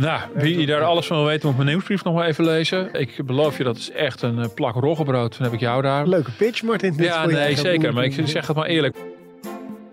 Nou, 0.00 0.20
wie 0.34 0.66
daar 0.66 0.82
alles 0.82 1.06
van 1.06 1.16
wil 1.16 1.26
weten, 1.26 1.48
moet 1.48 1.56
mijn 1.56 1.68
nieuwsbrief 1.68 2.04
nog 2.04 2.14
maar 2.14 2.26
even 2.26 2.44
lezen. 2.44 2.92
Ik 2.92 3.26
beloof 3.26 3.58
je, 3.58 3.64
dat 3.64 3.76
is 3.76 3.90
echt 3.90 4.22
een 4.22 4.38
eh, 4.38 4.48
plak 4.54 4.74
roggebrood. 4.74 5.32
Dan 5.32 5.42
heb 5.42 5.52
ik 5.52 5.60
jou 5.60 5.82
daar. 5.82 6.06
Leuke 6.06 6.30
pitch, 6.30 6.62
Martin. 6.62 6.96
Dit 6.96 7.06
Ja, 7.06 7.26
nee, 7.26 7.56
zeker. 7.56 7.94
Maar 7.94 8.04
ik 8.04 8.20
zeg 8.24 8.46
het 8.46 8.56
maar 8.56 8.66
eerlijk. 8.66 8.96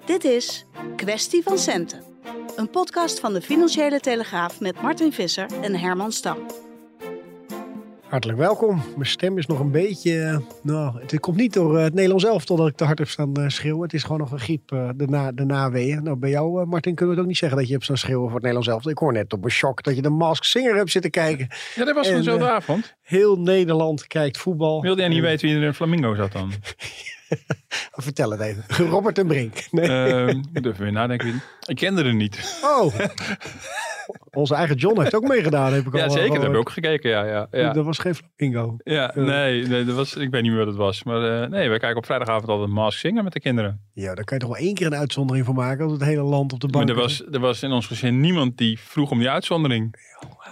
Dit 0.06 0.24
is 0.24 0.66
Kwestie 0.96 1.44
van 1.44 1.58
Centen. 1.58 2.04
Een 2.56 2.70
podcast 2.70 3.20
van 3.20 3.34
de 3.34 3.42
Financiële 3.42 4.00
Telegraaf 4.00 4.60
met 4.60 4.82
Martin 4.82 5.14
Visser 5.14 5.48
en 5.62 5.76
Herman 5.76 6.12
Stam. 6.12 6.38
Hartelijk 8.10 8.40
welkom. 8.40 8.84
Mijn 8.96 9.10
stem 9.10 9.38
is 9.38 9.46
nog 9.46 9.60
een 9.60 9.72
beetje... 9.72 10.20
eh, 10.24 10.38
Nou, 10.62 11.00
het 11.02 11.20
komt 11.20 11.38
niet 11.38 11.54
door 11.54 11.78
eh, 11.78 11.84
het 11.84 11.94
Nederlands 11.94 12.24
elftal 12.26 12.56
dat 12.56 12.68
ik 12.68 12.76
te 12.76 12.84
hard 12.84 13.00
heb 13.00 13.08
staan 13.08 13.34
eh, 13.36 13.48
schreeuwen. 13.48 13.82
Het 13.82 13.94
is 13.94 14.04
gewoon 14.04 14.18
nog 14.20 14.32
een 14.32 14.40
griep, 14.40 14.68
de, 14.70 15.06
na, 15.08 15.32
de 15.32 15.46
naweeën. 15.46 16.04
Nou, 16.04 16.18
bij 16.18 16.30
jou, 16.30 16.66
Martin, 16.66 16.96
kunnen 16.96 17.06
we 17.08 17.12
het 17.12 17.20
ook 17.22 17.28
niet 17.28 17.38
zeggen 17.38 17.58
dat 17.58 17.68
je 17.68 17.74
hebt 17.74 17.84
staan 17.86 17.98
schreeuwen 17.98 18.24
voor 18.26 18.34
het 18.34 18.44
Nederlands 18.44 18.68
elftal. 18.70 18.92
Ik 18.92 18.98
hoor 18.98 19.14
net 19.14 19.34
op 19.34 19.44
een 19.44 19.50
shock 19.52 19.84
dat 19.84 19.96
je 19.96 20.02
de 20.02 20.10
Mask 20.10 20.44
Singer 20.44 20.76
hebt 20.76 20.92
zitten 20.92 21.12
kijken. 21.12 21.48
Ja, 21.76 21.86
dat 21.86 21.96
was 21.96 22.08
zo'n 22.24 22.40
eh, 22.42 22.48
avond. 22.50 22.96
Heel 23.02 23.36
Nederland 23.40 24.08
kijkt 24.08 24.38
voetbal. 24.38 24.82
Wilde 24.82 25.00
jij 25.00 25.10
niet 25.10 25.18
En- 25.18 25.24
weten 25.24 25.48
wie 25.48 25.58
er 25.58 25.64
in 25.64 25.74
Flamingo 25.74 26.16
zat 26.16 26.32
dan? 26.32 26.52
Vertel 27.92 28.32
het 28.32 28.40
even. 28.40 28.64
Robert 28.90 29.18
en 29.18 29.28
Brink. 29.28 29.68
Nee. 29.72 30.28
Ik 30.54 30.64
durf 30.64 30.78
weer 30.78 30.92
nadenken. 30.92 31.42
Ik 31.66 31.76
kende 31.76 32.04
er 32.04 32.14
niet. 32.16 32.60
Oh. 32.64 32.94
Onze 34.32 34.56
eigen 34.56 34.76
John 34.76 35.00
heeft 35.02 35.16
ook 35.16 35.28
meegedaan, 35.28 35.74
heb 35.74 35.86
ik 35.86 35.94
al 35.94 36.00
Ja, 36.00 36.10
zeker. 36.10 36.34
Dat 36.34 36.42
heb 36.42 36.52
ik 36.52 36.58
ook 36.58 36.70
gekeken. 36.70 37.10
Ja, 37.10 37.26
ja, 37.26 37.48
ja. 37.52 37.74
Dat 37.74 37.86
was 37.86 37.98
geen 38.00 38.16
flamingo. 38.16 38.76
Ja, 38.84 39.12
nee, 39.16 39.68
nee 39.68 39.86
dat 39.86 39.96
was, 39.96 40.16
ik 40.16 40.30
weet 40.32 40.42
niet 40.42 40.52
meer 40.52 40.60
wat 40.60 40.68
het 40.68 40.76
was. 40.78 41.04
Maar 41.04 41.42
eh, 41.42 41.50
nee, 41.50 41.70
we 41.70 41.80
kijken 41.80 41.98
op 41.98 42.06
vrijdagavond 42.06 42.48
altijd 42.50 42.70
Mask 42.70 43.00
zingen 43.00 43.24
met 43.24 43.34
de 43.34 43.40
kinderen. 43.40 43.82
Ja, 43.94 44.16
daar 44.16 44.24
kan 44.24 44.38
je 44.38 44.44
toch 44.46 44.54
wel 44.56 44.66
één 44.66 44.74
keer 44.74 44.86
een 44.88 44.96
uitzondering 44.96 45.46
van 45.46 45.56
maken 45.56 45.84
als 45.84 45.94
het 45.94 46.04
hele 46.04 46.22
land 46.22 46.54
op 46.54 46.60
de 46.60 46.68
Maar 46.68 46.86
bank 46.86 46.98
er 46.98 47.04
was, 47.04 47.24
er 47.32 47.40
was 47.40 47.64
in 47.64 47.72
ons 47.72 47.88
gezin 47.88 48.20
niemand 48.20 48.58
die 48.58 48.80
vroeg 48.80 49.12
om 49.12 49.20
die 49.20 49.30
uitzondering. 49.30 50.06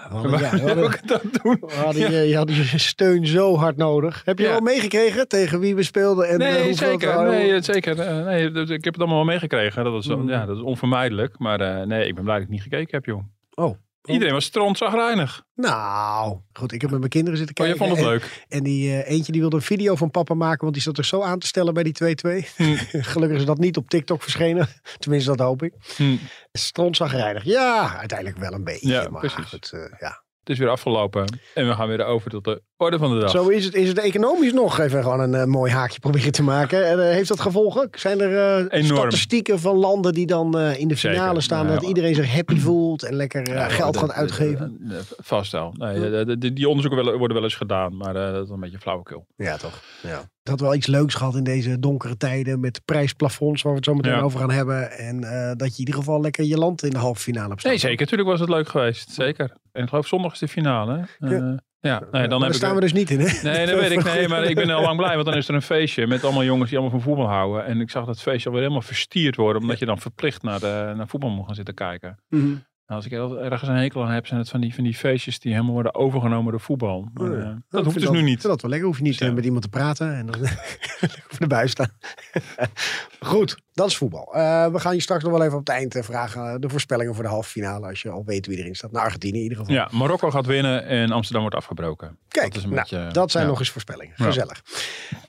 Ja, 0.10 0.58
hadden- 0.58 0.92
dat 1.06 1.22
doen. 1.44 1.60
je, 1.94 2.10
je 2.28 2.36
had 2.36 2.56
je 2.56 2.78
steun 2.78 3.28
zo 3.28 3.56
hard 3.58 3.78
nodig. 3.78 4.22
Heb 4.26 4.40
je 4.40 4.46
Ja. 4.46 4.54
al 4.54 4.60
meegekregen 4.62 5.28
tegen 5.28 5.60
wie 5.60 5.76
we 5.76 5.84
speelden? 5.84 6.28
En, 6.30 6.40
eh, 6.42 6.54
Nee, 6.54 6.74
zeker. 6.74 7.20
het- 7.20 7.30
Nee, 7.30 7.54
eh, 7.54 7.62
zeker. 7.62 8.00
Eh, 8.00 8.26
nee, 8.26 8.46
ik 8.52 8.84
heb 8.84 8.94
het 8.94 8.98
allemaal 8.98 9.16
wel 9.18 9.26
meegekregen. 9.26 9.84
Dat, 9.84 9.94
was, 9.94 10.08
Mm. 10.08 10.30
ja, 10.30 10.46
dat 10.46 10.56
is 10.58 10.62
onvermijdelijk. 10.64 11.40
Maar 11.40 11.60
eh, 11.62 11.86
nee, 11.86 12.08
ik 12.08 12.16
ben 12.16 12.24
blij 12.24 12.36
dat 12.36 12.44
ik 12.46 12.52
niet 12.52 12.62
gekeken 12.62 12.88
heb, 12.92 13.06
joh. 13.06 13.24
Oh. 13.56 13.78
Iedereen 14.06 14.34
was 14.34 14.46
strontzagrijnig. 14.46 15.44
Nou, 15.56 16.38
goed. 16.54 16.72
Ik 16.72 16.82
heb 16.82 16.90
met 16.90 17.00
mijn 17.00 17.12
kinderen 17.12 17.38
zitten 17.38 17.58
Oh, 17.58 17.66
je 17.66 17.78
kijken. 17.78 17.96
vond 17.96 18.08
het 18.08 18.08
en, 18.08 18.20
leuk. 18.20 18.46
En 18.48 18.64
die 18.64 18.92
eh, 18.92 19.12
eentje 19.12 19.32
die 19.32 19.42
wilde 19.42 19.56
een 19.56 19.62
video 19.62 19.96
van 19.96 20.12
papa 20.12 20.34
maken, 20.34 20.62
want 20.62 20.74
die 20.74 20.84
zat 20.84 20.98
er 20.98 21.06
zo 21.06 21.22
aan 21.22 21.40
te 21.40 21.48
stellen 21.48 21.74
bij 21.74 21.84
die 21.84 22.16
2-2. 22.46 22.56
Hm. 22.56 22.76
Gelukkig 23.12 23.38
is 23.38 23.46
dat 23.46 23.58
niet 23.58 23.78
op 23.78 23.90
TikTok 23.90 24.22
verschenen. 24.22 24.68
Tenminste, 25.00 25.36
dat 25.36 25.48
hoop 25.48 25.64
ik. 25.64 25.74
Hm. 25.96 26.16
Strontzagrijnig. 26.52 27.44
Ja, 27.44 27.98
uiteindelijk 27.98 28.40
wel 28.40 28.54
een 28.54 28.64
beetje. 28.64 28.88
Ja, 28.90 29.10
maar 29.10 29.22
precies. 29.22 29.50
goed, 29.50 29.72
eh, 29.74 30.00
ja. 30.00 30.24
Het 30.40 30.50
is 30.54 30.60
weer 30.60 30.70
afgelopen. 30.70 31.40
En 31.54 31.68
we 31.68 31.74
gaan 31.74 31.88
weer 31.88 32.06
over 32.06 32.30
tot 32.30 32.44
de 32.44 32.62
orde 32.78 32.98
van 32.98 33.14
de 33.14 33.20
dag. 33.20 33.32
Zo 33.32 33.48
is 33.48 33.66
het, 33.66 33.76
is 33.76 33.88
het 33.88 33.98
economisch 34.00 34.54
nog. 34.54 34.80
Even 34.80 35.04
gewoon 35.04 35.20
een 35.20 35.34
eh, 35.36 35.46
mooi 35.46 35.72
haakje 35.72 36.00
proberen 36.08 36.32
te 36.32 36.44
maken. 36.44 36.88
En, 36.88 37.00
eh, 37.00 37.14
heeft 37.14 37.28
dat 37.28 37.40
gevolgen? 37.40 37.88
Zijn 37.92 38.22
er 38.22 38.68
eh, 38.70 38.84
statistieken 38.84 39.60
van 39.60 39.76
landen 39.76 40.14
die 40.14 40.26
dan 40.26 40.60
in 40.60 40.88
de 40.88 40.96
Zeker. 40.96 41.18
finale 41.18 41.42
staan? 41.42 41.66
Nou, 41.66 41.80
dat 41.80 41.88
iedereen 41.88 42.16
zich 42.16 42.34
happy 42.34 42.58
voelt 42.60 43.04
en 43.04 43.16
lekker 43.16 43.54
Ja, 43.54 43.70
geld 43.70 43.98
gaat 43.98 44.12
uitgeven? 44.12 44.80
Vast 45.18 45.52
wel. 45.52 45.74
Nee, 45.78 46.38
die 46.54 46.70
onderzoeken 46.70 47.18
worden 47.18 47.34
wel 47.34 47.44
eens 47.44 47.56
gedaan. 47.56 47.98
Maar 47.98 48.14
dat 48.14 48.44
is 48.44 48.50
een 48.50 48.60
beetje 48.60 48.80
flauwekul. 48.80 49.26
Ja, 49.36 49.58
toch? 49.58 49.82
Ja. 50.02 50.18
Het 50.18 50.50
had 50.54 50.60
wel 50.60 50.76
iets 50.76 50.88
leuks 50.88 51.14
gehad 51.14 51.36
in 51.36 51.44
deze 51.44 51.80
donkere 51.80 52.18
tijden 52.18 52.60
met 52.60 52.82
prijsplafonds, 52.86 53.62
waar 53.62 53.72
we 53.72 53.78
het 53.78 53.88
zo 53.88 53.94
meteen 53.94 54.12
Ja. 54.12 54.22
over 54.22 54.40
gaan 54.40 54.52
hebben. 54.52 54.92
En 54.92 55.22
dat 55.58 55.68
je 55.68 55.74
in 55.74 55.80
ieder 55.80 55.94
geval 55.96 56.22
lekker 56.22 56.44
je 56.44 56.58
land 56.58 56.84
in 56.84 56.90
de 56.90 56.98
halve 56.98 57.22
finale 57.22 57.48
hebt 57.48 57.60
staan. 57.60 57.72
Nee, 57.72 57.80
zeker. 57.80 58.00
Natuurlijk 58.00 58.30
was 58.30 58.40
het 58.40 58.50
leuk 58.50 58.68
geweest. 58.68 59.10
Zeker. 59.12 59.52
En 59.72 59.84
ik 59.84 59.90
geloof 59.90 60.08
zondag 60.08 60.34
is 60.34 60.40
de 60.40 60.48
finale. 60.48 61.06
Ja. 61.20 61.60
Eh, 61.86 61.92
ja, 61.92 62.00
nee, 62.00 62.10
Maar 62.12 62.30
dan 62.30 62.40
daar 62.40 62.54
staan 62.54 62.76
we 62.76 62.82
dus 62.82 62.94
niet 62.94 63.10
in, 63.10 63.20
hè? 63.20 63.26
Nee, 63.44 63.66
dat 63.66 63.80
weet 63.80 63.92
ik. 63.92 64.04
Nee, 64.04 64.28
maar 64.28 64.44
ik 64.44 64.56
ben 64.56 64.70
al 64.70 64.82
lang 64.82 64.98
blij, 64.98 65.14
want 65.14 65.26
dan 65.26 65.36
is 65.36 65.48
er 65.48 65.54
een 65.56 65.62
feestje 65.62 66.08
met 66.08 66.24
allemaal 66.24 66.44
jongens 66.44 66.70
die 66.70 66.80
allemaal 66.80 67.00
van 67.00 67.08
voetbal 67.10 67.28
houden. 67.28 67.66
En 67.66 67.82
ik 67.82 67.90
zag 67.90 68.06
dat 68.06 68.22
feestje 68.22 68.46
alweer 68.46 68.64
helemaal 68.64 68.86
verstierd 68.86 69.36
worden, 69.36 69.62
omdat 69.62 69.80
je 69.80 69.86
dan 69.86 70.00
verplicht 70.00 70.44
naar, 70.44 70.60
de, 70.60 70.94
naar 70.96 71.08
voetbal 71.08 71.30
moet 71.30 71.46
gaan 71.46 71.56
zitten 71.56 71.74
kijken. 71.74 72.18
Mhm. 72.30 72.56
Nou, 72.88 73.02
als 73.02 73.06
ik 73.06 73.12
er- 73.18 73.38
ergens 73.52 73.70
een 73.70 73.76
hekel 73.76 74.04
aan 74.04 74.12
heb, 74.12 74.28
zijn 74.28 74.40
het 74.40 74.50
van 74.50 74.62
die, 74.62 74.74
van 74.76 74.84
die 74.84 74.94
feestjes 74.94 75.40
die 75.40 75.52
helemaal 75.52 75.74
worden 75.74 75.96
overgenomen 75.96 76.52
door 76.52 76.62
voetbal. 76.62 77.10
Maar, 77.14 77.28
Oh 77.30 77.34
ja. 77.34 77.40
eh, 77.40 77.46
Nou, 77.46 77.62
dat 77.70 77.84
hoeft 77.86 78.00
dus 78.00 78.10
nu 78.10 78.22
niet. 78.22 78.42
Dat 78.42 78.62
wel 78.62 78.70
lekker. 78.72 78.88
Hoef 78.90 78.98
je 78.98 79.04
niet 79.04 79.18
Ja. 79.18 79.28
eh, 79.28 79.34
met 79.34 79.46
iemand 79.46 79.62
te 79.64 79.70
praten 79.70 80.16
en 80.16 80.26
dan 80.26 81.68
staan. 81.70 81.90
Goed, 83.26 83.58
dat 83.74 83.88
is 83.88 83.98
voetbal. 83.98 84.34
Eh, 84.36 84.68
we 84.68 84.80
gaan 84.80 84.96
je 84.96 85.02
straks 85.02 85.24
nog 85.24 85.32
wel 85.32 85.42
even 85.44 85.54
op 85.58 85.60
het 85.68 85.76
eind 85.76 85.96
eh, 85.96 86.04
vragen. 86.04 86.48
eh, 86.48 86.56
de 86.60 86.70
voorspellingen 86.70 87.14
voor 87.16 87.24
de 87.24 87.30
halve 87.30 87.50
finale. 87.50 87.88
Als 87.88 88.02
je 88.02 88.10
al 88.10 88.24
weet 88.26 88.46
wie 88.48 88.58
erin 88.58 88.76
staat. 88.76 88.92
Naar 88.92 89.04
Argentinië 89.04 89.38
in 89.38 89.44
ieder 89.44 89.58
geval. 89.58 89.74
Ja, 89.74 89.90
Marokko 89.92 90.32
gaat 90.32 90.46
winnen 90.46 90.86
en 90.86 91.12
Amsterdam 91.12 91.42
wordt 91.42 91.56
afgebroken. 91.58 92.18
Kijk, 92.28 92.48
dat 92.48 92.56
is 92.58 92.64
een 92.64 92.70
nou, 92.70 92.82
beetje, 92.82 93.08
dat 93.12 93.32
zijn 93.32 93.44
ja. 93.44 93.50
nog 93.50 93.60
eens 93.60 93.70
voorspellingen. 93.70 94.14
Ja. 94.18 94.26
Gezellig. 94.26 94.62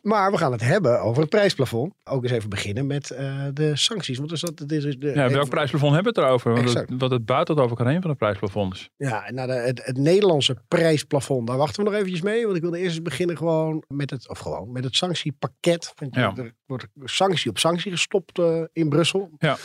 Maar 0.02 0.30
we 0.30 0.38
gaan 0.38 0.52
het 0.52 0.60
hebben 0.62 1.00
over 1.00 1.20
het 1.20 1.30
prijsplafond. 1.30 1.94
Ook 2.04 2.22
eens 2.22 2.32
even 2.32 2.48
beginnen 2.50 2.86
met 2.86 3.06
de 3.52 3.70
sancties. 3.74 4.18
Want 4.18 4.30
er 4.30 4.38
zat, 4.38 4.56
dit 4.56 4.84
is 4.84 4.96
de, 4.98 5.12
Ja, 5.14 5.28
welk 5.30 5.48
prijsplafond 5.48 5.94
hebben 5.94 6.14
we 6.14 6.20
het 6.20 6.28
erover? 6.28 6.52
Want 6.52 6.64
Exact. 6.64 6.90
het, 6.90 7.00
wat 7.00 7.10
het 7.10 7.24
buiten 7.24 7.56
over 7.58 7.76
kan 7.76 7.86
heen 7.88 8.00
van 8.02 8.10
de 8.10 8.16
prijsplafonds. 8.16 8.88
Ja, 8.96 9.30
nou, 9.30 9.46
de, 9.48 9.52
het, 9.54 9.80
het 9.84 9.96
Nederlandse 9.96 10.56
prijsplafond, 10.68 11.46
daar 11.46 11.56
wachten 11.56 11.84
we 11.84 11.90
nog 11.90 11.98
eventjes 11.98 12.22
mee. 12.22 12.44
Want 12.44 12.56
ik 12.56 12.62
wilde 12.62 12.78
eerst 12.78 12.94
eens 12.94 13.02
beginnen 13.02 13.36
gewoon 13.36 13.84
met 13.88 14.10
het, 14.10 14.28
of 14.28 14.38
gewoon 14.38 14.72
met 14.72 14.84
het 14.84 14.96
sanctiepakket. 14.96 15.92
Je- 15.98 16.06
Ja. 16.10 16.34
Wordt 16.66 16.86
sanctie 17.04 17.50
op 17.50 17.58
sanctie 17.58 17.90
gestopt 17.90 18.38
eh, 18.38 18.62
in 18.72 18.88
Brussel. 18.88 19.30
Ja. 19.38 19.56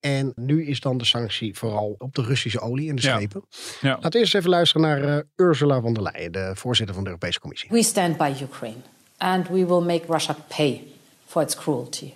En 0.00 0.32
nu 0.36 0.66
is 0.66 0.80
dan 0.80 0.98
de 0.98 1.04
sanctie 1.04 1.58
vooral 1.58 1.94
op 1.98 2.14
de 2.14 2.22
Russische 2.22 2.60
olie 2.60 2.88
en 2.88 2.96
de 2.96 3.02
schepen. 3.02 3.44
Ja. 3.80 3.88
Laten 3.88 4.10
we 4.10 4.18
eerst 4.18 4.34
even 4.34 4.50
luisteren 4.50 4.82
naar 4.82 5.02
eh, 5.02 5.24
Ursula 5.36 5.80
von 5.80 5.94
der 5.94 6.02
Leyen, 6.02 6.32
de 6.32 6.52
voorzitter 6.54 6.94
van 6.94 7.04
de 7.04 7.10
Europese 7.10 7.40
Commissie. 7.40 7.70
We 7.70 7.82
stand 7.82 8.16
by 8.16 8.32
Ukraine 8.42 8.80
and 9.16 9.48
we 9.48 9.66
will 9.66 9.80
make 9.80 10.02
Russia 10.08 10.36
pay 10.48 10.82
for 11.26 11.42
its 11.42 11.54
cruelty. 11.54 12.14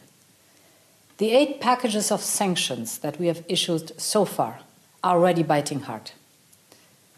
The 1.17 1.31
eight 1.31 1.59
packages 1.59 2.11
of 2.11 2.21
sanctions 2.21 2.99
that 2.99 3.17
we 3.17 3.27
have 3.27 3.43
issued 3.47 3.93
so 3.97 4.25
far 4.25 4.61
are 5.01 5.17
already 5.17 5.45
biting 5.45 5.85
hard. 5.85 6.13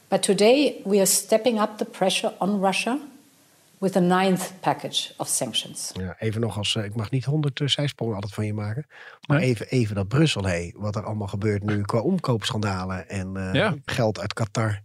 But 0.08 0.22
today 0.22 0.80
we 0.84 0.98
are 0.98 1.06
stepping 1.06 1.58
up 1.58 1.78
the 1.78 1.84
pressure 1.84 2.32
on 2.38 2.60
Russia 2.60 2.98
with 3.80 3.96
a 3.96 4.00
ninth 4.00 4.52
package 4.60 5.12
of 5.16 5.28
sanctions. 5.28 5.90
Ja, 6.00 6.16
even 6.18 6.40
nog 6.40 6.56
als, 6.56 6.76
eh, 6.76 6.84
ik 6.84 6.94
mag 6.94 7.10
niet 7.10 7.24
honderd 7.24 7.60
uh, 7.60 7.68
zijsprongen 7.68 8.14
altijd 8.14 8.34
van 8.34 8.46
je 8.46 8.54
maken. 8.54 8.86
Maar 9.28 9.38
Nee. 9.38 9.48
even, 9.48 9.66
even 9.68 9.94
dat 9.94 10.08
Brussel, 10.08 10.44
hé, 10.44 10.72
wat 10.76 10.96
er 10.96 11.04
allemaal 11.04 11.26
gebeurt 11.28 11.62
nu 11.64 11.82
qua 11.82 11.98
omkoopschandalen 11.98 13.08
en 13.08 13.36
eh, 13.36 13.54
Ja. 13.54 13.74
geld 13.84 14.20
uit 14.20 14.32
Qatar. 14.32 14.80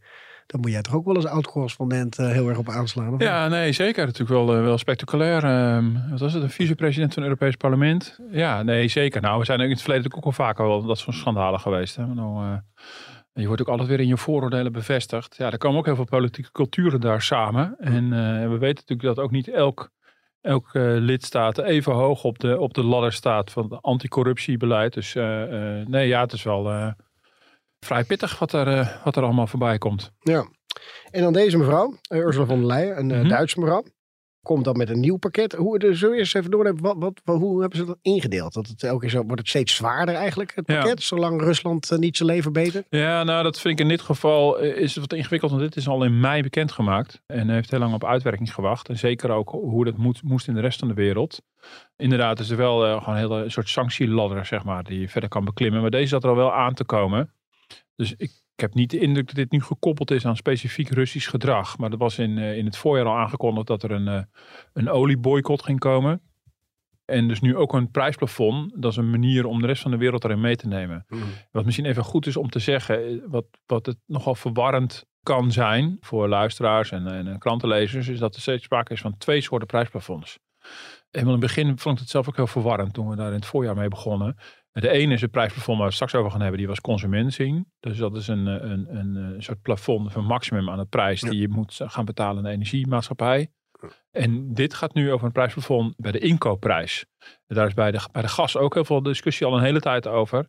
Daar 0.47 0.59
moet 0.61 0.71
jij 0.71 0.81
toch 0.81 0.93
ook 0.93 1.05
wel 1.05 1.15
als 1.15 1.25
oud-correspondent 1.25 2.17
heel 2.17 2.49
erg 2.49 2.57
op 2.57 2.69
aanslaan? 2.69 3.13
Of? 3.13 3.21
Ja, 3.21 3.47
nee, 3.47 3.71
zeker. 3.71 4.05
Natuurlijk 4.05 4.29
wel, 4.29 4.61
wel 4.61 4.77
spectaculair. 4.77 5.43
Ehm, 5.43 6.09
wat 6.09 6.19
was 6.19 6.33
het? 6.33 6.43
Een 6.43 6.49
vicepresident 6.49 7.13
van 7.13 7.23
het 7.23 7.31
Europees 7.31 7.55
Parlement? 7.55 8.19
Ja, 8.31 8.63
nee, 8.63 8.87
zeker. 8.87 9.21
Nou, 9.21 9.39
we 9.39 9.45
zijn 9.45 9.59
in 9.59 9.69
het 9.69 9.81
verleden 9.81 10.03
natuurlijk 10.03 10.27
ook 10.35 10.39
al 10.39 10.45
vaker 10.45 10.65
wel 10.67 10.85
dat 10.85 10.97
soort 10.97 11.15
schandalen 11.15 11.59
geweest. 11.59 11.95
Hè? 11.95 12.05
Nou, 12.05 12.59
je 13.41 13.47
wordt 13.47 13.61
ook 13.61 13.67
altijd 13.67 13.87
weer 13.87 13.99
in 13.99 14.07
je 14.07 14.17
vooroordelen 14.17 14.71
bevestigd. 14.71 15.35
Ja, 15.37 15.51
er 15.51 15.57
komen 15.57 15.79
ook 15.79 15.85
heel 15.85 15.95
veel 15.95 16.05
politieke 16.05 16.51
culturen 16.51 17.01
daar 17.01 17.21
samen. 17.21 17.75
En 17.79 18.03
eh, 18.13 18.49
we 18.49 18.57
weten 18.57 18.83
natuurlijk 18.87 19.15
dat 19.15 19.19
ook 19.19 19.31
niet 19.31 19.47
elk, 19.47 19.89
elk 20.41 20.69
eh, 20.73 20.83
lidstaat 20.83 21.57
even 21.57 21.93
hoog 21.93 22.23
op 22.23 22.39
de, 22.39 22.59
op 22.59 22.73
de 22.73 22.83
ladder 22.83 23.13
staat 23.13 23.51
van 23.51 23.63
het 23.63 23.81
anticorruptiebeleid. 23.81 24.93
Dus 24.93 25.15
eh, 25.15 25.43
nee, 25.85 26.07
ja, 26.07 26.21
het 26.21 26.33
is 26.33 26.43
wel 26.43 26.93
vrij 27.79 28.03
pittig 28.03 28.39
wat 28.39 28.53
er, 28.53 28.99
wat 29.03 29.15
er 29.15 29.23
allemaal 29.23 29.47
voorbij 29.47 29.77
komt. 29.77 30.11
Ja. 30.19 30.45
En 31.11 31.21
dan 31.21 31.33
deze 31.33 31.57
mevrouw, 31.57 31.97
Ursula 32.09 32.45
von 32.45 32.57
der 32.57 32.67
Leyen, 32.67 32.97
een 32.97 33.19
Mhm. 33.19 33.27
Duitse 33.27 33.59
mevrouw. 33.59 33.83
Komt 34.45 34.63
dan 34.65 34.77
met 34.77 34.89
een 34.89 34.99
nieuw 34.99 35.17
pakket. 35.17 35.53
Hoe, 35.53 35.79
dus 35.79 35.99
zullen 35.99 36.13
we 36.13 36.19
eerst 36.19 36.35
even 36.35 36.51
doornemen, 36.51 36.81
wat, 36.81 36.95
wat, 36.99 37.21
wat- 37.23 37.39
hoe 37.39 37.61
hebben 37.61 37.79
ze 37.79 37.85
dat 37.85 37.97
ingedeeld? 38.01 38.53
Dat 38.53 38.67
het 38.67 38.83
elke 38.83 38.99
keer 38.99 39.09
zo, 39.09 39.23
wordt 39.23 39.39
het 39.39 39.47
steeds 39.49 39.75
zwaarder 39.75 40.15
eigenlijk, 40.15 40.51
het 40.55 40.67
Ja. 40.67 40.79
pakket, 40.79 41.03
zolang 41.03 41.41
Rusland 41.41 41.91
eh, 41.91 41.97
niet 41.97 42.17
zijn 42.17 42.29
leven 42.29 42.53
betert? 42.53 42.85
Ja, 42.89 43.23
nou 43.23 43.43
dat 43.43 43.59
vind 43.59 43.73
ik 43.79 43.85
in 43.85 43.89
dit 43.91 44.01
geval 44.01 44.59
eh, 44.59 44.77
is 44.77 44.91
het 44.95 44.99
wat 45.09 45.13
ingewikkeld. 45.17 45.51
Want 45.51 45.63
dit 45.63 45.75
is 45.75 45.87
al 45.87 46.03
in 46.03 46.19
mei 46.19 46.41
bekendgemaakt. 46.41 47.21
En 47.25 47.49
heeft 47.49 47.71
heel 47.71 47.79
lang 47.79 47.93
op 47.93 48.05
uitwerking 48.05 48.53
gewacht. 48.53 48.89
En 48.89 48.97
zeker 48.97 49.29
ook 49.29 49.49
hoe 49.49 49.85
dat 49.85 49.97
moet, 49.97 50.23
moest 50.23 50.47
in 50.47 50.53
de 50.53 50.61
rest 50.61 50.79
van 50.79 50.87
de 50.87 50.93
wereld. 50.93 51.41
Inderdaad 51.95 52.39
is 52.39 52.49
er 52.49 52.57
wel 52.57 52.85
eh, 52.85 53.03
gewoon 53.03 53.15
een 53.19 53.29
hele 53.29 53.49
soort 53.49 53.69
sanctieladder, 53.69 54.45
zeg 54.45 54.63
maar, 54.63 54.83
die 54.83 54.99
je 54.99 55.09
verder 55.09 55.29
kan 55.29 55.45
beklimmen. 55.45 55.81
Maar 55.81 55.89
deze 55.91 56.07
zat 56.07 56.23
er 56.23 56.29
al 56.29 56.35
wel 56.35 56.53
aan 56.53 56.73
te 56.73 56.83
komen. 56.83 57.33
Dus 57.95 58.13
ik, 58.17 58.31
ik 58.55 58.61
heb 58.61 58.73
niet 58.73 58.89
de 58.89 58.99
indruk 58.99 59.27
dat 59.27 59.35
dit 59.35 59.51
nu 59.51 59.61
gekoppeld 59.61 60.11
is 60.11 60.25
aan 60.25 60.35
specifiek 60.35 60.89
Russisch 60.89 61.29
gedrag. 61.29 61.77
Maar 61.77 61.89
dat 61.89 61.99
was 61.99 62.19
in, 62.19 62.37
eh, 62.37 62.57
in 62.57 62.65
het 62.65 62.77
voorjaar 62.77 63.05
al 63.05 63.17
aangekondigd 63.17 63.67
dat 63.67 63.83
er 63.83 63.91
een, 63.91 64.07
eh, 64.07 64.21
een 64.73 64.89
olieboycott 64.89 65.63
ging 65.63 65.79
komen. 65.79 66.21
En 67.05 67.27
dus 67.27 67.41
nu 67.41 67.55
ook 67.55 67.73
een 67.73 67.91
prijsplafond. 67.91 68.81
Dat 68.81 68.91
is 68.91 68.97
een 68.97 69.09
manier 69.09 69.45
om 69.45 69.61
de 69.61 69.67
rest 69.67 69.81
van 69.81 69.91
de 69.91 69.97
wereld 69.97 70.23
erin 70.23 70.39
mee 70.39 70.55
te 70.55 70.67
nemen. 70.67 71.05
Wat 71.51 71.65
misschien 71.65 71.85
even 71.85 72.03
goed 72.03 72.25
is 72.25 72.37
om 72.37 72.49
te 72.49 72.59
zeggen, 72.59 73.07
eh, 73.07 73.17
wat, 73.27 73.45
wat 73.65 73.85
het 73.85 73.97
nogal 74.05 74.35
verwarrend 74.35 75.05
kan 75.23 75.51
zijn 75.51 75.97
voor 75.99 76.27
luisteraars 76.27 76.91
en, 76.91 77.07
en 77.07 77.39
krantenlezers, 77.39 78.07
is 78.07 78.19
dat 78.19 78.35
er 78.35 78.41
steeds 78.41 78.63
sprake 78.63 78.93
is 78.93 79.01
van 79.01 79.17
twee 79.17 79.41
soorten 79.41 79.67
prijsplafonds. 79.67 80.39
Helemaal 81.11 81.35
in 81.35 81.41
het 81.41 81.55
begin 81.55 81.79
vond 81.79 81.95
ik 81.95 82.01
het 82.01 82.09
zelf 82.09 82.27
ook 82.27 82.35
heel 82.35 82.47
verwarrend 82.47 82.93
toen 82.93 83.09
we 83.09 83.15
daar 83.15 83.27
in 83.27 83.33
het 83.33 83.45
voorjaar 83.45 83.75
mee 83.75 83.87
begonnen. 83.87 84.35
De 84.81 84.89
ene 84.89 85.13
is 85.13 85.21
het 85.21 85.31
prijsplafond 85.31 85.77
waar 85.77 85.77
we 85.77 85.83
het 85.83 85.93
straks 85.93 86.15
over 86.15 86.31
gaan 86.31 86.41
hebben, 86.41 86.57
die 86.57 86.67
was 86.67 86.81
consument 86.81 87.33
zien. 87.33 87.71
Dus 87.79 87.97
dat 87.97 88.15
is 88.15 88.27
een, 88.27 88.47
eh, 88.47 88.69
een, 88.69 88.95
een, 88.97 89.15
een 89.15 89.43
soort 89.43 89.61
plafond, 89.61 90.07
of 90.07 90.15
een 90.15 90.25
maximum 90.25 90.69
aan 90.69 90.77
de 90.77 90.85
prijs 90.85 91.21
die 91.21 91.39
je 91.39 91.49
moet 91.49 91.79
gaan 91.83 92.05
betalen 92.05 92.37
aan 92.37 92.43
de 92.43 92.49
energiemaatschappij. 92.49 93.51
En 94.11 94.53
dit 94.53 94.73
gaat 94.73 94.93
nu 94.93 95.11
over 95.11 95.25
een 95.25 95.31
prijsplafond 95.31 95.93
bij 95.97 96.11
de 96.11 96.19
inkoopprijs. 96.19 97.05
Daar 97.47 97.67
is 97.67 97.73
bij 97.73 97.91
de, 97.91 98.07
bij 98.11 98.21
de 98.21 98.27
gas 98.27 98.57
ook 98.57 98.73
heel 98.73 98.85
veel 98.85 99.01
discussie 99.03 99.45
al 99.45 99.57
een 99.57 99.63
hele 99.63 99.79
tijd 99.79 100.07
over. 100.07 100.47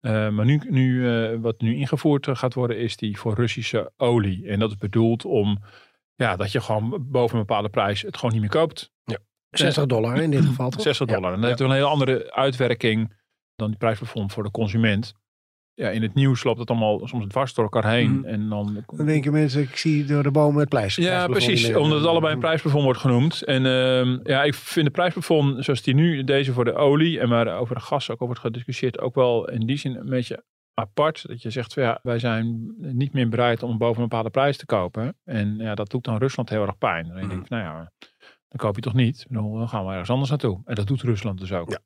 Uh, 0.00 0.28
maar 0.28 0.44
nu, 0.44 0.60
nu, 0.68 0.92
uh, 0.92 1.40
wat 1.40 1.60
nu 1.60 1.76
ingevoerd 1.76 2.28
gaat 2.32 2.54
worden, 2.54 2.78
is 2.78 2.96
die 2.96 3.18
voor 3.18 3.34
Russische 3.34 3.92
olie. 3.96 4.48
En 4.48 4.58
dat 4.58 4.70
is 4.70 4.76
bedoeld 4.76 5.24
om 5.24 5.58
ja, 6.14 6.36
dat 6.36 6.52
je 6.52 6.60
gewoon 6.60 7.06
boven 7.10 7.38
een 7.38 7.46
bepaalde 7.46 7.68
prijs 7.68 8.02
het 8.02 8.16
gewoon 8.16 8.32
niet 8.32 8.40
meer 8.40 8.50
koopt. 8.50 8.92
Ja. 9.04 9.18
60 9.50 9.86
dollar 9.86 10.22
in 10.22 10.30
dit 10.30 10.44
geval. 10.44 10.70
Toch? 10.70 10.82
60 10.82 11.06
dollar. 11.06 11.32
En 11.32 11.40
dat 11.40 11.48
heeft 11.48 11.60
een 11.60 11.70
hele 11.70 11.86
andere 11.86 12.32
uitwerking 12.32 13.22
dan 13.56 13.68
die 13.68 13.78
prijsplafond 13.78 14.32
voor 14.32 14.42
de 14.42 14.50
consument. 14.50 15.14
Ja, 15.74 15.88
in 15.88 16.02
het 16.02 16.14
nieuws 16.14 16.44
loopt 16.44 16.58
het 16.58 16.70
allemaal 16.70 17.06
soms 17.06 17.26
dwars 17.26 17.54
door 17.54 17.64
elkaar 17.64 17.90
heen. 17.90 18.10
Mm. 18.10 18.24
En 18.24 18.48
dan, 18.48 18.84
dan 18.86 19.06
denken 19.06 19.32
mensen, 19.32 19.62
ik 19.62 19.76
zie 19.76 20.04
door 20.04 20.22
de 20.22 20.30
bomen 20.30 20.60
het 20.60 20.68
prijs. 20.68 20.94
Ja, 20.94 21.26
precies. 21.26 21.74
Omdat 21.74 21.98
het 21.98 22.08
allebei 22.08 22.34
een 22.34 22.40
prijsplafond 22.40 22.84
wordt 22.84 23.00
genoemd. 23.00 23.42
En 23.42 23.64
uh, 23.64 24.18
ja, 24.22 24.42
ik 24.42 24.54
vind 24.54 24.86
de 24.86 24.92
prijsplafond 24.92 25.64
zoals 25.64 25.82
die 25.82 25.94
nu, 25.94 26.24
deze 26.24 26.52
voor 26.52 26.64
de 26.64 26.74
olie 26.74 27.20
en 27.20 27.28
maar 27.28 27.58
over 27.58 27.74
de 27.74 27.80
gas 27.80 28.10
ook 28.10 28.20
al 28.20 28.26
wordt 28.26 28.40
gediscussieerd, 28.40 29.00
ook 29.00 29.14
wel 29.14 29.48
in 29.48 29.66
die 29.66 29.76
zin 29.76 29.96
een 29.96 30.08
beetje 30.08 30.44
apart. 30.74 31.28
Dat 31.28 31.42
je 31.42 31.50
zegt, 31.50 31.72
van, 31.72 31.82
ja, 31.82 31.98
wij 32.02 32.18
zijn 32.18 32.74
niet 32.76 33.12
meer 33.12 33.28
bereid 33.28 33.62
om 33.62 33.78
boven 33.78 34.02
een 34.02 34.08
bepaalde 34.08 34.30
prijs 34.30 34.56
te 34.56 34.66
kopen. 34.66 35.16
En 35.24 35.56
ja, 35.56 35.74
dat 35.74 35.90
doet 35.90 36.04
dan 36.04 36.18
Rusland 36.18 36.48
heel 36.48 36.66
erg 36.66 36.78
pijn. 36.78 37.06
Dan 37.06 37.16
denk 37.16 37.32
ik, 37.32 37.48
nou 37.48 37.62
ja, 37.62 37.90
dan 38.54 38.66
koop 38.66 38.74
je 38.76 38.82
toch 38.82 38.94
niet. 38.94 39.26
Dan 39.28 39.68
gaan 39.68 39.84
we 39.84 39.90
ergens 39.90 40.10
anders 40.10 40.30
naartoe. 40.30 40.60
En 40.64 40.74
dat 40.74 40.86
doet 40.86 41.02
Rusland 41.02 41.40
dus 41.40 41.52
ook. 41.52 41.70
Ja. 41.70 41.78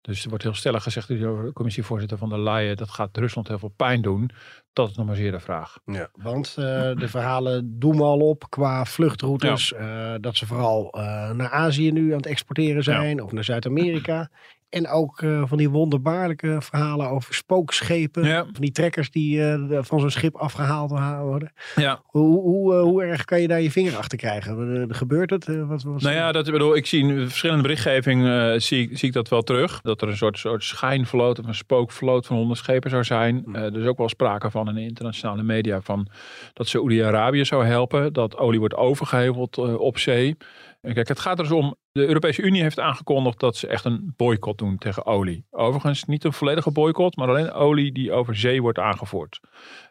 Dus 0.00 0.22
er 0.22 0.28
wordt 0.28 0.44
heel 0.44 0.54
stellig 0.54 0.82
gezegd 0.82 1.20
door 1.20 1.44
de 1.44 1.52
commissievoorzitter 1.52 2.18
van 2.18 2.28
der 2.28 2.40
Leyen, 2.40 2.76
dat 2.76 2.90
gaat 2.90 3.16
Rusland 3.16 3.48
heel 3.48 3.58
veel 3.58 3.72
pijn 3.76 4.02
doen. 4.02 4.30
Dat 4.72 4.90
is 4.90 4.96
nog 4.96 5.06
maar 5.06 5.16
zeer 5.16 5.30
de 5.30 5.40
vraag. 5.40 5.78
Ja, 5.84 6.08
want 6.12 6.56
uh, 6.58 6.64
de 6.94 7.08
verhalen 7.08 7.78
doen 7.78 7.96
we 7.96 8.02
al 8.02 8.20
op 8.20 8.46
qua 8.48 8.84
vluchtroutes. 8.84 9.68
Ja. 9.68 10.12
Uh, 10.14 10.20
dat 10.20 10.36
ze 10.36 10.46
vooral 10.46 10.94
uh, 10.96 11.30
naar 11.30 11.50
Azië 11.50 11.92
nu 11.92 12.10
aan 12.10 12.16
het 12.16 12.26
exporteren 12.26 12.82
zijn 12.82 13.16
ja. 13.16 13.22
of 13.22 13.32
naar 13.32 13.44
Zuid-Amerika. 13.44 14.30
En 14.68 14.88
ook 14.88 15.20
uh, 15.20 15.42
van 15.46 15.58
die 15.58 15.70
wonderbaarlijke 15.70 16.56
verhalen 16.60 17.08
over 17.08 17.34
spookschepen. 17.34 18.24
Ja. 18.24 18.44
Van 18.44 18.60
die 18.60 18.72
trekkers 18.72 19.10
die 19.10 19.38
uh, 19.38 19.78
van 19.80 20.00
zo'n 20.00 20.10
schip 20.10 20.34
afgehaald 20.34 20.90
worden. 21.20 21.52
Ja. 21.74 22.00
Hoe, 22.04 22.40
hoe, 22.40 22.74
uh, 22.74 22.80
hoe 22.80 23.02
erg 23.02 23.24
kan 23.24 23.40
je 23.40 23.48
daar 23.48 23.60
je 23.60 23.70
vinger 23.70 23.96
achter 23.96 24.18
krijgen? 24.18 24.94
gebeurt 24.94 25.30
het? 25.30 25.46
wat, 25.46 25.82
wat 25.82 26.00
nou 26.02 26.14
ja, 26.14 26.32
dat, 26.32 26.46
ik 26.46 26.52
bedoel, 26.52 26.76
ik 26.76 26.86
zie 26.86 27.02
in 27.02 27.28
verschillende 27.28 27.62
berichtgeving 27.62 28.22
zie, 28.62 28.96
zie 28.96 29.08
ik 29.08 29.12
dat 29.12 29.28
wel 29.28 29.42
terug. 29.42 29.80
Dat 29.80 30.02
er 30.02 30.08
een 30.08 30.16
soort, 30.16 30.38
soort 30.38 30.64
schijnvloot 30.64 31.38
of 31.38 31.46
een 31.46 31.54
spookvloot 31.54 32.26
van 32.26 32.36
honderd 32.36 32.58
schepen 32.58 32.90
zou 32.90 33.04
zijn. 33.04 33.42
Hm. 33.44 33.54
er 33.54 33.80
is 33.80 33.86
ook 33.86 33.98
wel 33.98 34.08
sprake 34.08 34.50
van 34.50 34.68
in 34.68 34.74
de 34.74 34.82
internationale 34.82 35.42
media 35.42 35.80
van 35.80 36.08
dat 36.52 36.68
Saoedi-Arabië 36.68 37.44
zou 37.44 37.64
helpen. 37.64 38.12
Dat 38.12 38.36
olie 38.36 38.58
wordt 38.58 38.74
overgeheveld 38.74 39.58
op 39.78 39.98
zee. 39.98 40.36
En 40.88 40.94
kijk, 40.94 41.08
het 41.08 41.20
gaat 41.20 41.38
er 41.38 41.44
dus 41.44 41.52
om. 41.52 41.76
De 41.92 42.06
Europese 42.06 42.42
Unie 42.42 42.62
heeft 42.62 42.80
aangekondigd 42.80 43.40
dat 43.40 43.56
ze 43.56 43.66
echt 43.66 43.84
een 43.84 44.12
boycott 44.16 44.58
doen 44.58 44.78
tegen 44.78 45.06
olie. 45.06 45.44
Overigens 45.50 46.04
niet 46.04 46.24
een 46.24 46.32
volledige 46.32 46.70
boycott, 46.70 47.16
maar 47.16 47.28
alleen 47.28 47.52
olie 47.52 47.92
die 47.92 48.12
over 48.12 48.36
zee 48.36 48.62
wordt 48.62 48.78
aangevoerd. 48.78 49.40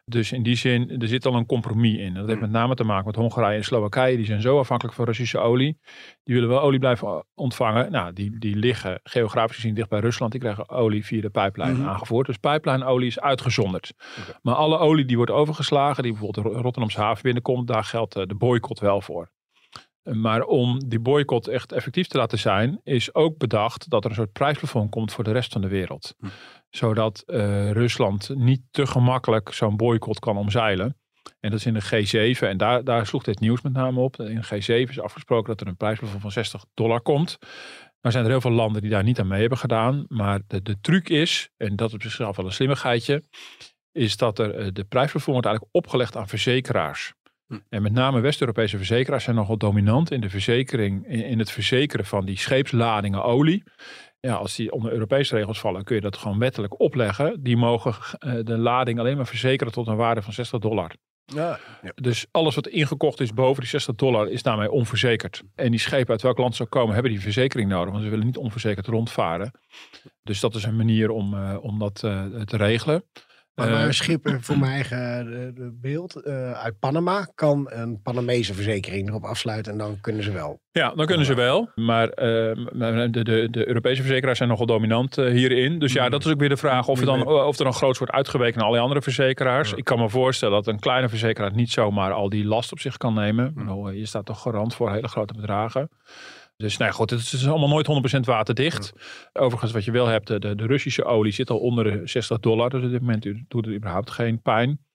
Dus 0.05 0.31
in 0.31 0.43
die 0.43 0.55
zin, 0.55 1.01
er 1.01 1.07
zit 1.07 1.25
al 1.25 1.35
een 1.35 1.45
compromis 1.45 1.97
in. 1.97 2.13
Dat 2.13 2.27
heeft 2.27 2.39
met 2.39 2.49
name 2.49 2.75
te 2.75 2.83
maken 2.83 3.05
met 3.05 3.15
Hongarije 3.15 3.57
en 3.57 3.63
Slowakije. 3.63 4.15
Die 4.17 4.25
zijn 4.25 4.41
zo 4.41 4.59
afhankelijk 4.59 4.95
van 4.95 5.05
Russische 5.05 5.37
olie. 5.37 5.77
Die 6.23 6.35
willen 6.35 6.49
wel 6.49 6.61
olie 6.61 6.79
blijven 6.79 7.25
ontvangen. 7.35 7.91
Nou, 7.91 8.13
die, 8.13 8.39
die 8.39 8.55
liggen 8.55 8.99
geografisch 9.03 9.55
gezien 9.55 9.73
dicht 9.73 9.89
bij 9.89 9.99
Rusland. 9.99 10.31
Die 10.31 10.41
krijgen 10.41 10.69
olie 10.69 11.05
via 11.05 11.21
de 11.21 11.29
pijplijn 11.29 11.77
Mhm. 11.77 11.87
aangevoerd. 11.87 12.27
Dus 12.27 12.37
pijplijnolie 12.37 13.07
is 13.07 13.19
uitgezonderd. 13.19 13.93
Maar 14.41 14.55
alle 14.55 14.77
olie 14.77 15.05
die 15.05 15.15
wordt 15.17 15.31
overgeslagen, 15.31 16.03
die 16.03 16.11
bijvoorbeeld 16.11 16.45
de 16.45 16.51
Rotterdamse 16.61 17.01
haven 17.01 17.23
binnenkomt, 17.23 17.67
daar 17.67 17.83
geldt 17.83 18.15
eh, 18.15 18.23
de 18.25 18.35
boycott 18.35 18.79
wel 18.79 19.01
voor. 19.01 19.29
Maar 20.11 20.43
om 20.43 20.89
die 20.89 20.99
boycott 20.99 21.47
echt 21.47 21.71
effectief 21.71 22.07
te 22.07 22.17
laten 22.17 22.39
zijn, 22.39 22.79
is 22.83 23.13
ook 23.13 23.37
bedacht 23.37 23.89
dat 23.89 24.03
er 24.03 24.09
een 24.09 24.15
soort 24.15 24.31
prijsplafond 24.31 24.89
komt 24.89 25.11
voor 25.11 25.23
de 25.23 25.31
rest 25.31 25.51
van 25.51 25.61
de 25.61 25.67
wereld. 25.67 26.15
Hm. 26.19 26.27
Zodat 26.69 27.23
uh, 27.27 27.71
Rusland 27.71 28.29
niet 28.35 28.61
te 28.71 28.87
gemakkelijk 28.87 29.53
zo'n 29.53 29.77
boycott 29.77 30.19
kan 30.19 30.37
omzeilen. 30.37 30.97
En 31.39 31.49
dat 31.49 31.59
is 31.59 31.65
in 31.65 31.73
de 31.73 32.35
G7, 32.35 32.39
en 32.39 32.57
daar, 32.57 32.83
daar 32.83 33.05
sloeg 33.05 33.23
dit 33.23 33.39
nieuws 33.39 33.61
met 33.61 33.73
name 33.73 33.99
op. 33.99 34.19
In 34.19 34.41
de 34.49 34.61
G7 34.85 34.89
is 34.89 34.99
afgesproken 34.99 35.47
dat 35.47 35.61
er 35.61 35.67
een 35.67 35.77
prijsplafond 35.77 36.21
van 36.21 36.31
60 36.31 36.65
dollar 36.73 37.01
komt. 37.01 37.37
Nou 38.01 38.13
zijn 38.13 38.23
er 38.23 38.31
heel 38.31 38.41
veel 38.41 38.51
landen 38.51 38.81
die 38.81 38.91
daar 38.91 39.03
niet 39.03 39.19
aan 39.19 39.27
mee 39.27 39.39
hebben 39.39 39.57
gedaan. 39.57 40.05
Maar 40.07 40.39
de, 40.47 40.61
de 40.61 40.79
truc 40.81 41.09
is, 41.09 41.49
en 41.57 41.75
dat 41.75 41.87
is 41.87 41.93
op 41.93 42.01
zichzelf 42.01 42.35
wel 42.35 42.45
een 42.45 42.51
slimmigheidje, 42.51 43.23
is 43.91 44.17
dat 44.17 44.39
er 44.39 44.59
uh, 44.59 44.67
de 44.73 44.83
prijsplafond 44.83 45.33
wordt 45.33 45.45
eigenlijk 45.47 45.75
opgelegd 45.75 46.15
aan 46.15 46.27
verzekeraars. 46.27 47.13
En 47.69 47.81
met 47.81 47.93
name 47.93 48.19
West-Europese 48.19 48.77
verzekeraars 48.77 49.23
zijn 49.23 49.35
nogal 49.35 49.57
dominant 49.57 50.11
in 50.11 50.21
de 50.21 50.29
verzekering, 50.29 51.07
in, 51.07 51.23
in, 51.23 51.39
het 51.39 51.51
verzekeren 51.51 52.05
van 52.05 52.25
die 52.25 52.37
scheepsladingen 52.37 53.23
olie. 53.23 53.63
Ja, 54.19 54.33
als 54.33 54.55
die 54.55 54.71
onder 54.71 54.91
Europese 54.91 55.35
regels 55.35 55.59
vallen, 55.59 55.83
kun 55.83 55.95
je 55.95 56.01
dat 56.01 56.17
gewoon 56.17 56.39
wettelijk 56.39 56.79
opleggen. 56.79 57.43
Die 57.43 57.57
mogen 57.57 57.93
uh, 57.93 58.33
de 58.43 58.57
lading 58.57 58.99
alleen 58.99 59.17
maar 59.17 59.27
verzekeren 59.27 59.73
tot 59.73 59.87
een 59.87 59.95
waarde 59.95 60.21
van 60.21 60.33
60 60.33 60.59
dollar. 60.59 60.91
Ja, 61.33 61.59
ja. 61.81 61.91
Dus 61.95 62.25
alles 62.31 62.55
wat 62.55 62.67
ingekocht 62.67 63.19
is 63.19 63.33
boven 63.33 63.61
die 63.61 63.69
60 63.69 63.95
dollar 63.95 64.29
is 64.29 64.43
daarmee 64.43 64.71
onverzekerd. 64.71 65.43
En 65.55 65.71
die 65.71 65.79
schepen 65.79 66.11
uit 66.11 66.21
welk 66.21 66.37
land 66.37 66.55
ze 66.55 66.63
ook 66.63 66.69
komen, 66.69 66.93
hebben 66.93 67.11
die 67.11 67.21
verzekering 67.21 67.69
nodig. 67.69 67.91
Want 67.91 68.03
ze 68.03 68.09
willen 68.09 68.25
niet 68.25 68.37
onverzekerd 68.37 68.87
rondvaren. 68.87 69.51
Dus 70.23 70.39
dat 70.39 70.55
is 70.55 70.63
een 70.63 70.75
manier 70.75 71.09
om, 71.09 71.33
uh, 71.33 71.57
om 71.61 71.79
dat 71.79 72.01
uh, 72.05 72.25
te 72.41 72.57
regelen. 72.57 73.03
Maar, 73.57 73.69
maar 73.69 73.85
een 73.85 73.93
schip, 73.93 74.35
voor 74.45 74.57
mijn 74.57 74.71
eigen 74.71 75.27
uh, 75.57 75.67
beeld, 75.73 76.21
uh, 76.25 76.51
uit 76.51 76.79
Panama 76.79 77.27
kan 77.35 77.65
een 77.69 78.01
Panamese 78.01 78.53
verzekering 78.53 79.09
erop 79.09 79.23
afsluiten 79.23 79.71
en 79.71 79.77
dan 79.77 79.97
kunnen 80.01 80.23
ze 80.23 80.31
wel. 80.31 80.59
Ja, 80.71 80.93
dan 80.95 81.05
kunnen 81.05 81.25
ze 81.25 81.33
wel. 81.33 81.69
Maar 81.75 82.09
de, 82.09 83.09
de, 83.11 83.47
de 83.51 83.67
Europese 83.67 84.01
verzekeraars 84.01 84.37
zijn 84.37 84.49
nogal 84.49 84.65
dominant 84.65 85.15
hierin. 85.15 85.79
Dus 85.79 85.93
ja, 85.93 86.09
dat 86.09 86.25
is 86.25 86.31
ook 86.31 86.39
weer 86.39 86.49
de 86.49 86.57
vraag 86.57 86.87
of 86.87 86.99
er 86.99 87.05
dan, 87.05 87.27
of 87.27 87.57
er 87.57 87.63
dan 87.63 87.73
groots 87.73 87.97
wordt 87.97 88.13
uitgeweken 88.13 88.59
naar 88.59 88.67
alle 88.67 88.79
andere 88.79 89.01
verzekeraars. 89.01 89.73
Ik 89.73 89.83
kan 89.83 89.99
me 89.99 90.09
voorstellen 90.09 90.53
dat 90.53 90.67
een 90.67 90.79
kleine 90.79 91.09
verzekeraar 91.09 91.53
niet 91.53 91.71
zomaar 91.71 92.11
al 92.13 92.29
die 92.29 92.45
last 92.45 92.71
op 92.71 92.79
zich 92.79 92.97
kan 92.97 93.13
nemen. 93.13 93.53
Je 93.93 94.05
staat 94.05 94.25
toch 94.25 94.41
garant 94.41 94.75
voor 94.75 94.91
hele 94.91 95.07
grote 95.07 95.33
bedragen. 95.33 95.89
Dus 96.57 96.77
nou 96.77 96.91
ja, 96.91 96.97
goed, 96.97 97.09
het 97.09 97.19
is 97.19 97.47
allemaal 97.47 97.83
nooit 97.83 98.17
100% 98.17 98.19
waterdicht. 98.19 98.93
Ja. 98.95 99.41
Overigens, 99.41 99.71
wat 99.71 99.85
je 99.85 99.91
wel 99.91 100.07
hebt, 100.07 100.27
de, 100.27 100.39
de, 100.39 100.65
Russische 100.65 101.03
olie 101.03 101.31
zit 101.31 101.49
al 101.49 101.59
onder 101.59 101.83
de 101.83 102.07
60 102.07 102.39
dollar. 102.39 102.69
Dus 102.69 102.83
op 102.83 102.89
dit 102.89 103.01
moment 103.01 103.23
doet 103.23 103.65
het 103.65 103.75
überhaupt 103.75 104.11
geen 104.11 104.41
pijn. 104.41 104.85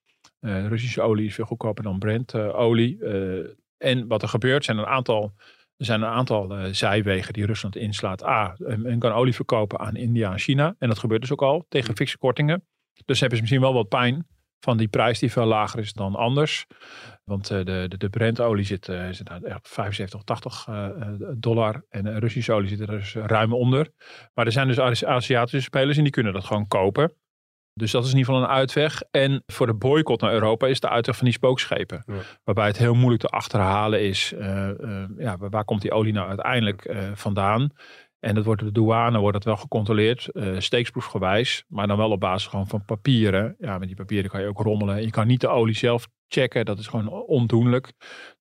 Uh, 0.40 0.66
Russische 0.66 1.02
olie 1.02 1.26
is 1.26 1.34
veel 1.34 1.44
goedkoper 1.44 1.84
dan 1.84 1.98
Brent-olie. 1.98 2.98
Uh, 2.98 3.46
en 3.78 4.06
wat 4.06 4.22
er 4.22 4.28
gebeurt, 4.28 4.64
zijn 4.64 4.78
een 4.78 4.86
aantal, 4.86 5.32
er 5.76 5.84
zijn 5.84 6.02
een 6.02 6.08
aantal 6.08 6.58
uh, 6.58 6.64
zijwegen 6.72 7.32
die 7.32 7.46
Rusland 7.46 7.76
inslaat. 7.76 8.24
A, 8.24 8.56
men 8.58 8.98
kan 8.98 9.12
olie 9.12 9.34
verkopen 9.34 9.78
aan 9.78 9.96
India 9.96 10.32
en 10.32 10.38
China. 10.38 10.74
En 10.78 10.88
dat 10.88 10.98
gebeurt 10.98 11.20
dus 11.20 11.32
ook 11.32 11.42
al 11.42 11.66
tegen 11.68 11.96
fikse 11.96 12.18
kortingen. 12.18 12.66
Dus 13.04 13.20
hebben 13.20 13.36
ze 13.36 13.42
misschien 13.42 13.62
wel 13.62 13.74
wat 13.74 13.88
pijn 13.88 14.26
van 14.64 14.76
die 14.76 14.88
prijs 14.88 15.18
die 15.18 15.32
veel 15.32 15.44
lager 15.44 15.78
is 15.78 15.92
dan 15.92 16.14
anders. 16.14 16.66
Want 17.24 17.50
uh, 17.50 17.58
de, 17.64 17.86
de, 17.88 17.96
de 17.96 18.08
Brent-olie 18.08 18.64
zit, 18.64 18.88
uh, 18.88 19.08
zit 19.10 19.30
echt 19.42 19.68
75, 19.68 20.22
80 20.22 20.66
uh, 20.68 20.88
dollar. 21.36 21.84
En 21.88 22.18
Russische 22.18 22.52
olie 22.52 22.68
zit 22.68 22.80
er 22.80 22.86
dus 22.86 23.14
ruim 23.14 23.52
onder. 23.54 23.90
Maar 24.34 24.46
er 24.46 24.52
zijn 24.52 24.68
dus 24.68 25.04
Aziatische 25.04 25.60
spelers 25.60 25.96
en 25.96 26.02
die 26.02 26.12
kunnen 26.12 26.32
dat 26.32 26.44
gewoon 26.44 26.66
kopen. 26.66 27.12
Dus 27.74 27.90
dat 27.90 28.04
is 28.04 28.10
in 28.10 28.16
ieder 28.16 28.32
geval 28.32 28.48
een 28.48 28.56
uitweg. 28.56 29.02
En 29.10 29.42
voor 29.46 29.66
de 29.66 29.74
boycott 29.74 30.20
naar 30.20 30.32
Europa 30.32 30.66
is 30.66 30.80
de 30.80 30.88
uitweg 30.88 31.16
van 31.16 31.24
die 31.24 31.34
spookschepen. 31.34 32.02
Ja. 32.06 32.14
Waarbij 32.44 32.66
het 32.66 32.78
heel 32.78 32.94
moeilijk 32.94 33.22
te 33.22 33.28
achterhalen 33.28 34.02
is. 34.02 34.32
eh, 34.32 34.68
eh, 34.68 35.08
ja, 35.18 35.36
waar 35.38 35.64
komt 35.64 35.82
die 35.82 35.92
olie 35.92 36.12
nou 36.12 36.28
uiteindelijk 36.28 36.84
eh, 36.84 36.98
vandaan? 37.14 37.70
En 38.22 38.34
dat 38.34 38.44
wordt 38.44 38.62
de 38.62 38.72
douane 38.72 39.18
wordt 39.18 39.32
dat 39.32 39.44
wel 39.44 39.56
gecontroleerd, 39.56 40.28
eh 40.28 40.58
steeksproefgewijs. 40.58 41.64
Maar 41.68 41.86
dan 41.86 41.96
wel 41.96 42.10
op 42.10 42.20
basis 42.20 42.48
gewoon 42.48 42.66
van 42.66 42.84
papieren. 42.84 43.56
Ja, 43.58 43.78
met 43.78 43.88
die 43.88 43.96
papieren 43.96 44.30
kan 44.30 44.40
je 44.40 44.46
ook 44.46 44.60
rommelen. 44.60 45.02
Je 45.02 45.10
kan 45.10 45.26
niet 45.26 45.40
de 45.40 45.48
olie 45.48 45.74
zelf 45.74 46.08
checken. 46.28 46.64
Dat 46.64 46.78
is 46.78 46.86
gewoon 46.86 47.10
ondoenlijk. 47.10 47.92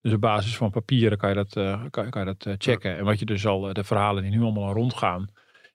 Dus 0.01 0.13
op 0.13 0.21
basis 0.21 0.57
van 0.57 0.71
papieren 0.71 1.17
kan 1.17 1.29
je 1.29 1.35
dat, 1.35 1.55
eh, 1.55 1.83
kan, 1.89 2.09
kan 2.09 2.21
je 2.21 2.35
dat 2.35 2.45
eh, 2.45 2.53
checken. 2.57 2.97
En 2.97 3.05
wat 3.05 3.19
je 3.19 3.25
dus 3.25 3.45
al, 3.45 3.73
de 3.73 3.83
verhalen 3.83 4.23
die 4.23 4.31
nu 4.31 4.41
allemaal 4.41 4.67
al 4.67 4.73
rondgaan, 4.73 5.29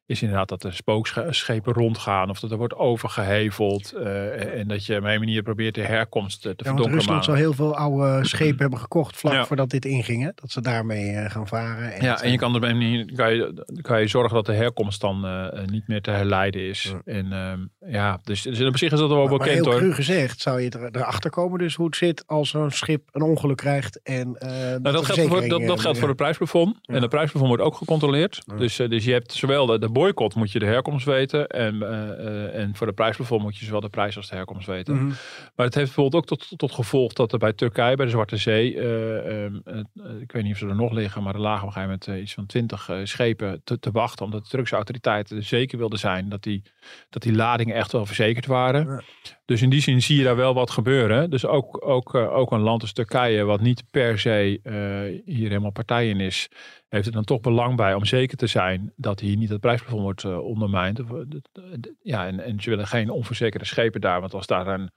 is 0.06 0.22
inderdaad 0.22 0.48
dat 0.48 0.62
er 0.64 0.74
spookschepen 0.74 1.72
rondgaan. 1.72 2.30
Of 2.30 2.40
dat 2.40 2.50
er 2.50 2.56
wordt 2.56 2.74
overgeheveld. 2.74 3.92
eh, 3.92 4.58
en 4.60 4.68
dat 4.68 4.86
je 4.86 4.96
op 4.96 5.04
een 5.04 5.18
manier 5.18 5.42
probeert 5.42 5.74
de 5.74 5.80
herkomst 5.80 6.36
eh, 6.46 6.52
te 6.52 6.56
Ja, 6.56 6.64
verdonkeren. 6.64 6.98
Rusland 6.98 7.24
zou 7.24 7.36
heel 7.36 7.52
veel 7.52 7.76
oude 7.76 8.26
schepen 8.26 8.58
hebben 8.58 8.78
gekocht 8.78 9.16
vlak 9.16 9.32
Ja. 9.32 9.46
voordat 9.46 9.70
dit 9.70 9.84
inging. 9.84 10.22
Hè? 10.22 10.30
Dat 10.34 10.50
ze 10.50 10.60
daarmee 10.60 11.10
eh, 11.10 11.30
gaan 11.30 11.46
varen. 11.46 11.92
En 11.92 12.02
Ja, 12.04 12.12
dat- 12.12 12.22
en 12.22 12.30
je 12.30 12.36
kan 12.38 12.50
er 12.50 12.56
op 12.56 12.62
een 12.62 12.76
manier 12.78 13.12
kan 13.14 13.34
je, 13.34 13.64
kan 13.80 14.00
je 14.00 14.06
zorgen 14.06 14.34
dat 14.34 14.46
de 14.46 14.52
herkomst 14.52 15.00
dan 15.00 15.26
niet 15.70 15.88
meer 15.88 16.02
te 16.02 16.10
herleiden 16.10 16.68
is. 16.68 16.82
Ja. 16.82 17.00
En 17.12 17.32
ehm, 17.32 17.92
ja, 17.92 18.20
dus, 18.24 18.42
dus 18.42 18.60
op 18.60 18.76
zich 18.78 18.92
is 18.92 18.98
dat 18.98 19.08
wel 19.08 19.18
maar, 19.18 19.28
maar 19.28 19.38
bekend 19.38 19.64
heel 19.64 19.80
hoor. 19.80 19.92
gezegd, 19.94 20.40
zou 20.40 20.60
je 20.60 20.70
er, 20.70 20.88
erachter 20.92 21.30
komen 21.30 21.58
dus 21.58 21.74
hoe 21.74 21.86
het 21.86 21.96
zit 21.96 22.24
als 22.26 22.48
zo'n 22.50 22.70
schip 22.70 23.08
een 23.12 23.22
ongeluk 23.22 23.56
krijgt. 23.56 24.00
En, 24.02 24.36
Nou, 24.38 24.72
de 24.72 24.78
dat, 24.82 25.04
geldt 25.04 25.20
voor, 25.30 25.48
dat, 25.48 25.62
dat 25.66 25.80
geldt 25.80 25.98
voor 25.98 26.08
het 26.08 26.16
prijsplafond. 26.16 26.78
En 26.82 27.00
het 27.00 27.10
prijsplafond 27.10 27.48
wordt 27.48 27.62
ook 27.62 27.76
gecontroleerd. 27.76 28.42
Dus, 28.56 28.76
dus 28.76 29.04
je 29.04 29.12
hebt 29.12 29.32
zowel 29.32 29.66
de, 29.66 29.78
de 29.78 29.88
boycott 29.98 30.34
moet 30.34 30.52
je 30.52 30.58
de 30.58 30.66
herkomst 30.66 31.06
weten. 31.06 31.46
En, 31.46 31.82
eh, 31.82 32.10
eh, 32.10 32.62
en 32.62 32.76
voor 32.76 32.86
de 32.86 32.92
prijsplafond 32.92 33.42
moet 33.42 33.56
je 33.56 33.64
zowel 33.64 33.80
de 33.80 33.88
prijs 33.88 34.16
als 34.16 34.28
de 34.28 34.34
herkomst 34.34 34.66
weten. 34.66 34.94
Mhm. 34.94 35.06
Maar 35.56 35.66
het 35.66 35.74
heeft 35.74 35.86
bijvoorbeeld 35.94 36.14
ook 36.14 36.38
tot, 36.38 36.58
tot 36.58 36.72
gevolg 36.72 37.12
dat 37.12 37.32
er 37.32 37.38
bij 37.38 37.52
Turkije, 37.52 37.96
bij 37.96 38.04
de 38.04 38.10
Zwarte 38.10 38.36
Zee, 38.36 38.78
eh, 38.78 39.44
ehm, 39.44 39.56
eh, 39.64 39.78
eh, 39.78 40.20
ik 40.20 40.32
weet 40.32 40.42
niet 40.42 40.52
of 40.52 40.58
ze 40.58 40.68
er 40.68 40.74
nog 40.74 40.92
liggen, 40.92 41.22
maar 41.22 41.34
er 41.34 41.40
lagen 41.40 41.68
op 41.68 41.76
een 41.76 41.82
gegeven 41.82 41.98
moment 42.06 42.22
iets 42.22 42.34
van 42.34 42.46
twintig 42.46 42.90
schepen 43.04 43.60
te, 43.64 43.78
te 43.78 43.90
wachten, 43.90 44.24
omdat 44.24 44.42
de 44.42 44.50
Turkse 44.50 44.74
autoriteiten 44.74 45.42
zeker 45.42 45.78
wilden 45.78 45.98
zijn 45.98 46.28
dat 46.28 46.42
die, 46.42 46.62
dat 47.10 47.22
die 47.22 47.34
ladingen 47.34 47.74
echt 47.74 47.92
wel 47.92 48.06
verzekerd 48.06 48.46
waren. 48.46 48.86
Ja. 48.86 49.02
Dus 49.46 49.62
in 49.62 49.70
die 49.70 49.80
zin 49.80 50.02
zie 50.02 50.16
je 50.18 50.24
daar 50.24 50.36
wel 50.36 50.54
wat 50.54 50.70
gebeuren. 50.70 51.30
Dus 51.30 51.46
ook, 51.46 51.86
ook, 51.86 52.14
eh, 52.14 52.36
ook 52.36 52.52
een 52.52 52.60
land 52.60 52.82
als 52.82 52.92
Turkije, 52.92 53.44
wat 53.44 53.60
niet 53.60 53.82
per 53.90 54.18
se 54.18 54.60
eh, 54.62 54.74
hier 55.34 55.48
helemaal 55.48 55.70
partij 55.70 56.08
in 56.08 56.20
is, 56.20 56.48
heeft 56.88 57.06
er 57.06 57.12
dan 57.12 57.24
toch 57.24 57.40
belang 57.40 57.76
bij 57.76 57.94
om 57.94 58.04
zeker 58.04 58.36
te 58.36 58.46
zijn 58.46 58.92
dat 58.96 59.20
hier 59.20 59.36
niet 59.36 59.48
het 59.48 59.60
prijsplafond 59.60 60.02
wordt 60.02 60.24
eh, 60.24 60.38
ondermijnd. 60.38 61.00
Ja, 62.02 62.26
en, 62.26 62.40
en 62.40 62.60
ze 62.60 62.70
willen 62.70 62.86
geen 62.86 63.10
onverzekerde 63.10 63.66
schepen 63.66 64.00
daar, 64.00 64.20
want 64.20 64.34
als 64.34 64.46
daar 64.46 64.66
een, 64.66 64.90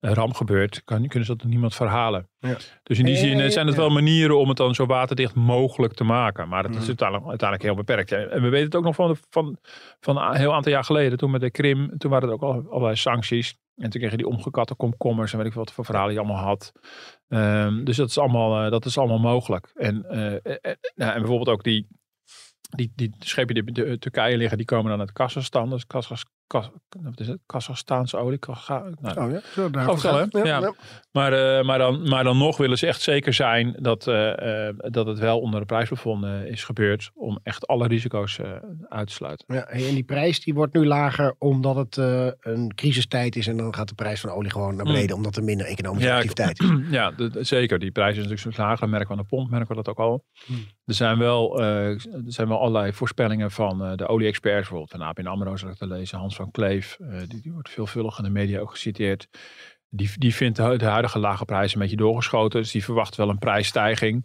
een 0.00 0.14
ramp 0.14 0.34
gebeurt, 0.34 0.82
kan, 0.84 1.06
kunnen 1.08 1.28
ze 1.28 1.36
dat 1.36 1.46
niemand 1.46 1.74
verhalen. 1.74 2.28
Ja. 2.38 2.56
Dus 2.82 2.98
in 2.98 3.04
die 3.04 3.16
zin 3.16 3.50
zijn 3.52 3.66
het 3.66 3.74
ja. 3.76 3.80
wel 3.80 3.90
manieren 3.90 4.38
om 4.38 4.48
het 4.48 4.56
dan 4.56 4.74
zo 4.74 4.86
waterdicht 4.86 5.34
mogelijk 5.34 5.92
te 5.92 6.04
maken. 6.04 6.48
Maar 6.48 6.62
dat 6.62 6.70
is 6.70 6.78
Mhm. 6.78 6.86
uiteindelijk, 6.86 7.28
uiteindelijk 7.28 7.68
heel 7.68 7.84
beperkt. 7.84 8.12
En 8.12 8.42
we 8.42 8.48
weten 8.48 8.64
het 8.66 8.76
ook 8.76 8.84
nog 8.84 8.94
van, 8.94 9.12
de- 9.12 9.18
van, 9.30 9.58
van 10.00 10.16
een 10.18 10.36
heel 10.36 10.54
aantal 10.54 10.72
jaar 10.72 10.84
geleden, 10.84 11.18
toen 11.18 11.30
met 11.30 11.40
de 11.40 11.50
Krim, 11.50 11.98
toen 11.98 12.10
waren 12.10 12.28
er 12.28 12.34
ook 12.34 12.42
al 12.42 12.66
allerlei 12.70 12.96
sancties. 12.96 13.54
En 13.76 13.90
toen 13.90 14.00
kreeg 14.00 14.10
je 14.10 14.16
die 14.16 14.26
omgekatte 14.26 14.74
komkommers 14.74 15.32
en 15.32 15.38
weet 15.38 15.46
ik 15.46 15.52
wat 15.52 15.72
voor 15.72 15.84
verhalen 15.84 16.12
je 16.12 16.18
allemaal 16.18 16.44
had. 16.44 16.72
Ehm, 17.28 17.84
dus 17.84 17.96
dat 17.96 18.08
is 18.08 18.18
allemaal, 18.18 18.64
eh, 18.64 18.70
dat 18.70 18.84
is 18.84 18.98
allemaal 18.98 19.18
mogelijk. 19.18 19.70
En, 19.74 20.04
eh, 20.04 20.34
eh, 20.34 20.76
nou, 20.94 21.12
en 21.12 21.18
bijvoorbeeld 21.18 21.48
ook 21.48 21.64
die, 21.64 21.88
die, 22.70 22.92
die 22.94 23.14
schepen 23.18 23.54
die 23.54 23.84
in 23.84 23.98
Turkije 23.98 24.36
liggen, 24.36 24.56
die 24.56 24.66
komen 24.66 24.90
dan 24.90 25.00
uit 25.00 25.12
Kazachstan. 25.12 25.70
Dus 25.70 25.86
Kazachs, 25.86 26.24
Kazachstaanse 27.46 28.16
olie. 28.16 28.38
Nou, 29.00 29.20
Oh 29.26 29.30
ja, 29.32 29.40
zo 29.54 29.70
daar? 29.70 29.84
Ja. 30.46 30.72
maar, 31.12 31.32
eh, 31.58 31.64
maar, 31.64 31.78
dan, 31.78 32.08
maar 32.08 32.24
dan 32.24 32.38
nog 32.38 32.56
willen 32.56 32.78
ze 32.78 32.86
echt 32.86 33.00
zeker 33.00 33.32
zijn 33.32 33.76
dat, 33.80 34.06
eh, 34.06 34.68
eh, 34.68 34.74
dat 34.78 35.06
het 35.06 35.18
wel 35.18 35.40
onder 35.40 35.60
de 35.60 35.66
prijsplafond 35.66 36.24
eh, 36.24 36.44
is 36.44 36.64
gebeurd. 36.64 37.10
Om 37.14 37.38
echt 37.42 37.66
alle 37.66 37.86
risico's 37.86 38.40
uit 38.88 39.06
te 39.06 39.12
sluiten. 39.12 39.54
Ja, 39.54 39.66
en 39.66 39.78
die 39.94 40.04
prijs 40.04 40.40
die 40.40 40.54
wordt 40.54 40.74
nu 40.74 40.86
lager 40.86 41.34
omdat 41.38 41.76
het 41.76 41.96
een 42.40 42.72
crisistijd 42.74 43.36
is. 43.36 43.46
En 43.46 43.56
dan 43.56 43.74
gaat 43.74 43.88
de 43.88 43.94
prijs 43.94 44.20
van 44.20 44.30
olie 44.30 44.50
gewoon 44.50 44.76
naar 44.76 44.84
beneden. 44.84 45.16
Omdat 45.16 45.36
er 45.36 45.44
minder 45.44 45.66
economische 45.66 46.08
activiteit 46.16 46.60
is. 46.60 46.68
Ja, 46.90 47.10
de- 47.10 47.38
zeker. 47.40 47.78
Die 47.78 47.90
prijs 47.90 48.16
is 48.16 48.26
natuurlijk 48.26 48.56
lager. 48.58 48.80
Dat 48.80 48.88
merken 48.88 49.08
we 49.08 49.14
aan 49.14 49.20
de 49.28 49.36
pomp, 49.36 49.50
merken 49.50 49.68
we 49.68 49.74
dat 49.74 49.88
ook 49.88 49.98
al. 49.98 50.24
Hmm. 50.46 50.64
Er, 50.84 50.94
zijn 50.94 51.18
wel, 51.18 51.60
eh, 51.60 51.88
er 52.04 52.22
zijn 52.26 52.48
wel 52.48 52.58
allerlei 52.58 52.92
voorspellingen 52.92 53.50
van 53.50 53.84
eh, 53.84 53.94
de 53.94 54.06
olie-experts. 54.06 54.58
Bijvoorbeeld 54.68 54.90
van 54.90 55.00
APN 55.02 55.26
AMRO 55.26 55.56
zat 55.56 55.70
ik 55.70 55.76
te 55.76 55.86
lezen. 55.86 56.18
Hans 56.18 56.36
van 56.36 56.50
Kleef, 56.50 56.96
eh, 57.00 57.18
die, 57.28 57.40
die 57.42 57.52
wordt 57.52 57.70
veelvuldig 57.70 58.18
in 58.18 58.24
de 58.24 58.30
media 58.30 58.60
ook 58.60 58.70
geciteerd. 58.70 59.28
Die, 59.88 60.10
die 60.18 60.34
vindt 60.34 60.56
de, 60.56 60.62
hu- 60.62 60.76
de 60.76 60.84
huidige 60.84 61.18
lage 61.18 61.44
prijs 61.44 61.74
een 61.74 61.80
beetje 61.80 61.96
doorgeschoten. 61.96 62.60
Dus 62.60 62.70
die 62.70 62.84
verwacht 62.84 63.16
wel 63.16 63.28
een 63.28 63.38
prijsstijging. 63.38 64.24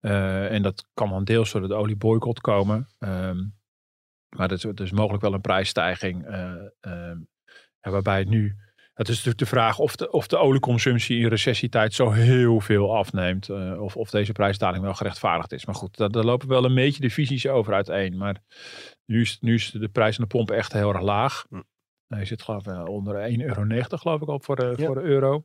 En 0.00 0.62
dat 0.62 0.86
kan 0.94 1.08
dan 1.08 1.24
deels 1.24 1.52
door 1.52 1.68
de 1.68 1.74
olieboycott 1.74 2.40
komen. 2.40 2.88
Ehm, 2.98 3.36
maar 4.36 4.50
er 4.50 4.80
is, 4.82 4.90
mogelijk 4.90 5.22
wel 5.22 5.34
een 5.34 5.40
prijsstijging. 5.40 6.24
eh, 6.26 6.54
ehm, 6.80 7.18
waarbij 7.80 8.18
het 8.18 8.28
nu... 8.28 8.56
Het 8.94 9.08
is 9.08 9.14
natuurlijk 9.14 9.38
de 9.38 9.56
vraag 9.56 9.78
of 9.78 9.96
de, 9.96 10.10
of 10.10 10.26
de 10.26 10.36
olieconsumptie 10.36 11.18
in 11.18 11.28
recessietijd 11.28 11.94
zo 11.94 12.10
heel 12.10 12.60
veel 12.60 12.96
afneemt. 12.96 13.48
eh, 13.48 13.82
of, 13.82 13.96
of 13.96 14.10
deze 14.10 14.32
prijsdaling 14.32 14.82
wel 14.84 14.94
gerechtvaardigd 14.94 15.52
is. 15.52 15.66
Maar 15.66 15.74
goed, 15.74 15.96
daar, 15.96 16.10
daar 16.10 16.24
lopen 16.24 16.48
wel 16.48 16.64
een 16.64 16.74
beetje 16.74 17.00
de 17.00 17.10
visies 17.10 17.46
over 17.46 17.74
uiteen. 17.74 18.16
Maar 18.16 18.42
nu 19.06 19.20
is, 19.20 19.38
nu 19.40 19.54
is 19.54 19.70
de 19.70 19.88
prijs 19.88 20.18
aan 20.18 20.24
de 20.28 20.36
pomp 20.36 20.50
echt 20.50 20.72
heel 20.72 20.92
erg 20.92 21.02
laag. 21.02 21.46
Hm. 21.48 21.60
Je 22.18 22.24
zit 22.24 22.42
geloof 22.42 22.66
ik 22.66 22.72
eh, 22.72 22.84
onder 22.84 23.30
1,90 23.30 23.36
euro 23.38 23.64
geloof 23.88 24.20
ik 24.20 24.28
al 24.28 24.40
voor 24.40 24.56
de, 24.56 24.74
Ja. 24.76 24.86
voor 24.86 24.94
de 24.94 25.00
euro. 25.00 25.44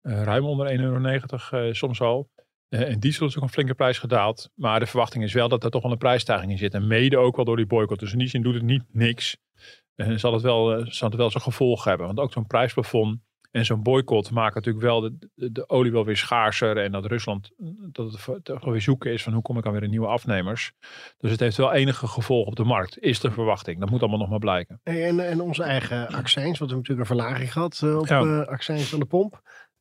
Eh, 0.00 0.22
ruim 0.22 0.44
onder 0.44 0.66
1,90 0.66 0.80
euro 0.80 1.66
eh, 1.66 1.72
soms 1.72 2.00
al. 2.00 2.30
Eh, 2.68 2.88
en 2.90 3.00
diesel 3.00 3.26
is 3.26 3.36
ook 3.36 3.42
een 3.42 3.48
flinke 3.48 3.74
prijs 3.74 3.98
gedaald. 3.98 4.50
Maar 4.54 4.80
de 4.80 4.86
verwachting 4.86 5.24
is 5.24 5.32
wel 5.32 5.48
dat 5.48 5.64
er 5.64 5.70
toch 5.70 5.82
wel 5.82 5.92
een 5.92 5.98
prijsstijging 5.98 6.50
in 6.50 6.58
zit. 6.58 6.74
En 6.74 6.86
mede 6.86 7.18
ook 7.18 7.36
wel 7.36 7.44
door 7.44 7.56
die 7.56 7.66
boycott. 7.66 8.00
Dus 8.00 8.12
in 8.12 8.18
die 8.18 8.28
zin 8.28 8.42
doet 8.42 8.54
het 8.54 8.62
niet 8.62 8.84
niks. 8.92 9.36
En 10.00 10.20
zal 10.20 10.32
het 10.32 10.42
wel, 10.42 10.74
eh, 10.76 10.86
zal 10.86 11.08
het 11.08 11.16
wel 11.18 11.30
zijn 11.30 11.42
gevolg 11.42 11.84
hebben. 11.84 12.06
Want 12.06 12.18
ook 12.18 12.32
zo'n 12.32 12.46
prijsplafond 12.46 13.20
en 13.50 13.64
zo'n 13.64 13.82
boycott 13.82 14.30
maken 14.30 14.54
natuurlijk 14.54 14.84
wel 14.84 15.00
de, 15.00 15.28
de, 15.34 15.52
de 15.52 15.68
olie 15.68 15.92
wel 15.92 16.04
weer 16.04 16.16
schaarser. 16.16 16.76
En 16.78 16.92
dat 16.92 17.06
Rusland 17.06 17.50
eh, 17.58 17.66
dat 17.92 18.12
het 18.26 18.44
toch 18.44 18.64
weer 18.64 18.80
zoeken 18.80 19.12
is 19.12 19.22
van 19.22 19.32
hoe 19.32 19.42
kom 19.42 19.58
ik 19.58 19.66
aan 19.66 19.72
weer 19.72 19.82
een 19.82 19.90
nieuwe 19.90 20.06
afnemers. 20.06 20.72
Dus 21.18 21.30
het 21.30 21.40
heeft 21.40 21.56
wel 21.56 21.72
enige 21.72 22.06
gevolg 22.06 22.46
op 22.46 22.56
de 22.56 22.64
markt. 22.64 22.98
Is 22.98 23.20
de 23.20 23.30
verwachting. 23.30 23.80
Dat 23.80 23.90
moet 23.90 24.00
allemaal 24.00 24.18
nog 24.18 24.28
maar 24.28 24.38
blijken. 24.38 24.80
En, 24.82 25.20
en 25.28 25.40
onze 25.40 25.62
eigen 25.62 26.08
accijns, 26.08 26.58
want 26.58 26.70
we 26.70 26.76
hebben 26.76 26.76
natuurlijk 26.76 27.10
een 27.10 27.16
verlaging 27.16 27.52
gehad 27.52 27.80
eh, 27.84 27.98
op 27.98 28.06
Ja. 28.06 28.40
accijns 28.42 28.88
van 28.88 28.98
de 28.98 29.06
pomp. 29.06 29.40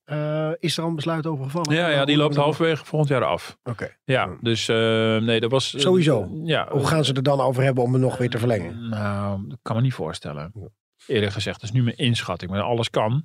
Eh, 0.10 0.50
is 0.60 0.78
er 0.78 0.84
al 0.84 0.90
een 0.90 0.96
besluit 0.96 1.26
over 1.26 1.46
gevallen? 1.46 1.74
Ja, 1.76 1.88
ja 1.90 2.06
die 2.06 2.18
loopt 2.18 2.36
halverwege 2.36 2.86
volgend 2.86 3.10
jaar 3.12 3.24
af. 3.26 3.58
Oké. 3.64 3.84
Ja, 4.04 4.24
Ja. 4.26 4.38
dus 4.42 4.68
eh, 4.68 5.18
nee, 5.18 5.40
dat 5.40 5.52
was... 5.52 5.74
eh, 5.76 5.82
Sowieso. 5.82 6.30
Ja. 6.44 6.68
Hoe 6.72 6.88
gaan 6.88 7.06
ze 7.06 7.14
er 7.14 7.24
dan 7.24 7.40
over 7.42 7.64
hebben 7.64 7.84
om 7.84 7.92
hem 7.92 8.02
nog 8.02 8.18
weer 8.18 8.30
te 8.30 8.38
verlengen? 8.38 8.90
Nou, 8.90 9.48
dat 9.48 9.60
kan 9.62 9.76
me 9.76 9.82
niet 9.82 9.94
voorstellen. 9.94 10.54
Eerlijk 11.08 11.32
gezegd, 11.34 11.62
dat 11.62 11.70
is 11.70 11.76
nu 11.76 11.84
mijn 11.84 11.98
inschatting. 11.98 12.52
Maar 12.52 12.62
alles 12.62 12.90
kan. 12.90 13.24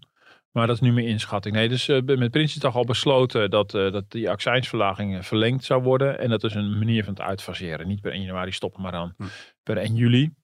Maar 0.50 0.66
dat 0.66 0.74
is 0.76 0.82
nu 0.82 0.92
mijn 0.92 1.06
inschatting. 1.06 1.54
Nee, 1.54 1.68
dus 1.68 1.88
eh, 1.88 2.00
met 2.02 2.30
Prinsjesdag 2.30 2.76
al 2.76 2.84
besloten 2.84 3.50
dat, 3.50 3.74
eh, 3.74 3.92
dat 3.92 4.04
die 4.10 4.30
accijnsverlaging 4.30 5.26
verlengd 5.26 5.64
zou 5.64 5.82
worden. 5.82 6.18
En 6.18 6.30
dat 6.30 6.44
is 6.44 6.54
een 6.54 6.78
manier 6.78 7.04
van 7.04 7.12
het 7.14 7.22
uitfaseren. 7.22 7.86
Niet 7.88 8.00
per 8.00 8.12
1 8.12 8.20
januari 8.22 8.52
stoppen, 8.52 8.82
maar 8.82 8.92
dan 8.92 9.14
Hm. 9.16 9.24
per 9.62 9.76
1 9.78 9.94
juli. 9.94 10.34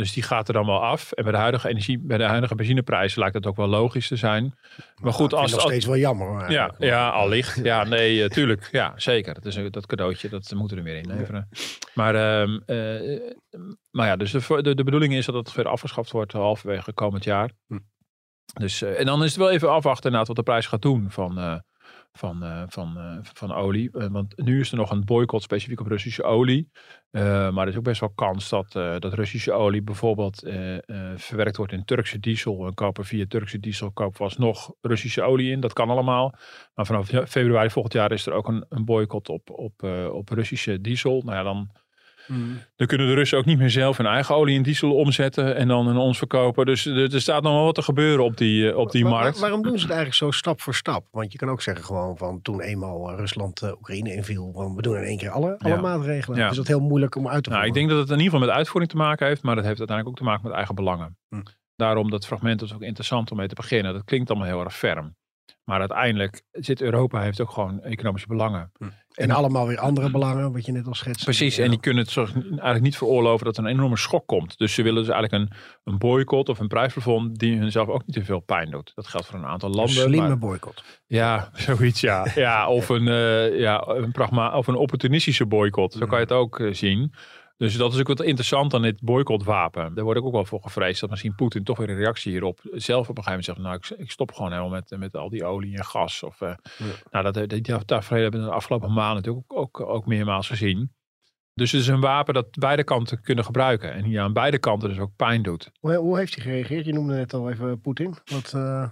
Dus 0.00 0.12
die 0.12 0.22
gaat 0.22 0.48
er 0.48 0.54
dan 0.54 0.66
wel 0.66 0.82
af. 0.84 1.12
En 1.12 1.22
bij 1.22 1.32
de 1.32 1.38
huidige 1.38 1.68
energie, 1.68 1.98
bij 1.98 2.18
de 2.18 2.24
huidige 2.24 2.54
benzineprijzen 2.54 3.20
lijkt 3.20 3.34
het 3.34 3.46
ook 3.46 3.56
wel 3.56 3.66
logisch 3.66 4.08
te 4.08 4.16
zijn. 4.16 4.54
Maar 5.02 5.12
goed, 5.12 5.34
als, 5.34 5.50
nog 5.50 5.60
als, 5.60 5.70
steeds 5.70 5.86
wel 5.86 5.96
jammer. 5.96 6.26
hoor, 6.26 6.50
ja, 6.50 6.74
ja, 6.78 7.08
allicht. 7.08 7.60
Ja, 7.64 7.84
nee, 7.84 8.22
eh, 8.22 8.28
tuurlijk. 8.28 8.68
Ja, 8.72 8.92
zeker. 8.96 9.34
Dat, 9.34 9.44
is, 9.44 9.56
een- 9.56 9.70
dat 9.70 9.86
cadeautje, 9.86 10.28
dat 10.28 10.52
moeten 10.54 10.76
we 10.76 10.82
er 10.82 10.88
weer 10.88 11.02
inleveren. 11.02 11.48
Maar, 11.94 12.14
ehm, 12.14 12.58
eh, 12.66 13.20
maar 13.90 14.06
ja, 14.06 14.16
dus 14.16 14.30
de, 14.30 14.62
de, 14.62 14.74
de 14.74 14.84
bedoeling 14.84 15.14
is 15.14 15.26
dat 15.26 15.34
het 15.34 15.54
weer 15.54 15.68
afgeschaft 15.68 16.10
wordt 16.10 16.32
halverwege 16.32 16.92
komend 16.92 17.24
jaar. 17.24 17.50
Hm. 17.66 17.78
Dus, 18.52 18.82
eh, 18.82 18.98
en 18.98 19.06
dan 19.06 19.22
is 19.22 19.28
het 19.30 19.38
wel 19.38 19.50
even 19.50 19.70
afwachten 19.70 20.04
inderdaad 20.04 20.28
wat 20.28 20.36
de 20.36 20.50
prijs 20.50 20.66
gaat 20.66 20.82
doen 20.82 21.10
van, 21.10 21.62
van, 22.12 22.42
eh, 22.42 22.62
van, 22.66 22.98
eh, 22.98 23.18
van 23.22 23.52
olie. 23.52 23.90
Eh, 23.92 24.06
want 24.10 24.36
nu 24.36 24.60
is 24.60 24.70
er 24.70 24.76
nog 24.76 24.90
een 24.90 25.04
boycott 25.04 25.42
specifiek 25.42 25.80
op 25.80 25.86
Russische 25.86 26.22
olie. 26.22 26.70
Maar 27.10 27.58
er 27.58 27.68
is 27.68 27.76
ook 27.76 27.84
best 27.84 28.00
wel 28.00 28.12
kans 28.14 28.48
dat, 28.48 28.72
dat 28.72 29.14
Russische 29.14 29.52
olie 29.52 29.82
bijvoorbeeld 29.82 30.40
verwerkt 31.14 31.56
wordt 31.56 31.72
in 31.72 31.84
Turkse 31.84 32.18
diesel. 32.18 32.66
En 32.66 32.74
kopen 32.74 33.04
via 33.04 33.24
Turkse 33.28 33.60
diesel 33.60 33.92
kopen 33.92 34.18
we 34.18 34.24
alsnog 34.24 34.74
Russische 34.80 35.22
olie 35.22 35.50
in. 35.50 35.60
Dat 35.60 35.72
kan 35.72 35.90
allemaal. 35.90 36.34
Maar 36.74 36.86
vanaf 36.86 37.06
februari 37.28 37.70
volgend 37.70 37.94
jaar 37.94 38.12
is 38.12 38.26
er 38.26 38.32
ook 38.32 38.48
een, 38.48 38.64
een 38.68 38.84
boycott 38.84 39.28
op, 39.28 39.50
op, 39.50 39.82
op 40.12 40.28
Russische 40.28 40.80
diesel. 40.80 41.22
Nou 41.24 41.36
ja, 41.36 41.42
dan, 41.42 41.70
Mm. 42.30 42.58
dan 42.76 42.86
kunnen 42.86 43.06
de 43.06 43.14
Russen 43.14 43.38
ook 43.38 43.44
niet 43.44 43.58
meer 43.58 43.70
zelf 43.70 43.96
hun 43.96 44.06
eigen 44.06 44.34
olie 44.34 44.54
in 44.56 44.62
diesel 44.62 44.94
omzetten 44.94 45.56
en 45.56 45.68
dan 45.68 45.88
aan 45.88 45.96
ons 45.96 46.18
verkopen. 46.18 46.66
Dus 46.66 46.86
er, 46.86 47.14
er 47.14 47.20
staat 47.20 47.42
nog 47.42 47.52
wel 47.52 47.64
wat 47.64 47.74
te 47.74 47.82
gebeuren 47.82 48.24
op 48.24 48.36
die, 48.36 48.70
eh, 48.70 48.76
op 48.76 48.90
die 48.90 49.04
markt. 49.04 49.38
waarom 49.38 49.62
doen 49.62 49.78
ze 49.78 49.84
het 49.84 49.94
eigenlijk 49.94 50.14
zo 50.16 50.30
stap 50.30 50.60
voor 50.60 50.74
stap? 50.74 51.06
Want 51.10 51.32
je 51.32 51.38
kan 51.38 51.48
ook 51.48 51.62
zeggen 51.62 51.84
gewoon 51.84 52.16
van 52.16 52.42
toen 52.42 52.60
eenmaal 52.60 53.10
eh, 53.10 53.16
Rusland 53.18 53.62
eh, 53.62 53.72
Oekraïne 53.72 54.14
inviel, 54.14 54.50
van 54.54 54.74
we 54.76 54.82
doen 54.82 54.96
in 54.96 55.02
één 55.02 55.18
keer 55.18 55.30
alle, 55.30 55.58
alle 55.58 55.74
Ja. 55.74 55.80
maatregelen. 55.80 56.38
Ja. 56.38 56.50
Is 56.50 56.56
dat 56.56 56.66
heel 56.66 56.80
moeilijk 56.80 57.14
om 57.16 57.28
uit 57.28 57.42
te 57.44 57.50
Nou, 57.50 57.62
voeren? 57.62 57.82
ik 57.82 57.88
denk 57.88 57.88
dat 57.88 58.08
het 58.08 58.18
in 58.18 58.24
ieder 58.24 58.32
geval 58.32 58.46
met 58.48 58.56
uitvoering 58.56 58.90
te 58.92 58.96
maken 58.98 59.26
heeft, 59.26 59.42
maar 59.42 59.54
dat 59.54 59.64
heeft 59.64 59.78
uiteindelijk 59.78 60.18
ook 60.18 60.24
te 60.24 60.30
maken 60.30 60.46
met 60.48 60.56
eigen 60.56 60.74
belangen. 60.74 61.18
Hm. 61.28 61.40
Daarom 61.76 62.10
dat 62.10 62.26
fragment 62.26 62.62
is 62.62 62.74
ook 62.74 62.82
interessant 62.82 63.30
om 63.30 63.36
mee 63.36 63.48
te 63.48 63.54
beginnen. 63.54 63.92
Dat 63.92 64.04
klinkt 64.04 64.30
allemaal 64.30 64.48
heel 64.48 64.64
erg 64.64 64.76
ferm. 64.76 65.16
Maar 65.64 65.78
uiteindelijk 65.80 66.42
zit 66.50 66.80
Europa 66.80 67.20
heeft 67.20 67.40
ook 67.40 67.50
gewoon 67.50 67.82
economische 67.82 68.28
belangen. 68.28 68.72
En 69.14 69.30
allemaal 69.30 69.66
weer 69.66 69.78
andere 69.78 70.10
belangen, 70.10 70.52
wat 70.52 70.66
je 70.66 70.72
net 70.72 70.86
al 70.86 70.94
schetst. 70.94 71.24
Precies, 71.24 71.58
en 71.58 71.70
die 71.70 71.80
kunnen 71.80 72.02
het 72.02 72.12
zo 72.12 72.24
eigenlijk 72.34 72.80
niet 72.80 72.96
veroorloven 72.96 73.44
dat 73.46 73.56
er 73.56 73.64
een 73.64 73.70
enorme 73.70 73.96
schok 73.96 74.26
komt. 74.26 74.58
Dus 74.58 74.74
ze 74.74 74.82
willen 74.82 75.04
dus 75.04 75.12
eigenlijk 75.12 75.42
een, 75.50 75.56
een 75.84 75.98
boycott 75.98 76.48
of 76.48 76.58
een 76.58 76.68
prijsplafond 76.68 77.38
die 77.38 77.58
hun 77.58 77.70
zelf 77.72 77.88
ook 77.88 78.06
niet 78.06 78.16
te 78.16 78.24
veel 78.24 78.40
pijn 78.40 78.70
doet. 78.70 78.92
Dat 78.94 79.06
geldt 79.06 79.26
voor 79.26 79.38
een 79.38 79.44
aantal 79.46 79.68
Een 79.68 79.74
landen. 79.74 79.94
slimme 79.94 80.28
maar- 80.28 80.38
boycott. 80.38 80.84
ja, 81.06 81.50
zoiets 81.66 82.00
ja. 82.00 82.26
ja 82.34 82.68
of, 82.68 82.88
een, 82.88 83.08
eh, 83.08 83.58
ja 83.58 83.86
een 83.86 84.12
pragma 84.12 84.56
of 84.56 84.66
een 84.66 84.74
opportunistische 84.76 85.46
boycott. 85.46 85.92
Zo 85.92 86.06
kan 86.06 86.18
je 86.18 86.24
het 86.24 86.32
ook 86.32 86.60
eh, 86.60 86.72
zien. 86.72 87.12
Dus 87.60 87.76
dat 87.76 87.92
is 87.92 88.00
ook 88.00 88.08
wat 88.08 88.22
interessant 88.22 88.74
aan 88.74 88.82
dit 88.82 89.00
boycottwapen. 89.00 89.94
Daar 89.94 90.04
word 90.04 90.16
ik 90.16 90.24
ook 90.24 90.32
wel 90.32 90.44
voor 90.44 90.62
gevreesd 90.62 91.00
dat 91.00 91.10
misschien 91.10 91.34
Poetin 91.34 91.64
toch 91.64 91.78
weer 91.78 91.90
een 91.90 91.96
reactie 91.96 92.32
hierop 92.32 92.60
zelf 92.62 93.08
op 93.08 93.18
een 93.18 93.24
gegeven 93.24 93.30
moment 93.30 93.44
zegt. 93.44 93.58
Nou, 93.58 93.74
ik, 93.76 94.04
ik 94.06 94.10
stop 94.10 94.32
gewoon 94.32 94.50
helemaal 94.50 94.70
met, 94.70 94.98
met 94.98 95.16
al 95.16 95.28
die 95.28 95.44
olie 95.44 95.76
en 95.76 95.84
gas. 95.84 96.22
Of, 96.22 96.40
eh, 96.40 96.54
Nou, 97.10 97.32
dat, 97.32 97.50
die, 97.50 97.84
tafereel 97.84 98.22
hebben 98.22 98.40
we 98.40 98.46
de 98.46 98.52
afgelopen 98.52 98.92
maanden 98.92 99.16
natuurlijk 99.16 99.44
ook, 99.52 99.80
ook, 99.80 99.88
ook 99.88 100.06
meermaals 100.06 100.48
gezien. 100.48 100.92
Dus 101.54 101.72
het 101.72 101.80
is 101.80 101.86
een 101.86 102.00
wapen 102.00 102.34
dat 102.34 102.50
beide 102.50 102.84
kanten 102.84 103.20
kunnen 103.20 103.44
gebruiken. 103.44 103.92
En 103.92 104.02
die 104.02 104.20
aan 104.20 104.32
beide 104.32 104.58
kanten 104.58 104.88
dus 104.88 104.98
ook 104.98 105.16
pijn 105.16 105.42
doet. 105.42 105.70
Hoe, 105.80 105.96
hoe 105.96 106.18
heeft 106.18 106.34
hij 106.34 106.44
gereageerd? 106.44 106.86
Je 106.86 106.92
noemde 106.92 107.14
net 107.14 107.34
al 107.34 107.50
even 107.50 107.80
Poetin. 107.80 108.14
Wat, 108.24 108.52
eh, 108.54 108.90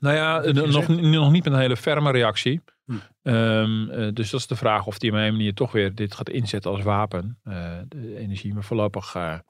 Nou 0.00 0.16
ja, 0.16 0.42
eh, 0.42 0.54
nog, 0.54 0.88
nog 0.88 1.30
niet 1.30 1.44
met 1.44 1.52
een 1.52 1.58
hele 1.58 1.76
ferme 1.76 2.10
reactie. 2.10 2.60
Hm. 2.84 2.92
Ehm, 3.22 3.90
eh, 3.90 4.12
dus 4.12 4.30
dat 4.30 4.40
is 4.40 4.46
de 4.46 4.56
vraag 4.56 4.86
of 4.86 5.00
hij 5.00 5.10
op 5.10 5.16
een 5.16 5.32
manier 5.32 5.54
toch 5.54 5.72
weer 5.72 5.94
dit 5.94 6.14
gaat 6.14 6.28
inzetten 6.28 6.70
als 6.70 6.82
wapen. 6.82 7.38
eh, 7.42 7.78
de 7.88 8.16
energie, 8.16 8.54
maar 8.54 8.64
voorlopig, 8.64 9.12
ja, 9.12 9.42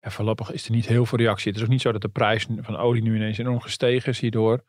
voorlopig 0.00 0.52
is 0.52 0.64
er 0.64 0.72
niet 0.72 0.86
heel 0.86 1.06
veel 1.06 1.18
reactie. 1.18 1.48
Het 1.48 1.56
is 1.56 1.62
ook 1.62 1.70
niet 1.70 1.80
zo 1.80 1.92
dat 1.92 2.00
de 2.00 2.08
prijs 2.08 2.46
van 2.60 2.76
olie 2.76 3.02
nu 3.02 3.16
ineens 3.16 3.38
enorm 3.38 3.60
gestegen 3.60 4.10
is 4.10 4.20
hierdoor. 4.20 4.64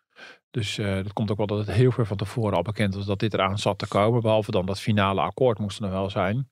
Dus 0.49 0.75
dat 0.75 1.13
komt 1.13 1.31
ook 1.31 1.37
wel 1.37 1.47
dat 1.47 1.57
het 1.57 1.71
heel 1.71 1.91
veel 1.91 2.05
van 2.05 2.17
tevoren 2.17 2.57
al 2.57 2.61
bekend 2.61 2.95
was 2.95 3.05
dat 3.05 3.19
dit 3.19 3.33
eraan 3.33 3.57
zat 3.57 3.79
te 3.79 3.87
komen. 3.87 4.21
Behalve 4.21 4.51
dan 4.51 4.65
dat 4.65 4.79
finale 4.79 5.21
akkoord 5.21 5.59
moest 5.59 5.77
er 5.77 5.83
nog 5.83 5.91
wel 5.91 6.09
zijn. 6.09 6.49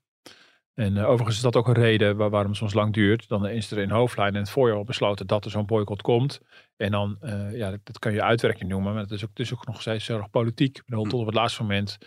En 0.74 0.98
overigens 0.98 1.36
is 1.36 1.42
dat 1.42 1.56
ook 1.56 1.68
een 1.68 1.74
reden 1.74 2.18
waar, 2.18 2.30
waarom 2.30 2.50
het 2.50 2.60
soms 2.60 2.74
lang 2.74 2.94
duurt. 2.94 3.28
Dan 3.28 3.48
is 3.48 3.72
er 3.72 3.78
in 3.78 3.90
hoofdlijnen 3.90 4.36
in 4.36 4.42
het 4.42 4.50
voorjaar 4.50 4.78
al 4.78 4.84
besloten 4.84 5.28
dat 5.28 5.46
er 5.46 5.52
zo'n 5.52 5.66
boycott 5.66 6.02
komt. 6.02 6.40
En 6.80 6.92
dan, 6.92 7.18
eh, 7.22 7.58
ja, 7.58 7.70
dat, 7.70 7.80
dat 7.84 8.00
kan 8.00 8.14
je 8.14 8.24
uitwerking 8.24 8.70
noemen. 8.70 8.94
Maar 8.94 9.02
het 9.02 9.12
is 9.12 9.24
ook, 9.24 9.30
het 9.30 9.40
is 9.40 9.54
ook 9.54 9.66
nog 9.66 9.82
steeds 9.82 10.08
heel 10.08 10.18
erg 10.18 10.30
politiek. 10.30 10.78
Ik 10.78 10.86
bedoel, 10.86 11.04
tot 11.04 11.20
op 11.20 11.26
het 11.26 11.36
laatste 11.36 11.62
moment 11.62 11.98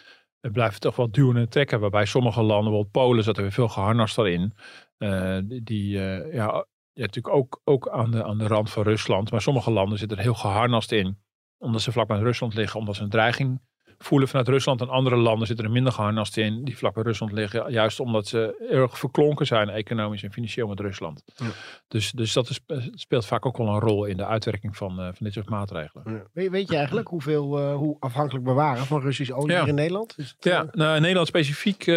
eh, 0.40 0.50
blijft 0.50 0.72
het 0.72 0.82
toch 0.82 0.96
wel 0.96 1.10
duwen 1.10 1.36
en 1.36 1.48
trekken. 1.48 1.80
Waarbij 1.80 2.04
sommige 2.04 2.42
landen, 2.42 2.64
bijvoorbeeld 2.64 2.92
Polen, 2.92 3.24
zat 3.24 3.36
er 3.36 3.42
weer 3.42 3.52
veel 3.52 3.68
geharnast 3.68 4.18
in. 4.18 4.54
Eh, 4.98 5.38
die 5.62 5.88
ja, 6.32 6.64
ja, 6.92 7.04
natuurlijk 7.04 7.34
ook, 7.34 7.60
ook 7.64 7.88
aan, 7.88 8.10
de, 8.10 8.24
aan 8.24 8.38
de 8.38 8.46
rand 8.46 8.70
van 8.70 8.82
Rusland. 8.82 9.30
Maar 9.30 9.40
sommige 9.40 9.70
landen 9.70 9.98
zitten 9.98 10.16
er 10.16 10.22
heel 10.22 10.34
geharnast 10.34 10.92
in. 10.92 11.18
Omdat 11.58 11.80
ze 11.80 11.92
vlak 11.92 12.08
bij 12.08 12.18
Rusland 12.18 12.54
liggen. 12.54 12.80
Omdat 12.80 12.96
ze 12.96 13.02
een 13.02 13.08
dreiging 13.08 13.60
voelen 14.02 14.28
vanuit 14.28 14.48
Rusland. 14.48 14.80
En 14.80 14.88
andere 14.88 15.16
landen 15.16 15.46
zitten 15.46 15.64
er 15.64 15.70
minder 15.70 15.92
geharnast 15.92 16.36
in. 16.36 16.64
Die 16.64 16.76
vlak 16.76 16.94
bij 16.94 17.02
Rusland 17.02 17.32
liggen. 17.32 17.72
Juist 17.72 18.00
omdat 18.00 18.26
ze 18.26 18.66
erg 18.70 18.98
verklonken 18.98 19.46
zijn. 19.46 19.68
Economisch 19.68 20.22
en 20.22 20.32
financieel 20.32 20.68
met 20.68 20.80
Rusland. 20.80 21.22
Ja. 21.36 21.46
Dus, 21.88 22.10
dus 22.10 22.32
dat 22.32 22.48
is, 22.48 22.60
speelt 22.94 23.26
vaak 23.26 23.46
ook 23.46 23.56
wel 23.56 23.68
een 23.68 23.80
rol 23.80 24.04
in 24.04 24.16
de 24.16 24.26
uitwerking 24.26 24.76
van, 24.76 24.90
eh, 24.98 25.04
van 25.04 25.16
dit 25.18 25.32
soort 25.32 25.48
maatregelen. 25.48 26.04
ja. 26.06 26.22
weet, 26.32 26.50
weet 26.50 26.68
je 26.68 26.76
eigenlijk 26.76 27.08
hoeveel, 27.08 27.58
eh, 27.58 27.74
hoe 27.74 27.96
afhankelijk 28.00 28.44
we 28.44 28.52
waren 28.52 28.84
van 28.86 29.00
Russisch 29.00 29.30
olie 29.32 29.56
Ja. 29.56 29.66
in 29.66 29.74
Nederland? 29.74 30.14
Is 30.16 30.28
het, 30.28 30.44
Ja, 30.44 30.62
eh, 30.62 30.68
nou, 30.72 30.94
in 30.94 31.00
Nederland 31.00 31.28
specifiek 31.28 31.86
eh, 31.86 31.94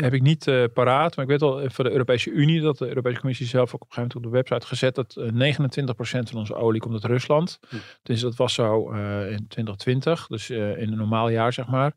heb 0.00 0.12
ik 0.12 0.22
niet 0.22 0.46
eh, 0.46 0.64
paraat. 0.74 1.16
Maar 1.16 1.24
ik 1.24 1.30
weet 1.30 1.40
wel 1.40 1.70
voor 1.70 1.84
de 1.84 1.90
Europese 1.90 2.30
Unie 2.30 2.60
dat 2.60 2.78
de 2.78 2.88
Europese 2.88 3.20
Commissie 3.20 3.46
zelf 3.46 3.74
ook 3.74 3.82
op 3.82 3.88
een 3.88 3.94
gegeven 3.94 4.10
moment 4.14 4.16
op 4.16 4.22
de 4.32 4.50
website 4.50 4.66
gezet 4.66 4.94
dat 4.94 5.16
eh, 5.16 5.32
29% 5.32 6.30
van 6.30 6.38
onze 6.38 6.54
olie 6.54 6.80
komt 6.80 6.94
uit 6.94 7.04
Rusland. 7.04 7.58
Hm. 7.68 7.76
Dus 8.02 8.20
dat 8.20 8.36
was 8.36 8.54
zo 8.54 8.90
eh, 8.92 9.30
in 9.30 9.46
2020, 9.48 10.26
dus 10.26 10.50
eh, 10.50 10.80
in 10.80 10.92
een 10.92 11.00
normaal 11.08 11.28
jaar 11.28 11.52
zeg 11.52 11.66
maar. 11.66 11.92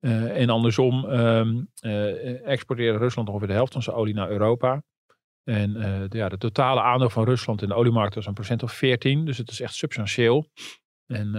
Eh, 0.00 0.40
en 0.40 0.50
andersom 0.50 1.04
ehm 1.04 1.62
eh, 1.78 2.46
exporteerde 2.46 2.98
Rusland 2.98 3.28
ongeveer 3.28 3.48
de 3.48 3.54
helft 3.54 3.72
van 3.72 3.82
zijn 3.82 3.96
olie 3.96 4.14
naar 4.14 4.30
Europa. 4.30 4.82
En 5.44 5.76
eh, 5.76 6.08
de, 6.08 6.18
ja, 6.18 6.28
de 6.28 6.38
totale 6.38 6.80
aandeel 6.80 7.10
van 7.10 7.24
Rusland 7.24 7.62
in 7.62 7.68
de 7.68 7.74
oliemarkt 7.74 8.14
was 8.14 8.26
een 8.26 8.34
procent 8.34 8.62
of 8.62 8.72
14. 8.72 9.24
Dus 9.24 9.38
het 9.38 9.50
is 9.50 9.60
echt 9.60 9.74
substantieel. 9.74 10.50
En 11.06 11.34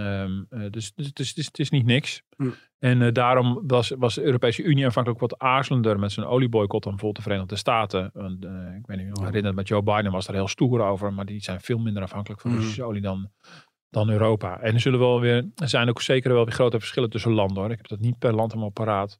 eh, 0.50 0.60
dus, 0.70 0.94
dus 0.94 1.06
het, 1.06 1.18
is, 1.18 1.48
het, 1.52 1.70
niet 1.70 1.86
niks. 1.86 2.22
Hm. 2.36 2.50
En 2.78 3.12
daarom 3.12 3.62
was, 3.66 3.90
was 3.98 4.14
de 4.14 4.22
Europese 4.22 4.62
Unie 4.62 4.84
aanvankelijk 4.84 5.20
wat 5.20 5.38
aarzelender 5.38 5.98
met 5.98 6.12
zijn 6.12 6.26
olieboycott 6.26 6.82
dan 6.82 6.92
bijvoorbeeld 6.92 7.24
de 7.24 7.30
Verenigde 7.30 7.56
Staten. 7.56 8.10
Want, 8.12 8.44
ik 8.78 8.86
weet 8.86 8.96
niet 8.96 9.12
of 9.12 9.18
je 9.18 9.24
herinnert, 9.24 9.54
met 9.54 9.68
Joe 9.68 9.82
Biden 9.82 10.12
was 10.12 10.26
daar 10.26 10.36
heel 10.36 10.48
stoer 10.48 10.80
over. 10.80 11.12
Maar 11.12 11.24
die 11.24 11.42
zijn 11.42 11.60
veel 11.60 11.78
minder 11.78 12.02
afhankelijk 12.02 12.40
van 12.40 12.50
Mhm. 12.50 12.58
Russische 12.58 12.84
olie 12.84 13.02
dan, 13.02 13.30
dan 13.96 14.10
Europa. 14.10 14.60
En 14.60 14.74
er 14.74 14.80
zullen 14.80 14.98
wel 14.98 15.20
weer, 15.20 15.48
er 15.56 15.68
zijn 15.68 15.88
ook 15.88 16.02
zeker 16.02 16.32
wel 16.32 16.44
weer 16.44 16.54
grote 16.54 16.78
verschillen 16.78 17.10
tussen 17.10 17.32
landen 17.32 17.62
hoor. 17.62 17.70
Ik 17.70 17.76
heb 17.76 17.88
dat 17.88 18.00
niet 18.00 18.18
per 18.18 18.34
land 18.34 18.50
helemaal 18.50 18.72
paraat. 18.72 19.18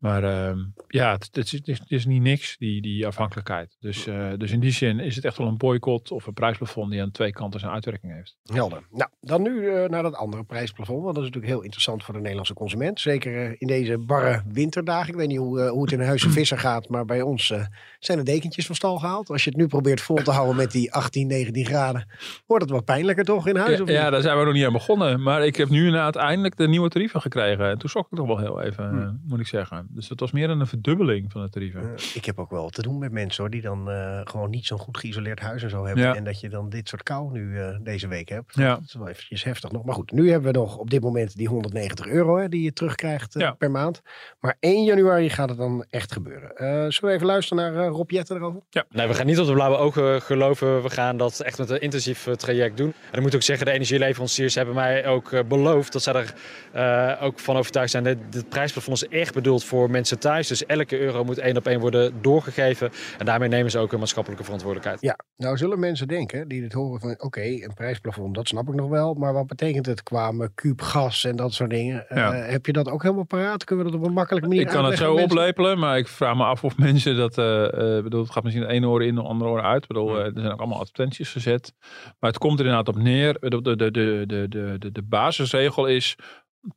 Maar 0.00 0.24
ehm, 0.24 0.58
ja, 0.88 1.12
het, 1.12 1.28
het, 1.32 1.52
is, 1.52 1.78
het, 1.78 1.90
is, 1.90 2.06
niet 2.06 2.22
niks, 2.22 2.56
die, 2.58 2.82
die 2.82 3.06
afhankelijkheid. 3.06 3.76
Dus, 3.80 4.06
eh, 4.06 4.28
dus 4.36 4.50
in 4.50 4.60
die 4.60 4.70
zin 4.70 4.98
is 4.98 5.16
het 5.16 5.24
echt 5.24 5.36
wel 5.36 5.46
een 5.46 5.56
boycott 5.56 6.10
of 6.10 6.26
een 6.26 6.32
prijsplafond 6.32 6.90
die 6.90 7.02
aan 7.02 7.10
twee 7.10 7.32
kanten 7.32 7.60
zijn 7.60 7.72
uitwerking 7.72 8.12
heeft. 8.12 8.36
Helder. 8.44 8.82
Nou, 8.90 9.10
dan 9.20 9.42
nu 9.42 9.68
eh, 9.68 9.88
naar 9.88 10.02
dat 10.02 10.14
andere 10.14 10.44
prijsplafond. 10.44 11.02
Want 11.02 11.14
dat 11.14 11.24
is 11.24 11.28
natuurlijk 11.30 11.52
heel 11.52 11.62
interessant 11.62 12.04
voor 12.04 12.14
de 12.14 12.20
Nederlandse 12.20 12.54
consument. 12.54 13.00
Zeker 13.00 13.46
eh, 13.46 13.54
in 13.58 13.66
deze 13.66 13.98
barre 13.98 14.42
winterdagen. 14.48 15.08
Ik 15.08 15.16
weet 15.18 15.28
niet 15.28 15.38
hoe, 15.38 15.68
hoe 15.68 15.82
het 15.82 15.92
in 15.92 16.00
Huizen 16.00 16.30
Visser 16.40 16.58
gaat. 16.58 16.88
Maar 16.88 17.04
bij 17.04 17.22
ons 17.22 17.52
zijn 17.98 18.18
de 18.18 18.24
dekentjes 18.24 18.66
van 18.66 18.74
stal 18.74 18.98
gehaald. 18.98 19.30
Als 19.30 19.44
je 19.44 19.50
het 19.50 19.58
nu 19.58 19.66
probeert 19.66 20.00
vol 20.00 20.16
te 20.16 20.30
houden 20.30 20.56
met 20.56 20.70
die 20.70 20.92
18, 20.92 21.26
19 21.26 21.66
graden. 21.66 22.08
Wordt 22.46 22.64
het 22.64 22.72
wat 22.72 22.84
pijnlijker 22.84 23.24
toch 23.24 23.46
in 23.46 23.56
huis? 23.56 23.78
Ja, 23.78 23.84
ja, 23.92 24.10
daar 24.10 24.22
zijn 24.22 24.38
we 24.38 24.44
nog 24.44 24.54
niet 24.54 24.64
aan 24.64 24.72
begonnen. 24.72 25.22
Maar 25.22 25.46
ik 25.46 25.56
heb 25.56 25.68
nu 25.68 25.84
inderdaad 25.84 26.16
eindelijk 26.16 26.56
de 26.56 26.68
nieuwe 26.68 26.88
tarieven 26.88 27.20
gekregen. 27.20 27.70
En 27.70 27.78
toen 27.78 27.88
schrok 27.88 28.06
ik 28.10 28.18
nog 28.18 28.26
wel 28.26 28.38
heel 28.38 28.60
even, 28.60 28.88
Hm. 28.88 29.28
moet 29.28 29.40
ik 29.40 29.46
zeggen. 29.46 29.88
Dus 29.92 30.08
het 30.08 30.20
was 30.20 30.30
meer 30.30 30.46
dan 30.46 30.60
een 30.60 30.66
verdubbeling 30.66 31.32
van 31.32 31.42
de 31.42 31.48
tarieven. 31.50 31.80
Eh, 31.82 32.04
ik 32.14 32.24
heb 32.24 32.38
ook 32.38 32.50
wel 32.50 32.68
te 32.68 32.82
doen 32.82 32.98
met 32.98 33.12
mensen 33.12 33.42
hoor, 33.42 33.50
die 33.52 33.60
dan 33.60 33.90
eh, 33.90 34.20
gewoon 34.24 34.50
niet 34.50 34.66
zo'n 34.66 34.78
goed 34.78 34.98
geïsoleerd 34.98 35.40
huis 35.40 35.62
en 35.62 35.70
zo 35.70 35.86
hebben. 35.86 36.04
Ja. 36.04 36.14
En 36.14 36.24
dat 36.24 36.40
je 36.40 36.48
dan 36.48 36.68
dit 36.68 36.88
soort 36.88 37.02
kou 37.02 37.32
nu 37.32 37.58
eh, 37.58 37.76
deze 37.82 38.08
week 38.08 38.28
hebt. 38.28 38.54
Ja. 38.54 38.74
Dat 38.74 38.82
is 38.86 38.94
wel 38.94 39.08
eventjes 39.08 39.44
heftig 39.44 39.72
nog. 39.72 39.84
Maar 39.84 39.94
goed, 39.94 40.12
nu 40.12 40.30
hebben 40.30 40.52
we 40.52 40.58
nog 40.58 40.76
op 40.76 40.90
dit 40.90 41.02
moment 41.02 41.36
die 41.36 41.48
190 41.48 42.06
euro 42.06 42.36
hè, 42.36 42.48
die 42.48 42.62
je 42.62 42.72
terugkrijgt 42.72 43.34
Ja. 43.38 43.50
per 43.50 43.70
maand. 43.70 44.02
Maar 44.40 44.56
1 44.60 44.84
januari 44.84 45.30
gaat 45.30 45.48
het 45.48 45.58
dan 45.58 45.84
echt 45.90 46.12
gebeuren. 46.12 46.56
Eh, 46.56 46.66
zullen 46.66 47.00
we 47.00 47.10
even 47.10 47.26
luisteren 47.26 47.72
naar 47.72 47.86
Rob 47.86 48.10
Jetten 48.10 48.36
erover? 48.36 48.60
Nee, 48.90 49.06
we 49.06 49.14
gaan 49.14 49.26
niet 49.26 49.38
op 49.38 49.46
de 49.46 49.52
blauwe 49.52 49.76
ogen 49.76 50.22
geloven. 50.22 50.82
We 50.82 50.90
gaan 50.90 51.16
dat 51.16 51.40
echt 51.40 51.58
met 51.58 51.70
een 51.70 51.80
intensief 51.80 52.28
traject 52.36 52.76
doen. 52.76 52.92
En 53.10 53.16
ik 53.16 53.20
moet 53.20 53.34
ook 53.34 53.42
zeggen, 53.42 53.66
de 53.66 53.72
energieleveranciers 53.72 54.54
hebben 54.54 54.74
mij 54.74 55.06
ook 55.06 55.48
beloofd 55.48 55.92
dat 55.92 56.02
zij 56.02 56.14
er 56.14 56.34
eh, 56.72 57.22
ook 57.22 57.38
van 57.38 57.56
overtuigd 57.56 57.90
zijn. 57.90 58.04
Dit, 58.04 58.18
dit 58.30 58.48
prijsplafond 58.48 59.02
is 59.02 59.08
echt 59.08 59.34
bedoeld 59.34 59.64
voor 59.64 59.79
mensen 59.88 60.18
thuis. 60.18 60.48
Dus 60.48 60.66
elke 60.66 61.00
euro 61.00 61.24
moet 61.24 61.38
één 61.38 61.56
op 61.56 61.66
één 61.66 61.80
worden 61.80 62.22
doorgegeven. 62.22 62.90
En 63.18 63.26
daarmee 63.26 63.48
nemen 63.48 63.70
ze 63.70 63.78
ook 63.78 63.92
een 63.92 63.98
maatschappelijke 63.98 64.44
verantwoordelijkheid. 64.44 65.02
Ja, 65.02 65.16
nou 65.36 65.56
zullen 65.56 65.78
mensen 65.78 66.08
denken 66.08 66.48
die 66.48 66.60
dit 66.60 66.72
horen 66.72 67.00
van 67.00 67.14
oké, 67.18 67.42
een 67.42 67.74
prijsplafond, 67.74 68.34
dat 68.34 68.48
snap 68.48 68.68
ik 68.68 68.74
nog 68.74 68.88
wel. 68.88 69.14
Maar 69.14 69.32
wat 69.32 69.46
betekent 69.46 69.86
het 69.86 70.02
qua 70.02 70.32
kuub 70.54 70.80
gas 70.82 71.24
en 71.24 71.36
dat 71.36 71.52
soort 71.52 71.70
dingen? 71.70 72.08
Eh, 72.08 72.50
heb 72.50 72.66
je 72.66 72.72
dat 72.72 72.88
ook 72.88 73.02
helemaal 73.02 73.24
paraat? 73.24 73.64
Kunnen 73.64 73.84
we 73.84 73.90
dat 73.90 74.00
op 74.00 74.06
een 74.06 74.12
makkelijke 74.12 74.48
manier 74.48 74.62
Ik 74.62 74.68
kan 74.68 74.84
het 74.84 74.98
zo 74.98 75.14
mensen? 75.14 75.30
oplepelen, 75.30 75.78
maar 75.78 75.98
ik 75.98 76.08
vraag 76.08 76.36
me 76.36 76.44
af 76.44 76.64
of 76.64 76.76
mensen 76.78 77.16
dat... 77.16 77.38
eh 77.38 77.98
eh, 78.00 78.02
bedoel, 78.02 78.22
het 78.22 78.30
gaat 78.30 78.42
misschien 78.42 78.66
de 78.66 78.72
ene 78.72 78.88
oor 78.88 79.04
in, 79.04 79.14
de 79.14 79.22
andere 79.22 79.50
oor 79.50 79.62
uit. 79.62 79.82
Ik 79.82 79.88
bedoel, 79.88 80.18
er 80.18 80.32
zijn 80.34 80.52
ook 80.52 80.58
allemaal 80.58 80.78
advertenties 80.78 81.32
gezet. 81.32 81.74
Maar 82.18 82.30
het 82.30 82.38
komt 82.38 82.58
er 82.58 82.64
inderdaad 82.64 82.94
op 82.94 83.02
neer. 83.02 83.36
De, 83.40 83.62
de, 83.62 83.76
de, 83.76 83.90
de, 83.90 84.24
de, 84.26 84.76
de, 84.78 84.92
de 84.92 85.02
basisregel 85.02 85.86
is 85.86 86.16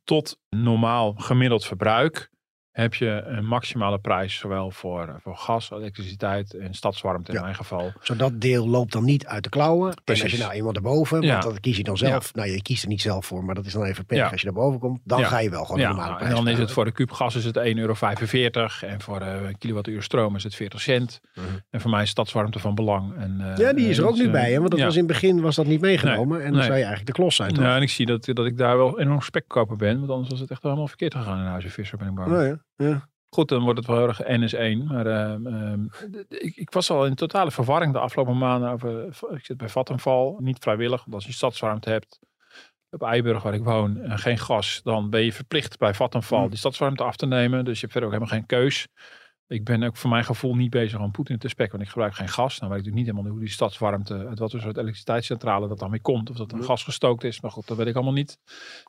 tot 0.04 0.38
normaal 0.50 1.14
gemiddeld 1.16 1.64
verbruik 1.64 2.30
heb 2.74 2.94
je 2.94 3.22
een 3.26 3.46
maximale 3.46 3.98
prijs, 3.98 4.34
zowel 4.34 4.70
voor, 4.70 5.08
eh, 5.08 5.14
voor 5.22 5.36
gas, 5.36 5.70
elektriciteit 5.70 6.54
en 6.54 6.74
stadswarmte 6.74 7.30
in 7.30 7.36
Ja. 7.36 7.42
mijn 7.42 7.54
geval. 7.54 7.92
Zo 8.00 8.16
dat 8.16 8.40
deel 8.40 8.68
loopt 8.68 8.92
dan 8.92 9.04
niet 9.04 9.26
uit 9.26 9.42
de 9.44 9.48
klauwen. 9.48 9.90
En 10.04 10.22
als 10.22 10.32
je 10.32 10.38
nou 10.38 10.52
eenmaal 10.52 10.72
erboven, 10.72 11.22
Ja. 11.22 11.30
want 11.32 11.42
dat 11.42 11.60
kies 11.60 11.76
je 11.76 11.82
dan 11.82 11.96
zelf. 11.96 12.34
Nou, 12.34 12.48
je 12.48 12.62
kiest 12.62 12.82
er 12.82 12.88
niet 12.88 13.00
zelf 13.00 13.26
voor, 13.26 13.44
maar 13.44 13.54
dat 13.54 13.66
is 13.66 13.72
dan 13.72 13.84
even 13.84 14.06
pech. 14.06 14.18
Ja. 14.18 14.28
Als 14.28 14.40
je 14.40 14.46
erboven 14.46 14.80
komt, 14.80 15.00
dan 15.04 15.18
Ja. 15.20 15.26
ga 15.26 15.38
je 15.38 15.50
wel 15.50 15.64
gewoon 15.64 15.80
Ja, 15.80 15.86
normale 15.88 16.06
nou, 16.06 16.18
prijs 16.18 16.38
en 16.38 16.44
dan 16.44 16.52
is 16.52 16.58
het 16.58 16.70
voor 16.72 16.84
de 16.84 16.92
kuub 16.92 17.10
gas 17.10 17.34
is 17.34 17.44
het 17.44 17.56
1,45 17.56 18.82
euro 18.82 18.94
en 18.94 19.00
voor 19.00 19.20
eh, 19.20 19.42
een 19.48 19.58
kilowattuur 19.58 20.02
stroom 20.02 20.36
is 20.36 20.42
het 20.44 20.54
40 20.54 20.80
cent. 20.80 21.20
Mhm. 21.34 21.46
En 21.70 21.80
voor 21.80 21.90
mij 21.90 22.02
is 22.02 22.08
stadswarmte 22.10 22.58
van 22.58 22.74
belang. 22.74 23.16
En, 23.16 23.40
eh, 23.40 23.56
Ja, 23.56 23.72
die 23.72 23.88
is 23.88 23.98
er 23.98 24.04
eh, 24.04 24.10
ook 24.10 24.16
nu 24.16 24.24
eh, 24.24 24.30
bij. 24.30 24.52
Hè? 24.52 24.58
Want 24.58 24.70
dat 24.70 24.78
ja. 24.78 24.84
was 24.84 24.94
in 24.96 25.02
het 25.04 25.12
begin 25.12 25.40
was 25.40 25.56
dat 25.56 25.66
niet 25.66 25.80
meegenomen. 25.80 26.38
en 26.38 26.44
dan 26.44 26.52
nee. 26.52 26.62
zou 26.62 26.74
je 26.78 26.84
eigenlijk 26.84 27.06
de 27.06 27.12
klos 27.12 27.36
zijn, 27.36 27.54
toch? 27.54 27.64
Ja, 27.64 27.76
en 27.76 27.82
ik 27.82 27.90
zie 27.90 28.06
dat, 28.06 28.24
dat 28.32 28.46
ik 28.46 28.56
daar 28.56 28.76
wel 28.76 29.00
enorm 29.00 29.20
spekkoper 29.20 29.76
ben. 29.76 29.98
Want 29.98 30.10
anders 30.10 30.30
was 30.30 30.40
het 30.40 30.50
echt 30.50 30.62
helemaal 30.62 30.88
verkeerd 30.88 31.14
gegaan 31.14 31.38
in 31.38 31.44
Huizen 31.46 31.70
Visser, 31.70 31.98
ben 31.98 32.08
ik 32.08 32.14
bang. 32.14 32.32
Oh, 32.32 32.52
ja. 32.76 33.08
Goed, 33.28 33.48
dan 33.48 33.62
wordt 33.62 33.78
het 33.78 33.88
wel 33.88 33.96
heel 33.96 34.08
erg 34.08 34.22
NS1. 34.22 34.84
Maar 34.86 35.06
ehm, 35.06 35.46
ehm, 35.46 35.84
ik, 36.28 36.56
ik 36.56 36.72
was 36.72 36.90
al 36.90 37.06
in 37.06 37.14
totale 37.14 37.50
verwarring 37.50 37.92
de 37.92 37.98
afgelopen 37.98 38.38
maanden. 38.38 38.70
Over, 38.70 39.06
ik 39.30 39.44
zit 39.44 39.56
bij 39.56 39.68
Vattenval, 39.68 40.38
niet 40.40 40.58
vrijwillig. 40.58 41.00
Want 41.00 41.14
als 41.14 41.24
je 41.26 41.32
stadswarmte 41.32 41.90
hebt 41.90 42.18
op 42.90 43.02
Eiburg, 43.02 43.42
waar 43.42 43.54
ik 43.54 43.64
woon, 43.64 44.00
en 44.00 44.18
geen 44.18 44.38
gas, 44.38 44.80
dan 44.82 45.10
ben 45.10 45.20
je 45.24 45.32
verplicht 45.32 45.78
bij 45.78 45.94
Vattenval 45.94 46.40
Hmm. 46.40 46.48
die 46.48 46.58
stadswarmte 46.58 47.02
af 47.02 47.16
te 47.16 47.26
nemen. 47.26 47.64
Dus 47.64 47.74
je 47.74 47.80
hebt 47.80 47.92
verder 47.92 48.10
ook 48.10 48.14
helemaal 48.16 48.38
geen 48.38 48.46
keus. 48.46 48.88
Ik 49.46 49.64
ben 49.64 49.82
ook 49.82 49.96
voor 49.96 50.10
mijn 50.10 50.24
gevoel 50.24 50.54
niet 50.54 50.70
bezig 50.70 51.00
om 51.00 51.10
Poetin 51.10 51.38
te 51.38 51.48
spekken, 51.48 51.76
want 51.76 51.88
ik 51.88 51.92
gebruik 51.92 52.14
geen 52.14 52.28
gas. 52.28 52.58
Nou 52.58 52.72
weet 52.72 52.80
ik 52.80 52.86
natuurlijk 52.86 52.96
niet 52.96 53.06
helemaal 53.06 53.30
hoe 53.30 53.40
die 53.40 53.48
stadswarmte, 53.48 54.26
uit 54.28 54.38
wat 54.38 54.50
voor 54.50 54.60
soort 54.60 54.76
elektriciteitscentrale 54.76 55.68
dat 55.68 55.78
dan 55.78 55.90
mee 55.90 56.00
komt. 56.00 56.30
Of 56.30 56.36
dat 56.36 56.52
een 56.52 56.64
gas 56.64 56.84
gestookt 56.84 57.24
is, 57.24 57.40
maar 57.40 57.50
goed, 57.50 57.66
dat 57.66 57.76
weet 57.76 57.86
ik 57.86 57.94
allemaal 57.94 58.12
niet. 58.12 58.38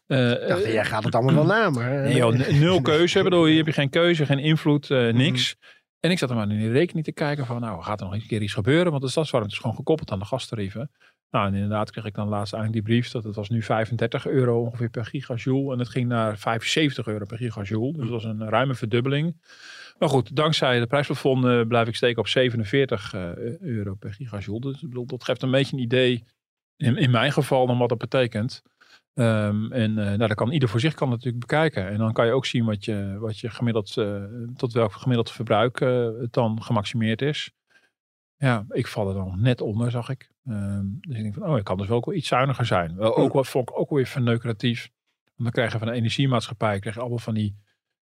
Uh, 0.08 0.32
ik 0.32 0.48
dacht, 0.48 0.66
jij 0.66 0.86
gaat 0.86 1.04
het 1.04 1.16
allemaal 1.16 1.34
wel 1.34 1.46
na, 1.46 1.70
maar... 1.70 1.90
Nee, 1.90 2.16
joh, 2.16 2.50
nul 2.50 2.82
keuze. 2.92 3.24
Bedoel, 3.24 3.46
hier 3.46 3.58
heb 3.58 3.66
je 3.66 3.74
geen 3.74 3.90
keuze, 3.90 4.26
geen 4.26 4.40
invloed, 4.40 4.90
uh, 4.90 5.14
niks. 5.14 5.56
En 6.00 6.12
ik 6.12 6.18
zat 6.18 6.30
er 6.30 6.36
maar 6.36 6.50
in 6.50 6.60
de 6.60 6.72
rekening 6.72 7.06
te 7.06 7.12
kijken 7.12 7.46
van, 7.46 7.62
nou, 7.62 7.84
gaat 7.84 8.00
er 8.00 8.06
nog 8.06 8.16
een 8.16 8.28
keer 8.28 8.42
iets 8.42 8.54
gebeuren? 8.54 8.92
Want 8.92 9.04
de 9.04 9.10
stadswarmte 9.10 9.52
is 9.52 9.60
gewoon 9.60 9.76
gekoppeld 9.76 10.12
aan 10.12 10.20
de 10.20 10.26
gastarieven. 10.26 10.92
Nou, 11.32 11.48
en 11.48 11.54
inderdaad 11.54 11.92
kreeg 11.92 12.06
ik 12.06 12.14
dan 12.14 12.28
laatst 12.28 12.54
eigenlijk 12.54 12.86
die 12.86 12.96
brief 12.96 13.12
dat 13.12 13.24
het 13.24 13.36
was 13.36 13.50
nu 13.50 13.62
35 13.62 14.28
euro 14.28 14.62
ongeveer 14.62 14.90
per 14.90 15.06
gigajoule. 15.06 15.74
En 15.74 15.80
het 15.80 15.90
ging 15.90 16.08
naar 16.08 16.38
75 16.38 17.08
euro 17.08 17.26
per 17.26 17.38
gigajoule. 17.38 17.92
Dus 17.92 18.02
dat 18.02 18.10
was 18.10 18.24
een 18.24 18.50
ruime 18.50 18.76
verdubbeling. 18.76 19.36
Maar 19.98 20.10
goed, 20.10 20.36
dankzij 20.36 20.80
de 20.80 20.88
prijsplafond 20.88 21.46
uh, 21.46 21.62
blijf 21.68 21.88
ik 21.88 21.96
steken 21.96 22.20
op 22.20 22.28
47 22.28 23.14
uh, 23.14 23.38
euro 23.60 23.94
per 23.94 24.14
gigajoule. 24.14 24.60
Dus 24.72 24.82
bedoel, 24.82 25.06
dat 25.06 25.24
geeft 25.24 25.42
een 25.42 25.52
beetje 25.52 25.76
een 25.76 25.82
idee, 25.82 26.24
in, 26.78 26.98
in 26.98 27.12
mijn 27.12 27.32
geval, 27.32 27.68
dan 27.68 27.78
wat 27.78 27.90
dat 27.90 27.98
betekent. 27.98 28.62
Um, 29.14 29.72
en 29.72 29.90
uh, 29.90 29.96
nou, 29.96 30.18
dat 30.18 30.34
kan 30.34 30.52
ieder 30.52 30.70
voor 30.70 30.80
zich 30.80 30.94
kan 30.94 31.10
natuurlijk 31.10 31.40
bekijken. 31.40 31.88
En 31.88 31.98
dan 31.98 32.14
kan 32.14 32.26
je 32.26 32.32
ook 32.32 32.46
zien 32.46 32.66
wat 32.66 32.86
je, 32.86 33.18
wat 33.20 33.40
je 33.40 33.50
gemiddeld, 33.50 33.96
uh, 33.98 34.24
tot 34.56 34.74
welk 34.74 34.92
gemiddeld 34.92 35.32
verbruik 35.32 35.80
uh, 35.80 36.10
het 36.20 36.34
dan 36.34 36.64
gemaximeerd 36.64 37.22
is. 37.22 37.52
Ja, 38.38 38.66
ik 38.70 38.88
val 38.88 39.08
er 39.08 39.14
dan 39.14 39.42
net 39.42 39.62
onder, 39.62 39.92
zag 39.92 40.10
ik. 40.10 40.30
Um, 40.48 40.98
dus 41.02 41.16
ik 41.16 41.22
denk 41.22 41.34
van, 41.34 41.50
oh, 41.50 41.58
ik 41.58 41.64
kan 41.64 41.78
dus 41.78 41.88
wel 41.88 41.98
ook 41.98 42.06
wel 42.06 42.16
iets 42.16 42.28
zuiniger 42.28 42.66
zijn. 42.66 42.96
Wel, 42.96 43.18
ook 43.18 43.34
wat 43.34 43.48
vond 43.48 43.70
ik 43.70 43.80
ook 43.80 43.90
weer 43.90 44.06
verneukeratief. 44.06 44.90
Want 45.24 45.36
dan 45.36 45.52
krijg 45.52 45.72
je 45.72 45.78
van 45.78 45.88
de 45.88 45.94
energiemaatschappij, 45.94 46.80
krijg 46.80 46.96
je 46.96 47.02
allemaal 47.02 47.20
van 47.20 47.34
die 47.34 47.56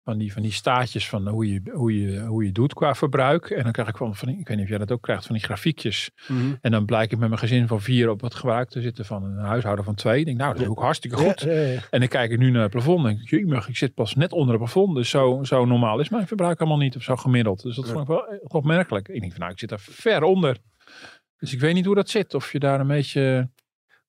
van 0.05 0.19
die, 0.19 0.33
van 0.33 0.43
die 0.43 0.53
staatjes 0.53 1.09
van 1.09 1.29
hoe 1.29 1.53
je, 1.53 1.61
hoe, 1.73 2.01
je, 2.01 2.21
hoe 2.21 2.45
je 2.45 2.53
doet 2.53 2.75
qua 2.75 2.95
verbruik. 2.95 3.51
En 3.51 3.63
dan 3.63 3.73
krijg 3.73 3.89
ik 3.89 3.97
van, 3.97 4.17
van 4.17 4.29
ik 4.29 4.49
weet 4.49 4.57
niet 4.57 4.65
of 4.65 4.69
jij 4.69 4.79
dat 4.79 4.93
ook 4.93 5.03
krijgt, 5.03 5.27
van 5.27 5.35
die 5.35 5.45
grafiekjes. 5.45 6.11
Mhm. 6.29 6.55
En 6.61 6.71
dan 6.71 6.85
blijk 6.85 7.13
ik 7.13 7.19
met 7.19 7.29
mijn 7.29 7.41
gezin 7.41 7.67
van 7.67 7.81
vier 7.81 8.11
op 8.11 8.21
het 8.21 8.35
gebruik 8.35 8.69
te 8.69 8.81
zitten 8.81 9.05
van 9.05 9.25
een 9.25 9.45
huishouden 9.45 9.85
van 9.85 9.95
twee. 9.95 10.19
Ik 10.19 10.25
denk, 10.25 10.39
nou, 10.39 10.53
dat 10.53 10.63
is 10.63 10.69
ook 10.69 10.81
hartstikke 10.81 11.17
goed. 11.17 11.41
Ja, 11.41 11.53
ja, 11.53 11.61
ja. 11.61 11.81
En 11.91 12.01
dan 12.01 12.09
kijk 12.09 12.31
ik 12.31 12.39
nu 12.39 12.51
naar 12.51 12.63
het 12.63 12.71
plafond. 12.71 13.07
En 13.07 13.17
denk 13.17 13.31
ik, 13.31 13.69
ik 13.69 13.77
zit 13.77 13.95
pas 13.95 14.15
net 14.15 14.33
onder 14.33 14.55
het 14.55 14.63
plafond. 14.63 14.95
Dus 14.97 15.11
zo, 15.11 15.39
zo 15.43 15.65
normaal 15.65 16.01
is 16.01 16.09
mijn 16.09 16.27
verbruik 16.27 16.61
allemaal 16.61 16.79
niet. 16.79 16.97
Of 16.97 17.03
zo 17.03 17.17
gemiddeld. 17.17 17.63
Dus 17.63 17.77
dat 17.77 17.89
vond 17.89 18.01
ik 18.01 18.07
wel 18.07 18.27
eh, 18.27 18.39
opmerkelijk. 18.43 19.09
Ik 19.09 19.21
denk 19.21 19.33
van, 19.33 19.41
nou, 19.41 19.53
ik 19.53 19.59
zit 19.59 19.69
daar 19.69 19.81
ver 19.81 20.23
onder. 20.23 20.57
Dus 21.39 21.53
ik 21.53 21.61
weet 21.61 21.75
niet 21.75 21.87
hoe 21.87 21.95
dat 21.95 22.11
zit. 22.11 22.35
Of 22.35 22.53
je 22.53 22.59
daar 22.59 22.81
een 22.81 22.87
beetje... 22.87 23.51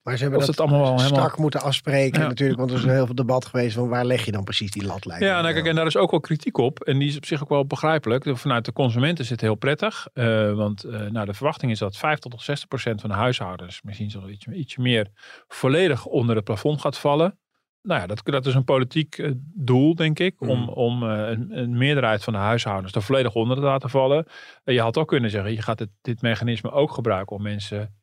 Maar 0.04 0.16
ze 0.16 0.22
hebben 0.22 0.40
Of 0.40 0.46
dat 0.46 0.56
het 0.56 0.64
allemaal 0.66 0.88
wel 0.88 0.98
strak 0.98 1.14
helemaal- 1.14 1.40
moeten 1.40 1.60
afspreken 1.60 2.20
Ja. 2.22 2.28
natuurlijk. 2.28 2.58
Want 2.58 2.70
er 2.70 2.76
is 2.76 2.84
heel 2.84 3.06
veel 3.06 3.14
debat 3.14 3.44
geweest 3.46 3.74
van 3.74 3.88
waar 3.88 4.04
leg 4.04 4.24
je 4.24 4.32
dan 4.32 4.44
precies 4.44 4.70
die 4.70 4.84
lat 4.84 5.04
Ja, 5.18 5.40
nou, 5.40 5.54
kijk, 5.54 5.66
en 5.66 5.74
daar 5.74 5.86
is 5.86 5.96
ook 5.96 6.10
wel 6.10 6.20
kritiek 6.20 6.58
op. 6.58 6.80
En 6.82 6.98
die 6.98 7.08
is 7.08 7.16
op 7.16 7.24
zich 7.24 7.42
ook 7.42 7.48
wel 7.48 7.66
begrijpelijk. 7.66 8.36
Vanuit 8.38 8.64
de 8.64 8.72
consumenten 8.72 9.24
is 9.24 9.30
het 9.30 9.40
heel 9.40 9.54
prettig. 9.54 10.06
Eh, 10.12 10.52
want 10.52 10.84
eh, 10.84 11.00
nou, 11.00 11.26
de 11.26 11.34
verwachting 11.34 11.72
is 11.72 11.78
dat 11.78 11.96
50 11.96 12.30
tot 12.30 12.42
60 12.42 12.68
procent 12.68 13.00
van 13.00 13.10
de 13.10 13.16
huishoudens, 13.16 13.82
misschien 13.82 14.10
zelfs 14.10 14.28
ietsje, 14.28 14.54
ietsje 14.54 14.80
meer, 14.80 15.08
volledig 15.48 16.06
onder 16.06 16.36
het 16.36 16.44
plafond 16.44 16.80
gaat 16.80 16.98
vallen. 16.98 17.38
Nou 17.82 18.00
ja, 18.00 18.06
dat, 18.06 18.20
dat 18.24 18.46
is 18.46 18.54
een 18.54 18.64
politiek 18.64 19.18
eh, 19.18 19.30
doel, 19.54 19.94
denk 19.94 20.18
ik, 20.18 20.40
om, 20.40 20.60
Mhm. 20.60 20.68
om 20.68 21.02
een, 21.02 21.58
een 21.58 21.76
meerderheid 21.78 22.24
van 22.24 22.32
de 22.32 22.38
huishoudens 22.38 22.94
er 22.94 23.02
volledig 23.02 23.34
onder 23.34 23.56
te 23.56 23.62
laten 23.62 23.90
vallen. 23.90 24.26
En 24.64 24.74
je 24.74 24.80
had 24.80 24.98
ook 24.98 25.08
kunnen 25.08 25.30
zeggen, 25.30 25.52
je 25.52 25.62
gaat 25.62 25.78
het, 25.78 25.90
dit 26.00 26.22
mechanisme 26.22 26.70
ook 26.70 26.92
gebruiken 26.92 27.36
om 27.36 27.42
mensen 27.42 27.94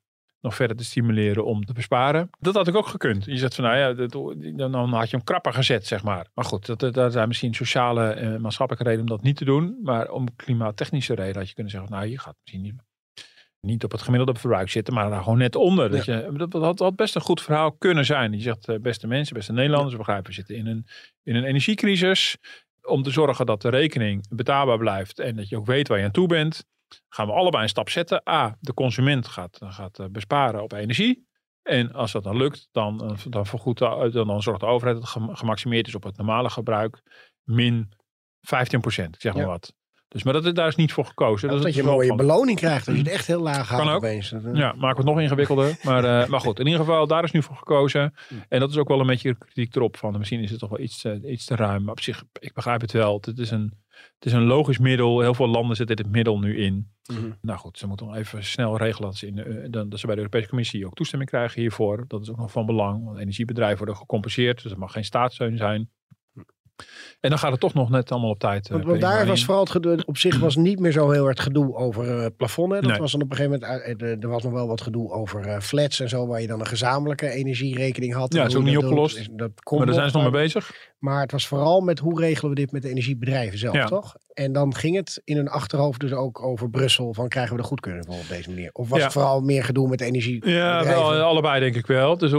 nog 0.42 0.56
verder 0.56 0.78
te 0.78 0.84
stimuleren 0.84 1.46
om 1.46 1.66
te 1.66 1.74
besparen. 1.74 2.30
Dat 2.40 2.54
had 2.54 2.68
ik 2.68 2.76
ook 2.76 2.88
gekund. 2.88 3.26
Je 3.26 3.38
zegt 3.38 3.56
van, 3.56 3.64
nou 3.64 3.78
ja, 3.78 3.94
dat, 3.94 4.12
dan, 4.72 4.94
had 4.94 5.10
je 5.10 5.16
hem 5.16 5.26
krapper 5.26 5.54
gezet, 5.54 5.88
zeg 5.88 6.04
maar. 6.04 6.28
Maar 6.34 6.46
goed, 6.46 6.94
daar 6.94 7.12
zijn 7.12 7.28
misschien 7.28 7.54
sociale 7.54 8.10
en 8.10 8.42
maatschappelijke 8.42 8.90
redenen 8.90 9.12
om 9.12 9.18
dat 9.18 9.26
niet 9.26 9.38
te 9.38 9.46
doen. 9.46 9.80
Maar 9.84 10.12
om 10.12 10.36
klimaattechnische 10.36 11.16
reden 11.16 11.36
had 11.36 11.48
je 11.48 11.54
kunnen 11.54 11.72
zeggen, 11.72 11.92
nou, 11.92 12.06
je 12.06 12.20
gaat 12.20 12.36
misschien 12.40 12.62
niet, 12.62 12.76
niet 13.60 13.84
op 13.84 13.92
het 13.92 14.02
gemiddelde 14.02 14.40
verbruik 14.40 14.70
zitten, 14.70 14.94
maar 14.94 15.10
daar 15.10 15.24
gewoon 15.24 15.38
net 15.38 15.56
onder. 15.56 15.90
Dat, 15.90 16.06
je, 16.06 16.32
dat, 16.38 16.52
dat 16.52 16.80
had 16.80 16.96
best 16.96 17.16
een 17.16 17.22
goed 17.22 17.42
verhaal 17.42 17.72
kunnen 17.72 18.06
zijn. 18.06 18.32
Je 18.32 18.42
zegt, 18.42 18.68
eh, 18.68 18.80
beste 18.80 19.08
mensen, 19.08 19.36
beste 19.36 19.54
Nederlanders, 19.54 19.92
we 19.92 19.98
begrijpen, 19.98 20.28
we 20.28 20.34
zitten 20.34 20.56
in 20.56 20.68
een, 20.68 20.86
in 21.24 21.36
een 21.36 21.44
energiecrisis. 21.44 22.38
Om 22.82 23.04
te 23.04 23.12
zorgen 23.12 23.46
dat 23.46 23.62
de 23.62 23.70
rekening 23.70 24.28
betaalbaar 24.30 24.78
blijft 24.78 25.20
en 25.20 25.36
dat 25.36 25.50
je 25.50 25.58
ook 25.58 25.66
weet 25.66 25.88
waar 25.88 25.98
je 25.98 26.04
aan 26.04 26.12
toe 26.12 26.28
bent 26.28 26.66
gaan 27.10 27.28
we 27.28 27.34
allebei 27.34 27.64
een 27.64 27.70
stap 27.70 27.90
zetten. 27.90 28.22
A, 28.30 28.58
de 28.60 28.74
consument 28.74 29.28
gaat, 29.28 29.58
gaat 29.62 30.00
eh, 30.00 30.06
besparen 30.12 30.64
op 30.64 30.74
energie. 30.74 31.30
En 31.64 31.94
als 31.94 32.12
dat 32.12 32.24
dan 32.24 32.38
lukt, 32.38 32.68
dan, 32.72 33.04
eh, 33.04 33.18
dan, 33.30 33.46
vergoedt 33.46 33.80
de, 33.80 34.10
dan, 34.12 34.28
dan 34.28 34.42
zorgt 34.42 34.60
de 34.60 34.66
overheid 34.66 35.00
dat 35.02 35.14
het 35.14 35.24
gem- 35.24 35.36
gemaximeerd 35.36 35.88
is 35.88 35.96
op 35.96 36.04
het 36.04 36.18
normale 36.18 36.50
gebruik. 36.50 37.02
Min 37.44 37.92
15 38.42 38.80
procent, 38.82 39.16
zeg 39.20 39.34
maar 39.34 39.42
Ja. 39.42 39.48
wat. 39.48 39.74
Dus, 40.08 40.24
maar 40.24 40.34
dat, 40.42 40.56
daar 40.56 40.68
is 40.68 40.76
niet 40.76 40.94
voor 40.94 41.06
gekozen. 41.06 41.50
Dat 41.50 41.66
is 41.66 41.76
je 41.76 41.82
een 41.82 41.88
mooie 41.88 42.08
van- 42.08 42.18
beloning 42.18 42.58
krijgt 42.58 42.88
als 42.88 42.96
je 42.98 43.02
het 43.04 43.12
echt 43.12 43.28
heel 43.28 43.42
laag 43.42 43.70
houdt 43.70 43.90
ook. 43.90 43.96
opeens. 43.96 44.30
Dat, 44.30 44.44
eh, 44.44 44.54
ja, 44.54 44.76
we 44.78 44.86
het 44.88 45.04
nog 45.06 45.20
ingewikkelder. 45.20 45.78
Maar, 45.84 46.30
maar 46.30 46.40
goed, 46.40 46.60
in 46.60 46.66
ieder 46.66 46.80
geval, 46.80 47.08
daar 47.08 47.24
is 47.24 47.32
nu 47.32 47.44
voor 47.44 47.56
gekozen. 47.56 48.14
En 48.50 48.60
dat 48.60 48.70
is 48.70 48.78
ook 48.78 48.88
wel 48.88 49.00
een 49.00 49.08
beetje 49.08 49.36
kritiek 49.38 49.76
erop 49.76 49.98
van. 49.98 50.18
Misschien 50.18 50.40
is 50.42 50.50
het 50.50 50.60
toch 50.60 50.70
wel 50.70 50.80
iets, 50.80 51.06
iets 51.06 51.46
te 51.46 51.56
ruim. 51.56 51.84
Maar 51.84 51.92
op 51.92 52.00
zich, 52.02 52.24
ik 52.40 52.54
begrijp 52.54 52.82
het 52.82 52.92
wel. 52.92 53.18
Het 53.22 53.40
is, 53.40 53.52
een, 53.52 53.74
het 54.16 54.26
is 54.26 54.34
een 54.34 54.44
logisch 54.44 54.78
middel. 54.80 55.20
Heel 55.22 55.34
veel 55.34 55.48
landen 55.48 55.76
zetten 55.76 55.96
dit 55.96 56.12
middel 56.12 56.40
nu 56.40 56.58
in. 56.58 56.92
Mhm. 57.14 57.30
Nou 57.42 57.60
goed, 57.60 57.78
ze 57.78 57.88
moeten 57.88 58.06
nog 58.06 58.16
even 58.16 58.44
snel 58.44 58.78
regelen 58.78 59.10
dat 59.10 59.18
ze, 59.18 59.28
in, 59.28 59.38
eh, 59.38 59.68
dan, 59.70 59.90
dat 59.90 60.00
ze 60.00 60.06
bij 60.06 60.16
de 60.16 60.22
Europese 60.22 60.50
Commissie 60.50 60.86
ook 60.86 60.94
toestemming 60.94 61.30
krijgen 61.30 61.62
hiervoor. 61.62 62.06
Dat 62.08 62.22
is 62.22 62.30
ook 62.30 62.38
nog 62.38 62.52
van 62.52 62.66
belang. 62.66 63.06
Want 63.06 63.20
energiebedrijven 63.20 63.78
worden 63.78 63.96
gecompenseerd. 63.96 64.62
Dus 64.62 64.72
het 64.72 64.80
mag 64.80 64.92
geen 64.92 65.06
staatssteun 65.06 65.58
zijn. 65.58 65.90
En 67.20 67.30
dan 67.30 67.40
gaat 67.40 67.52
het 67.52 67.60
toch 67.60 67.74
nog 67.74 67.90
net 67.90 68.12
allemaal 68.12 68.30
op 68.30 68.40
tijd. 68.40 68.66
eh, 68.66 68.72
Want, 68.72 68.84
want 68.86 69.00
Peter, 69.00 69.14
daar 69.16 69.26
was 69.26 69.44
vooral 69.46 69.64
het 69.64 69.72
gedoe, 69.72 70.04
op 70.06 70.18
zich 70.18 70.40
was 70.40 70.56
niet 70.56 70.80
meer 70.80 70.92
zo 70.92 71.10
heel 71.12 71.28
erg 71.28 71.44
gedoe 71.44 71.76
over 71.76 72.20
eh 72.24 72.26
plafond. 72.38 72.72
Hè. 72.74 72.80
Dat 72.82 72.90
Nee. 72.90 73.00
was 73.00 73.12
dan 73.12 73.22
op 73.22 73.30
een 73.32 73.36
gegeven 73.38 73.60
moment, 73.60 74.24
er 74.24 74.30
was 74.30 74.44
nog 74.44 74.52
wel 74.52 74.68
wat 74.68 74.82
gedoe 74.82 75.12
over 75.12 75.62
flats 75.62 76.00
en 76.00 76.10
zo, 76.10 76.28
waar 76.28 76.42
je 76.42 76.48
dan 76.48 76.60
een 76.60 76.66
gezamenlijke 76.66 77.30
energierekening 77.30 78.14
had. 78.14 78.34
Ja, 78.34 78.42
En 78.42 78.48
is 78.48 78.56
ook 78.56 78.64
niet 78.64 78.74
dat 78.74 78.84
opgelost. 78.84 79.38
Dat 79.38 79.52
Maar 79.72 79.86
daar 79.86 79.96
zijn 79.96 80.10
ze 80.10 80.16
nog 80.18 80.32
mee 80.32 80.42
bezig. 80.42 80.91
Maar 81.02 81.22
het 81.22 81.32
was 81.32 81.48
vooral 81.48 81.82
met 81.82 82.00
hoe 82.00 82.20
regelen 82.20 82.50
we 82.50 82.56
dit 82.56 82.72
met 82.72 82.82
de 82.82 82.90
energiebedrijven 82.90 83.58
zelf, 83.60 83.76
Ja. 83.76 83.86
toch? 83.86 84.16
En 84.34 84.52
dan 84.52 84.76
ging 84.76 84.96
het 84.96 85.22
in 85.24 85.36
hun 85.36 85.48
achterhoofd 85.50 86.00
dus 86.00 86.14
ook 86.14 86.42
over 86.44 86.70
Brussel, 86.70 87.14
van 87.14 87.28
krijgen 87.28 87.56
we 87.56 87.62
de 87.62 87.68
goedkeuring 87.68 88.06
voor 88.06 88.16
op 88.16 88.28
deze 88.30 88.50
manier? 88.50 88.70
Of 88.74 88.90
was 88.90 88.98
Ja. 88.98 89.04
het 89.04 89.14
vooral 89.14 89.42
meer 89.42 89.64
gedoe 89.64 89.90
met 89.90 90.00
de 90.00 90.06
energiebedrijven? 90.06 90.68
Ja, 90.68 90.84
wel, 90.84 91.22
allebei 91.22 91.60
denk 91.60 91.76
ik 91.76 91.86
wel. 91.86 92.18
Dus 92.18 92.34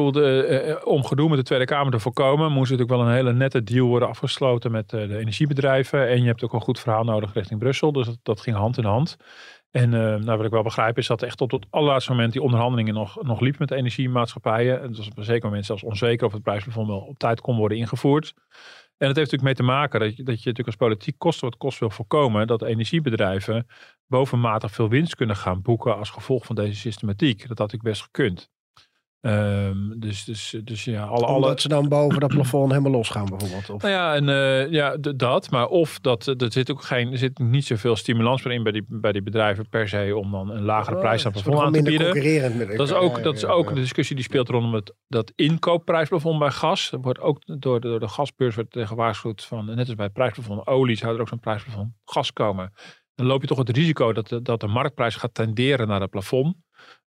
om 0.84 1.04
gedoe 1.04 1.28
met 1.28 1.38
de 1.38 1.44
Tweede 1.44 1.64
Kamer 1.64 1.92
te 1.92 1.98
voorkomen, 1.98 2.52
moest 2.52 2.70
natuurlijk 2.70 2.98
wel 2.98 3.08
een 3.08 3.14
hele 3.14 3.32
nette 3.32 3.62
deal 3.62 3.86
worden 3.86 4.08
afgesloten 4.08 4.70
met 4.70 4.92
eh, 4.92 5.08
de 5.08 5.16
energiebedrijven. 5.18 6.08
En 6.08 6.20
je 6.20 6.26
hebt 6.26 6.42
ook 6.44 6.52
een 6.52 6.60
goed 6.60 6.80
verhaal 6.80 7.04
nodig 7.04 7.32
richting 7.34 7.60
Brussel. 7.60 7.92
Dus 7.92 8.06
dat, 8.06 8.18
dat 8.22 8.40
ging 8.40 8.56
hand 8.56 8.78
in 8.78 8.84
hand. 8.84 9.16
En 9.72 9.94
eh, 9.94 10.00
nou, 10.00 10.36
wat 10.36 10.44
ik 10.44 10.50
wel 10.50 10.62
begrijp 10.62 10.98
is 10.98 11.06
dat 11.06 11.22
echt 11.22 11.36
tot 11.36 11.52
het 11.52 11.66
allerlaatste 11.70 12.10
moment 12.10 12.32
die 12.32 12.42
onderhandelingen 12.42 12.94
nog, 12.94 13.22
nog 13.22 13.40
liep 13.40 13.58
met 13.58 13.68
de 13.68 13.74
energiemaatschappijen. 13.74 14.80
En 14.80 14.88
het 14.88 14.96
was 14.96 15.08
op 15.08 15.16
een 15.18 15.24
zeker 15.24 15.48
moment 15.48 15.66
zelfs 15.66 15.82
onzeker 15.82 16.26
of 16.26 16.32
het 16.32 16.42
prijsplafond 16.42 16.86
wel 16.86 17.00
op 17.00 17.18
tijd 17.18 17.40
kon 17.40 17.56
worden 17.56 17.78
ingevoerd. 17.78 18.34
En 19.02 19.08
dat 19.08 19.16
heeft 19.16 19.30
natuurlijk 19.30 19.42
mee 19.42 19.54
te 19.54 19.62
maken 19.62 20.00
dat 20.00 20.16
je, 20.16 20.22
dat 20.22 20.34
je 20.34 20.48
natuurlijk 20.48 20.66
als 20.66 20.88
politiek 20.88 21.18
kosten 21.18 21.48
wat 21.48 21.58
kost 21.58 21.78
wil 21.78 21.90
voorkomen 21.90 22.46
dat 22.46 22.62
energiebedrijven 22.62 23.66
bovenmatig 24.06 24.70
veel 24.70 24.88
winst 24.88 25.14
kunnen 25.14 25.36
gaan 25.36 25.62
boeken 25.62 25.96
als 25.96 26.10
gevolg 26.10 26.46
van 26.46 26.56
deze 26.56 26.80
systematiek. 26.80 27.38
Dat 27.38 27.48
had 27.48 27.58
natuurlijk 27.58 27.88
best 27.88 28.02
gekund. 28.02 28.50
Ehm, 29.22 29.76
dus, 29.96 30.24
dus, 30.24 30.56
dus 30.64 30.84
ja, 30.84 31.04
alle, 31.04 31.26
alle, 31.26 31.36
Omdat 31.36 31.60
ze 31.60 31.68
dan 31.68 31.88
boven 31.88 32.20
dat 32.20 32.30
plafond 32.30 32.70
helemaal 32.70 32.92
losgaan 32.92 33.26
bijvoorbeeld. 33.26 33.70
Of, 33.70 33.82
nou 33.82 33.94
ja, 33.94 34.14
en, 34.14 34.28
eh, 34.28 34.70
ja 34.70 34.96
dat. 34.96 35.50
Maar 35.50 35.66
of 35.66 35.98
dat, 36.00 36.28
eh, 36.28 36.40
er 36.40 36.52
zit 36.52 36.70
ook 36.70 36.82
geen, 36.82 37.12
er 37.12 37.18
zit 37.18 37.38
niet 37.38 37.66
zoveel 37.66 37.96
stimulans 37.96 38.42
meer 38.42 38.54
in 38.54 38.62
bij 38.62 38.72
die, 38.72 38.84
bij 38.88 39.12
die 39.12 39.22
bedrijven 39.22 39.68
per 39.68 39.88
se 39.88 40.16
om 40.16 40.30
dan 40.30 40.50
een 40.50 40.62
lagere 40.62 40.96
prijs 40.96 41.26
aan 41.26 41.32
Oh, 41.32 41.38
Ze 41.38 41.44
plafond 41.44 41.66
aan 41.66 41.72
te 41.72 41.82
bieden. 41.82 42.56
met 42.56 42.76
Dat 42.76 42.86
is 42.88 42.94
ook, 42.94 43.22
dat 43.22 43.36
is 43.36 43.44
ook 43.44 43.68
ja. 43.68 43.74
de 43.74 43.80
discussie 43.80 44.16
die 44.16 44.24
speelt 44.24 44.48
rondom 44.48 44.74
het, 44.74 44.94
dat 45.08 45.32
inkoopprijsplafond 45.34 46.38
bij 46.38 46.50
gas. 46.50 46.90
Dat 46.90 47.02
wordt 47.02 47.20
ook 47.20 47.42
door 47.60 47.80
de, 47.80 47.88
door 47.88 48.00
de 48.00 48.08
gasbeurs 48.08 48.54
wordt 48.54 48.70
tegen 48.70 48.88
gewaarschuwd 48.88 49.44
van, 49.44 49.64
net 49.64 49.86
als 49.86 49.94
bij 49.94 50.04
het 50.04 50.14
prijsplafond 50.14 50.66
olie, 50.66 50.96
zou 50.96 51.14
er 51.14 51.20
ook 51.20 51.28
zo'n 51.28 51.40
prijsplafond 51.40 51.92
gas 52.04 52.32
komen. 52.32 52.72
Dan 53.14 53.26
loop 53.26 53.40
je 53.40 53.46
toch 53.46 53.58
het 53.58 53.76
risico 53.76 54.12
dat 54.12 54.28
de, 54.28 54.42
dat 54.42 54.60
de 54.60 54.66
marktprijs 54.66 55.16
gaat 55.16 55.34
tenderen 55.34 55.88
naar 55.88 56.00
het 56.00 56.10
plafond. 56.10 56.56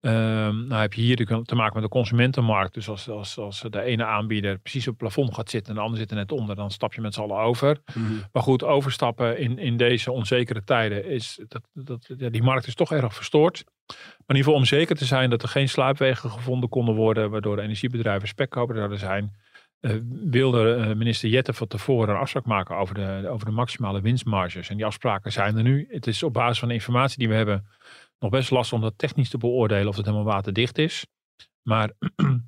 Ehm, 0.02 0.68
nou 0.68 0.82
heb 0.82 0.94
je 0.94 1.02
hier 1.02 1.26
te 1.26 1.56
maken 1.56 1.74
met 1.74 1.84
de 1.84 1.90
consumentenmarkt. 1.90 2.74
Dus 2.74 2.90
als, 2.90 3.10
als, 3.10 3.38
als 3.38 3.64
de 3.70 3.82
ene 3.82 4.06
aanbieder 4.06 4.58
precies 4.58 4.88
op 4.88 4.94
het 4.94 4.98
plafond 4.98 5.36
gaat 5.36 5.50
zitten 5.50 5.72
en 5.72 5.78
de 5.78 5.84
ander 5.84 6.00
zit 6.00 6.10
er 6.10 6.16
net 6.16 6.32
onder, 6.32 6.56
dan 6.56 6.72
stap 6.72 6.94
je 6.94 7.02
met 7.02 7.14
z'n 7.14 7.22
allen 7.22 7.38
over. 7.38 7.78
Mhm. 7.94 8.14
Maar 8.32 8.44
goed, 8.44 8.64
overstappen 8.64 9.38
in, 9.38 9.58
in 9.58 9.78
deze 9.78 10.12
onzekere 10.12 10.64
tijden 10.64 11.06
is 11.06 11.40
dat, 11.48 11.62
dat 11.74 12.10
ja, 12.18 12.30
die 12.30 12.44
markt 12.44 12.68
is 12.68 12.76
toch 12.76 12.92
erg 12.92 13.16
verstoord. 13.16 13.64
Maar 13.88 13.98
in 14.28 14.36
ieder 14.36 14.44
geval 14.44 14.60
om 14.60 14.66
zeker 14.66 14.96
te 14.96 15.06
zijn 15.06 15.30
dat 15.30 15.44
er 15.44 15.50
geen 15.50 15.70
sluipwegen 15.70 16.32
gevonden 16.32 16.70
konden 16.70 16.96
worden 16.96 17.30
waardoor 17.30 17.56
de 17.56 17.62
energiebedrijven 17.62 18.28
spekkoper 18.28 18.76
zouden 18.76 19.00
zijn, 19.00 19.36
eh, 19.80 19.96
wilde 20.26 20.74
eh, 20.74 20.96
minister 20.96 21.30
Jette 21.30 21.54
van 21.54 21.68
tevoren 21.68 22.10
een 22.10 22.22
afspraak 22.22 22.46
maken 22.46 22.76
over 22.76 22.96
de, 22.96 23.28
over 23.30 23.46
de 23.46 23.52
maximale 23.52 24.02
winstmarges. 24.02 24.70
En 24.70 24.76
die 24.76 24.86
afspraken 24.86 25.32
zijn 25.32 25.58
er 25.58 25.64
nu. 25.64 25.88
Het 25.90 26.08
is 26.08 26.24
op 26.24 26.34
basis 26.34 26.60
van 26.60 26.68
de 26.68 26.74
informatie 26.74 27.18
die 27.18 27.28
we 27.28 27.36
hebben 27.36 27.68
nog 28.22 28.32
best 28.32 28.52
lastig 28.52 28.78
om 28.78 28.84
dat 28.84 28.98
technisch 28.98 29.30
te 29.30 29.38
beoordelen 29.38 29.88
of 29.88 29.96
het 29.96 30.06
helemaal 30.06 30.34
waterdicht 30.34 30.78
is. 30.78 31.06
Maar 31.62 31.92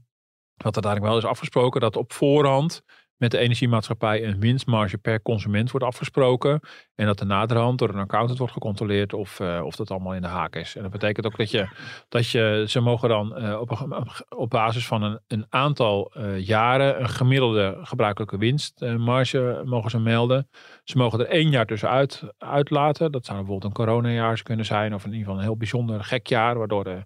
wat 0.63 0.75
er 0.75 0.83
eigenlijk 0.83 1.03
wel 1.03 1.17
is 1.17 1.25
afgesproken, 1.25 1.81
dat 1.81 1.95
op 1.95 2.13
voorhand 2.13 2.83
met 3.17 3.32
de 3.32 3.38
energiemaatschappij 3.38 4.23
een 4.23 4.39
winstmarge 4.39 4.97
per 4.97 5.21
consument 5.21 5.71
wordt 5.71 5.86
afgesproken. 5.86 6.60
En 6.95 7.06
dat 7.06 7.19
er 7.19 7.26
naderhand 7.26 7.80
door 7.80 7.89
een 7.89 7.99
accountant 7.99 8.38
wordt 8.38 8.54
gecontroleerd 8.54 9.13
of, 9.13 9.39
uh, 9.39 9.62
of 9.63 9.76
dat 9.76 9.91
allemaal 9.91 10.13
in 10.13 10.21
de 10.21 10.28
haak 10.28 10.56
is. 10.56 10.76
En 10.76 10.82
dat 10.82 10.91
betekent 10.91 11.26
ook 11.26 11.38
dat 11.38 11.52
je, 11.52 11.67
dat 12.10 12.30
je 12.30 12.65
ze 12.67 12.80
mogen 12.80 13.10
dan 13.10 13.43
uh, 13.43 13.60
op, 13.60 13.88
op 14.30 14.49
basis 14.49 14.88
van 14.88 15.04
een, 15.04 15.19
een 15.28 15.45
aantal 15.49 16.12
uh, 16.17 16.39
jaren 16.39 16.99
een 16.99 17.10
gemiddelde 17.10 17.78
gebruikelijke 17.82 18.38
winstmarge 18.38 19.62
mogen 19.65 19.89
ze 19.89 19.99
melden. 19.99 20.49
Ze 20.84 20.97
mogen 20.97 21.19
er 21.19 21.26
één 21.26 21.49
jaar 21.49 21.65
tussenuit 21.65 22.23
uitlaten. 22.38 23.12
Dat 23.12 23.26
zou 23.26 23.38
bijvoorbeeld 23.38 23.71
een 23.78 23.86
coronajaar 23.86 24.43
kunnen 24.43 24.65
zijn 24.65 24.93
of 24.93 25.06
in 25.06 25.12
ieder 25.12 25.23
geval 25.23 25.39
een 25.39 25.45
heel 25.45 25.58
bijzonder 25.58 26.04
gek 26.04 26.28
jaar, 26.28 26.58
waardoor 26.58 26.84
de, 26.84 27.04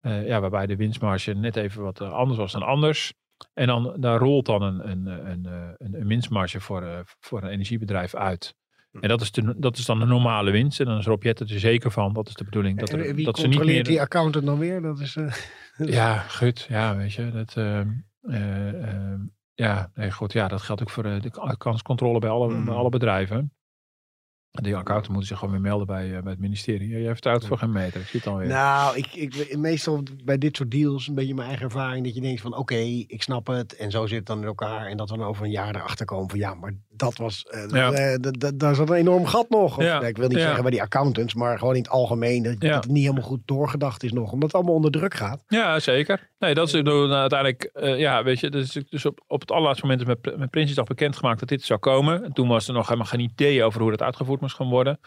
ja, 0.00 0.40
waarbij 0.40 0.66
de 0.66 0.76
winstmarge 0.76 1.32
net 1.32 1.56
even 1.56 1.82
wat 1.82 2.00
anders 2.00 2.38
was 2.38 2.52
dan 2.52 2.62
anders. 2.62 3.12
En 3.54 3.66
dan 3.66 3.96
daar 4.00 4.18
rolt 4.18 4.46
dan 4.46 4.62
een, 4.62 4.90
een, 4.90 5.06
een, 5.06 5.46
een, 5.78 5.94
een 6.00 6.06
winstmarge 6.06 6.60
voor, 6.60 6.82
uh, 6.82 6.98
voor 7.20 7.42
een 7.42 7.48
energiebedrijf 7.48 8.14
uit. 8.14 8.54
Hm. 8.90 8.98
En 8.98 9.08
dat 9.08 9.20
is, 9.20 9.30
de, 9.30 9.54
dat 9.58 9.76
is 9.76 9.84
dan 9.84 9.98
de 9.98 10.04
normale 10.04 10.50
winst. 10.50 10.80
En 10.80 10.86
dan 10.86 10.98
is 10.98 11.06
Rob 11.06 11.24
er 11.24 11.34
zeker 11.46 11.90
van. 11.90 12.12
Dat 12.12 12.28
is 12.28 12.34
de 12.34 12.44
bedoeling. 12.44 12.78
Dat, 12.78 12.92
er, 12.92 13.14
wie 13.14 13.24
dat 13.24 13.38
ze 13.38 13.46
niet 13.46 13.64
meer... 13.64 13.84
die 13.84 14.00
accountant 14.00 14.46
dan 14.46 14.58
weer? 14.58 14.82
Dat 14.82 15.00
is, 15.00 15.16
uh... 15.16 15.32
ja, 15.76 16.18
goed. 16.18 16.66
Ja, 16.68 16.96
weet 16.96 17.12
je. 17.12 17.30
Dat, 17.30 17.54
uh, 17.56 17.80
ja, 19.54 19.90
nee, 19.94 20.10
goed. 20.10 20.32
Ja, 20.32 20.48
dat 20.48 20.62
geldt 20.62 20.80
ook 20.80 20.90
voor 20.90 21.02
de 21.02 21.54
kanscontrole 21.58 22.18
bij 22.18 22.30
alle, 22.30 22.54
mm. 22.54 22.64
bij 22.64 22.74
alle 22.74 22.88
bedrijven. 22.88 23.52
Die 24.50 24.76
accountant 24.76 25.08
moeten 25.08 25.28
zich 25.28 25.38
gewoon 25.38 25.52
weer 25.54 25.62
melden 25.62 25.86
bij, 25.86 26.06
uh, 26.08 26.18
bij 26.20 26.32
het 26.32 26.40
ministerie. 26.40 26.88
Jij 26.88 27.12
vertrouwt 27.12 27.46
voor 27.46 27.58
geen 27.58 27.72
meter. 27.72 28.00
Ik 28.00 28.06
zie 28.06 28.20
het 28.20 28.28
alweer. 28.28 28.48
Nou, 28.48 28.96
ik, 28.96 29.14
ik, 29.14 29.56
meestal 29.56 30.02
bij 30.24 30.38
dit 30.38 30.56
soort 30.56 30.70
deals 30.70 31.08
een 31.08 31.14
beetje 31.14 31.34
mijn 31.34 31.48
eigen 31.48 31.64
ervaring. 31.64 32.04
Dat 32.04 32.14
je 32.14 32.20
denkt 32.20 32.40
van 32.40 32.56
oké, 32.56 32.74
ik 33.06 33.22
snap 33.22 33.46
het. 33.46 33.76
En 33.76 33.90
zo 33.90 34.06
zit 34.06 34.18
het 34.18 34.26
dan 34.26 34.40
in 34.40 34.46
elkaar. 34.46 34.86
En 34.86 34.96
dat 34.96 35.10
we 35.10 35.16
dan 35.16 35.26
over 35.26 35.44
een 35.44 35.50
jaar 35.50 35.74
erachter 35.74 36.06
komen 36.06 36.30
van 36.30 36.38
ja, 36.38 36.54
maar 36.54 36.74
dat 36.88 37.16
was... 37.16 37.46
Uh, 37.50 37.68
ja. 37.68 37.92
uh, 37.92 38.16
daar 38.54 38.74
zat 38.74 38.90
een 38.90 38.96
enorm 38.96 39.26
gat 39.26 39.48
nog. 39.50 39.76
Of, 39.76 39.84
ja. 39.84 40.00
Ik 40.00 40.16
wil 40.16 40.28
niet 40.28 40.38
zeggen 40.38 40.62
bij 40.62 40.70
die 40.70 40.82
accountants. 40.82 41.34
Maar 41.34 41.58
gewoon 41.58 41.74
in 41.74 41.82
het 41.82 41.90
algemeen. 41.90 42.42
Dat, 42.42 42.60
dat, 42.60 42.84
het 42.84 42.92
niet 42.92 43.02
helemaal 43.02 43.28
goed 43.28 43.40
doorgedacht 43.44 44.02
is 44.02 44.12
nog. 44.12 44.32
Omdat 44.32 44.48
het 44.48 44.54
allemaal 44.54 44.74
onder 44.74 44.90
druk 44.90 45.14
gaat. 45.14 45.44
Ja, 45.48 45.80
zeker. 45.80 46.30
Nee, 46.38 46.54
dat 46.54 46.66
is 46.66 46.82
nou, 46.82 47.12
uiteindelijk... 47.12 47.70
ja, 47.98 48.22
weet 48.22 48.40
je. 48.40 48.50
Dus, 48.50 48.72
dus 48.72 49.04
op, 49.04 49.20
op 49.26 49.40
het 49.40 49.50
allerlaatste 49.50 49.86
moment 49.86 50.08
is 50.08 50.14
met, 50.14 50.38
met 50.38 50.50
Prinsjesdag 50.50 50.86
bekendgemaakt 50.86 51.40
dat 51.40 51.48
dit 51.48 51.62
zou 51.62 51.78
komen. 51.78 52.24
En 52.24 52.32
toen 52.32 52.48
was 52.48 52.68
er 52.68 52.74
nog 52.74 52.86
helemaal 52.86 53.06
geen 53.06 53.20
idee 53.20 53.64
over 53.64 53.80
hoe 53.80 53.90
dat 53.90 54.02
uitgevoerd 54.02 54.40
moest 54.40 54.56
gaan 54.56 54.68
worden. 54.68 55.00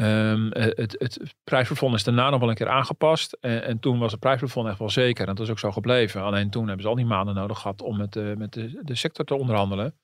Um, 0.00 0.48
het, 0.52 0.96
het 0.98 1.34
prijsplafond 1.44 1.94
is 1.94 2.04
daarna 2.04 2.30
nog 2.30 2.40
wel 2.40 2.48
een 2.48 2.54
keer 2.54 2.68
aangepast. 2.68 3.36
En, 3.40 3.64
en, 3.64 3.78
toen 3.78 3.98
was 3.98 4.10
het 4.10 4.20
prijsplafond 4.20 4.68
echt 4.68 4.78
wel 4.78 4.90
zeker. 4.90 5.28
En 5.28 5.34
dat 5.34 5.44
is 5.44 5.50
ook 5.50 5.58
zo 5.58 5.72
gebleven. 5.72 6.22
Alleen 6.22 6.50
toen 6.50 6.66
hebben 6.66 6.82
ze 6.82 6.88
al 6.88 6.94
die 6.94 7.04
maanden 7.04 7.34
nodig 7.34 7.58
gehad 7.58 7.82
om 7.82 7.96
met, 7.96 8.12
de, 8.12 8.34
met 8.38 8.52
de, 8.52 8.80
de 8.82 8.94
sector 8.94 9.24
te 9.24 9.34
onderhandelen. 9.34 9.94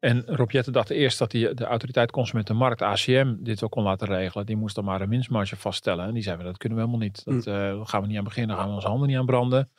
En 0.00 0.22
Rob 0.26 0.50
Jette 0.50 0.70
dacht 0.70 0.90
eerst 0.90 1.18
dat 1.18 1.30
die, 1.30 1.54
de 1.54 1.64
autoriteit 1.64 2.10
Consumentenmarkt, 2.10 2.82
ACM, 2.82 3.34
dit 3.38 3.60
wel 3.60 3.68
kon 3.68 3.82
laten 3.82 4.06
regelen. 4.06 4.46
Die 4.46 4.56
moest 4.56 4.74
dan 4.74 4.84
maar 4.84 5.00
een 5.00 5.08
winstmarge 5.08 5.56
vaststellen. 5.56 6.06
En 6.06 6.14
die 6.14 6.22
zeiden, 6.22 6.44
dat 6.44 6.56
kunnen 6.56 6.78
we 6.78 6.84
helemaal 6.84 7.06
niet. 7.06 7.24
Dat 7.24 7.46
uh, 7.46 7.86
gaan 7.86 8.00
we 8.00 8.06
niet 8.06 8.18
aan 8.18 8.24
beginnen, 8.24 8.50
daar 8.50 8.58
gaan 8.58 8.68
we 8.68 8.74
onze 8.74 8.88
handen 8.88 9.08
niet 9.08 9.18
aan 9.18 9.26
branden. 9.26 9.70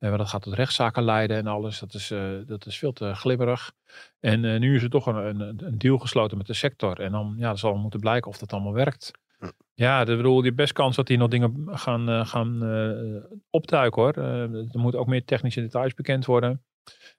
Uh, 0.00 0.16
dat 0.16 0.28
gaat 0.28 0.42
tot 0.42 0.54
rechtszaken 0.54 1.02
leiden 1.02 1.36
en 1.36 1.46
alles. 1.46 1.78
Dat 1.78 1.94
is, 1.94 2.10
uh, 2.10 2.30
dat 2.46 2.66
is 2.66 2.78
veel 2.78 2.92
te 2.92 3.14
glibberig. 3.14 3.72
En 4.20 4.40
nu 4.40 4.76
is 4.76 4.82
er 4.82 4.90
toch 4.90 5.06
een, 5.06 5.16
een, 5.16 5.40
een, 5.40 5.78
deal 5.78 5.98
gesloten 5.98 6.38
met 6.38 6.46
de 6.46 6.54
sector. 6.54 7.00
En 7.00 7.12
dan 7.12 7.34
ja, 7.38 7.54
zal 7.54 7.76
moeten 7.76 8.00
blijken 8.00 8.30
of 8.30 8.38
dat 8.38 8.52
allemaal 8.52 8.72
werkt. 8.72 9.10
Ja, 9.74 10.00
ik 10.00 10.06
bedoel, 10.06 10.44
je 10.44 10.52
best 10.52 10.72
kans 10.72 10.96
dat 10.96 11.08
hier 11.08 11.18
nog 11.18 11.28
dingen 11.28 11.68
gaan, 11.70 12.26
gaan 12.26 12.62
optuiken 13.50 14.02
hoor. 14.02 14.12
er 14.12 14.78
moeten 14.78 15.00
ook 15.00 15.06
meer 15.06 15.24
technische 15.24 15.60
details 15.60 15.94
bekend 15.94 16.24
worden. 16.24 16.62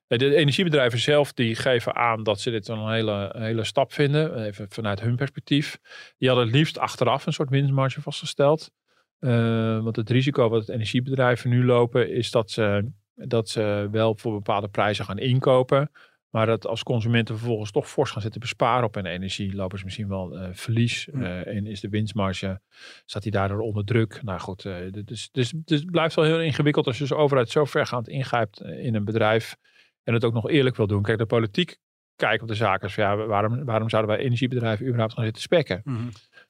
De 0.08 0.36
energiebedrijven 0.36 1.00
zelf 1.00 1.34
die 1.34 1.56
geven 1.56 1.96
aan 1.96 2.24
dat 2.24 2.40
ze 2.40 2.52
dit 2.52 2.68
een 2.68 2.90
hele, 2.90 3.36
hele 3.38 3.64
stap 3.64 3.94
vinden, 3.94 4.44
even 4.44 4.70
vanuit 4.70 5.00
hun 5.00 5.16
perspectief. 5.16 5.80
Die 6.18 6.28
hadden 6.28 6.48
het 6.48 6.56
liefst 6.56 6.78
achteraf 6.78 7.26
een 7.26 7.34
soort 7.34 7.50
winstmarge 7.50 8.02
vastgesteld. 8.02 8.72
Uh, 9.20 9.84
want 9.84 9.96
het 9.96 10.10
risico 10.10 10.50
wat 10.50 10.60
het 10.60 10.70
energiebedrijven 10.70 11.50
nu 11.50 11.66
lopen 11.66 12.12
is 12.12 12.32
dat 12.32 12.52
ze, 12.52 12.92
dat 13.16 13.50
ze 13.50 13.88
wel 13.92 14.16
voor 14.18 14.34
bepaalde 14.34 14.68
prijzen 14.68 15.06
gaan 15.06 15.18
inkopen. 15.18 15.92
Maar 16.30 16.46
dat 16.46 16.68
als 16.68 16.84
consumenten 16.84 17.38
vervolgens 17.38 17.72
toch 17.72 17.90
fors 17.90 18.12
gaan 18.12 18.22
zitten 18.22 18.40
besparen 18.40 18.86
op 18.86 18.96
hun 18.96 19.06
energie, 19.06 19.56
lopen 19.56 19.78
ze 19.78 19.86
misschien 19.86 20.08
wel 20.08 20.38
uh, 20.38 20.48
verlies. 20.52 21.08
Uh, 21.08 21.48
en 21.48 21.66
is 21.66 21.80
de 21.80 21.90
winstmarge, 21.90 22.62
staat 23.06 23.24
die 23.24 23.32
daardoor 23.32 23.60
onder 23.60 23.86
druk? 23.86 24.24
Nou 24.24 24.40
goed, 24.40 24.64
dus, 24.92 25.30
dus, 25.32 25.54
dus 25.56 25.80
het 25.80 25.92
blijft 25.92 26.16
wel 26.16 26.26
heel 26.26 26.42
ingewikkeld 26.42 26.88
als 26.88 26.98
je 26.98 27.04
als 27.04 27.14
overheid 27.14 27.50
zo 27.50 27.66
vergaand 27.66 28.08
ingrijpt 28.08 28.62
in 28.62 28.96
een 28.96 29.06
bedrijf. 29.06 29.56
En 30.04 30.14
het 30.14 30.24
ook 30.24 30.34
nog 30.34 30.50
eerlijk 30.50 30.76
wil 30.76 30.88
doen. 30.88 31.02
Kijk, 31.02 31.18
de 31.18 31.26
politiek 31.26 31.78
kijkt 32.16 32.42
op 32.42 32.48
de 32.48 32.54
zaken. 32.54 32.90
Van, 32.90 33.04
ja, 33.04 33.16
waarom, 33.16 33.66
waarom 33.66 33.90
zouden 33.90 34.16
wij 34.16 34.24
energiebedrijven 34.26 34.86
überhaupt 34.86 35.14
gaan 35.14 35.24
zitten 35.24 35.42
spekken? 35.42 35.82
Mm 35.84 36.10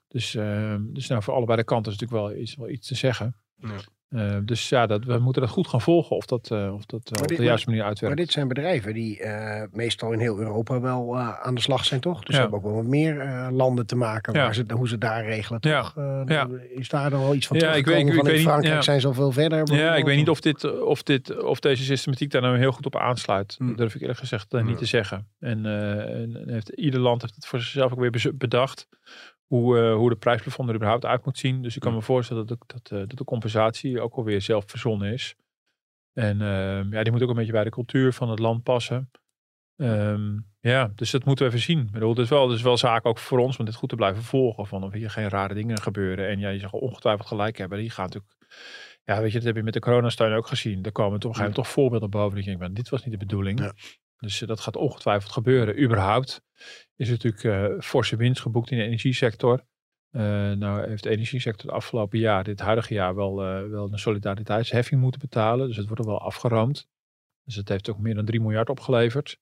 Dus, 0.10 0.36
uh, 0.36 0.76
dus 0.80 1.08
nou, 1.08 1.24
voor 1.24 1.34
allebei 1.34 1.58
de 1.58 1.64
kanten 1.64 1.92
is 1.92 2.00
natuurlijk 2.00 2.28
wel 2.28 2.42
iets, 2.42 2.56
wel 2.56 2.70
iets 2.70 2.88
te 2.88 2.96
zeggen. 2.96 3.36
Ja. 3.56 3.70
Uh, 4.10 4.38
dus 4.44 4.70
ja, 4.70 4.86
dat, 4.86 5.06
we 5.06 5.20
moeten 5.20 5.42
dat 5.42 5.52
goed 5.52 5.68
gaan 5.68 5.82
volgen 5.82 6.16
of 6.16 6.26
dat, 6.26 6.50
uh, 6.54 6.74
of 6.74 6.86
dat 6.86 7.12
uh, 7.16 7.22
op 7.22 7.28
de 7.28 7.44
juiste 7.44 7.70
manier 7.70 7.84
uitwerkt. 7.84 8.16
Maar 8.16 8.26
dit 8.26 8.34
zijn 8.34 8.48
bedrijven 8.48 8.94
die 8.94 9.22
meestal 9.72 10.12
in 10.12 10.20
heel 10.20 10.40
Europa 10.40 10.82
wel 10.82 11.18
aan 11.18 11.56
de 11.56 11.62
slag 11.62 11.86
zijn, 11.86 12.00
toch? 12.00 12.24
Dus 12.24 12.36
ja. 12.36 12.42
hebben 12.42 12.60
ook 12.60 12.66
wel 12.66 12.76
wat 12.76 12.86
meer 12.86 13.48
landen 13.52 13.86
te 13.86 13.96
maken 13.96 14.34
ja. 14.34 14.40
waar 14.40 14.56
ze, 14.56 14.66
hoe 14.74 14.88
ze 14.88 14.98
daar 14.98 15.26
regelen, 15.26 15.62
toch? 15.62 15.94
Ja. 16.26 16.48
Is 16.70 16.90
daar 16.90 17.10
dan 17.10 17.20
wel 17.20 17.36
iets 17.36 17.48
van 17.48 17.58
ja, 17.58 17.74
ik 17.74 17.86
weet, 17.86 18.08
ik, 18.08 18.40
Frankrijk 18.42 18.76
niet, 18.76 18.84
zijn 18.84 19.02
zoveel 19.02 19.32
verder? 19.32 19.74
Ja, 19.74 19.96
ik 19.96 20.06
weet 20.06 20.18
niet 20.18 20.30
of, 20.30 20.42
dit, 20.42 20.82
of, 20.82 21.04
dit, 21.04 21.44
of 21.44 21.60
deze 21.60 21.84
systematiek 21.84 22.32
daar 22.32 22.42
nou 22.42 22.58
heel 22.58 22.72
goed 22.72 22.86
op 22.86 22.98
aansluit. 22.98 23.56
Hm. 23.58 23.68
Dat 23.68 23.78
durf 23.78 23.96
ik 23.96 24.02
eerlijk 24.02 24.20
gezegd 24.20 24.52
niet 24.52 24.78
te 24.78 24.86
zeggen. 24.86 25.28
En, 25.40 25.66
en 25.66 26.44
heeft, 26.46 26.70
ieder 26.70 27.00
land 27.00 27.22
heeft 27.22 27.36
het 27.36 27.46
voor 27.46 27.60
zichzelf 27.60 27.92
ook 27.92 28.00
weer 28.00 28.34
bedacht 28.38 28.88
hoe, 29.50 29.78
uh, 29.78 29.96
hoe 29.96 30.10
de 30.10 30.16
prijsplafond 30.16 30.70
er 30.70 30.76
überhaupt 30.76 31.06
uit 31.06 31.26
moet 31.26 31.38
zien. 31.38 31.62
Dus 31.62 31.76
ik 31.76 31.82
kan 31.82 31.94
me 31.94 32.02
voorstellen 32.02 32.48
dat, 32.48 32.64
dat, 32.68 32.92
uh, 32.92 33.00
dat 33.00 33.18
de 33.18 33.24
compensatie 33.24 34.02
ook 34.02 34.14
alweer 34.14 34.42
zelf 34.42 34.64
verzonnen 34.68 35.14
is. 35.14 35.36
En 36.14 36.42
uh, 36.42 36.92
ja, 36.92 37.04
die 37.04 37.12
moet 37.12 37.22
ook 37.22 37.30
een 37.30 37.36
beetje 37.36 37.52
bij 37.52 37.64
de 37.64 37.70
cultuur 37.70 38.14
van 38.14 38.30
het 38.30 38.40
land 38.40 38.64
passen. 38.64 39.12
Um, 39.76 40.48
ja, 40.60 40.92
dus 40.96 41.12
dat 41.12 41.26
moeten 41.26 41.46
we 41.46 41.52
even 41.52 41.66
zien. 41.66 41.80
Ik 41.80 41.92
bedoel, 41.92 42.10
het 42.10 42.20
is 42.20 42.30
wel, 42.30 42.48
het 42.48 42.58
is 42.58 42.64
wel 42.64 42.78
zaak 42.78 43.06
ook 43.06 43.18
voor 43.18 43.40
ons 43.40 43.58
om 43.58 43.66
dit 43.66 43.76
goed 43.76 43.90
te 43.90 43.96
blijven 43.96 44.24
volgen. 44.24 44.68
Van 44.68 44.84
of 44.84 44.94
hier 44.94 45.10
geen 45.10 45.30
rare 45.30 45.54
dingen 45.54 45.82
gebeuren. 45.82 46.28
En 46.28 46.40
ja, 46.40 46.50
je 46.50 46.60
zegt 46.60 46.74
ongetwijfeld 46.74 47.28
gelijk 47.28 47.58
hebben. 47.58 47.78
Die 47.78 47.90
gaan 47.90 48.06
natuurlijk... 48.06 48.34
Ja, 49.04 49.22
weet 49.22 49.32
je, 49.32 49.38
dat 49.38 49.48
heb 49.48 49.56
je 49.56 49.64
met 49.64 49.74
de 49.74 49.80
coronasteun 49.80 50.34
ook 50.34 50.48
gezien. 50.48 50.84
Er 50.84 50.92
komen 50.92 51.20
toch, 51.20 51.38
ja. 51.38 51.50
toch 51.50 51.68
voorbeelden 51.68 52.10
boven. 52.10 52.36
Dat 52.36 52.46
je 52.46 52.58
denkt, 52.58 52.76
dit 52.76 52.90
was 52.90 53.04
niet 53.04 53.12
de 53.12 53.26
bedoeling. 53.26 53.60
Ja. 53.60 53.74
Dus 54.20 54.40
dat 54.40 54.60
gaat 54.60 54.76
ongetwijfeld 54.76 55.32
gebeuren. 55.32 55.84
Überhaupt 55.84 56.42
is 56.96 57.10
natuurlijk 57.10 57.44
uh, 57.44 57.80
forse 57.80 58.16
winst 58.16 58.42
geboekt 58.42 58.72
in 58.72 58.78
de 58.78 58.84
energiesector. 58.84 59.66
Uh, 60.12 60.22
nou 60.52 60.88
heeft 60.88 61.04
de 61.04 61.10
energiesector 61.10 61.66
het 61.66 61.76
afgelopen 61.76 62.20
jaar, 62.20 62.44
dit 62.44 62.60
huidige 62.60 62.94
jaar, 62.94 63.16
wel, 63.16 63.44
uh, 63.44 63.70
wel 63.70 63.92
een 63.92 64.00
solidariteitsheffing 64.00 65.02
moeten 65.02 65.20
betalen. 65.20 65.68
Dus 65.68 65.78
het 65.78 65.88
wordt 65.88 66.02
er 66.02 66.10
wel 66.10 66.22
afgeroomd. 66.22 66.88
Dus 67.44 67.56
het 67.56 67.70
heeft 67.70 67.90
ook 67.90 68.00
meer 68.00 68.16
dan 68.16 68.26
3 68.26 68.42
miljard 68.42 68.70
opgeleverd. 68.70 69.40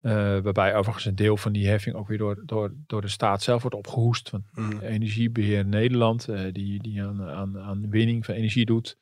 waarbij 0.00 0.74
overigens 0.74 1.04
een 1.04 1.14
deel 1.14 1.36
van 1.36 1.52
die 1.52 1.68
heffing 1.68 1.96
ook 1.96 2.08
weer 2.08 2.18
door, 2.18 2.42
door, 2.44 2.74
door 2.86 3.00
de 3.00 3.08
staat 3.08 3.42
zelf 3.42 3.62
wordt 3.62 3.76
opgehoest. 3.76 4.30
Want 4.30 4.44
mm. 4.52 4.80
Energiebeheer 4.80 5.66
Nederland, 5.66 6.26
die, 6.52 6.82
die 6.82 7.02
aan, 7.02 7.22
aan, 7.22 7.58
aan 7.58 7.90
winning 7.90 8.24
van 8.24 8.34
energie 8.34 8.66
doet, 8.66 8.98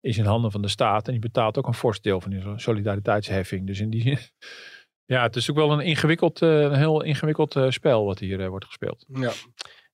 is 0.00 0.18
in 0.18 0.24
handen 0.24 0.50
van 0.50 0.62
de 0.62 0.68
staat. 0.68 1.06
En 1.06 1.12
die 1.12 1.20
betaalt 1.20 1.58
ook 1.58 1.66
een 1.66 1.74
fors 1.74 2.00
deel 2.00 2.20
van 2.20 2.30
die 2.30 2.42
solidariteitsheffing. 2.56 3.66
Dus 3.66 3.80
in 3.80 3.90
die 3.90 4.02
zin 4.02 4.18
ja, 5.14 5.22
het 5.22 5.36
is 5.36 5.50
ook 5.50 5.56
wel 5.56 5.72
een 5.72 5.80
ingewikkeld, 5.80 6.42
uh, 6.42 6.60
een 6.60 6.74
heel 6.74 7.02
ingewikkeld 7.02 7.56
uh, 7.56 7.70
spel 7.70 8.04
wat 8.04 8.18
hier 8.18 8.40
uh, 8.40 8.48
wordt 8.48 8.64
gespeeld. 8.64 9.04
Ja. 9.12 9.32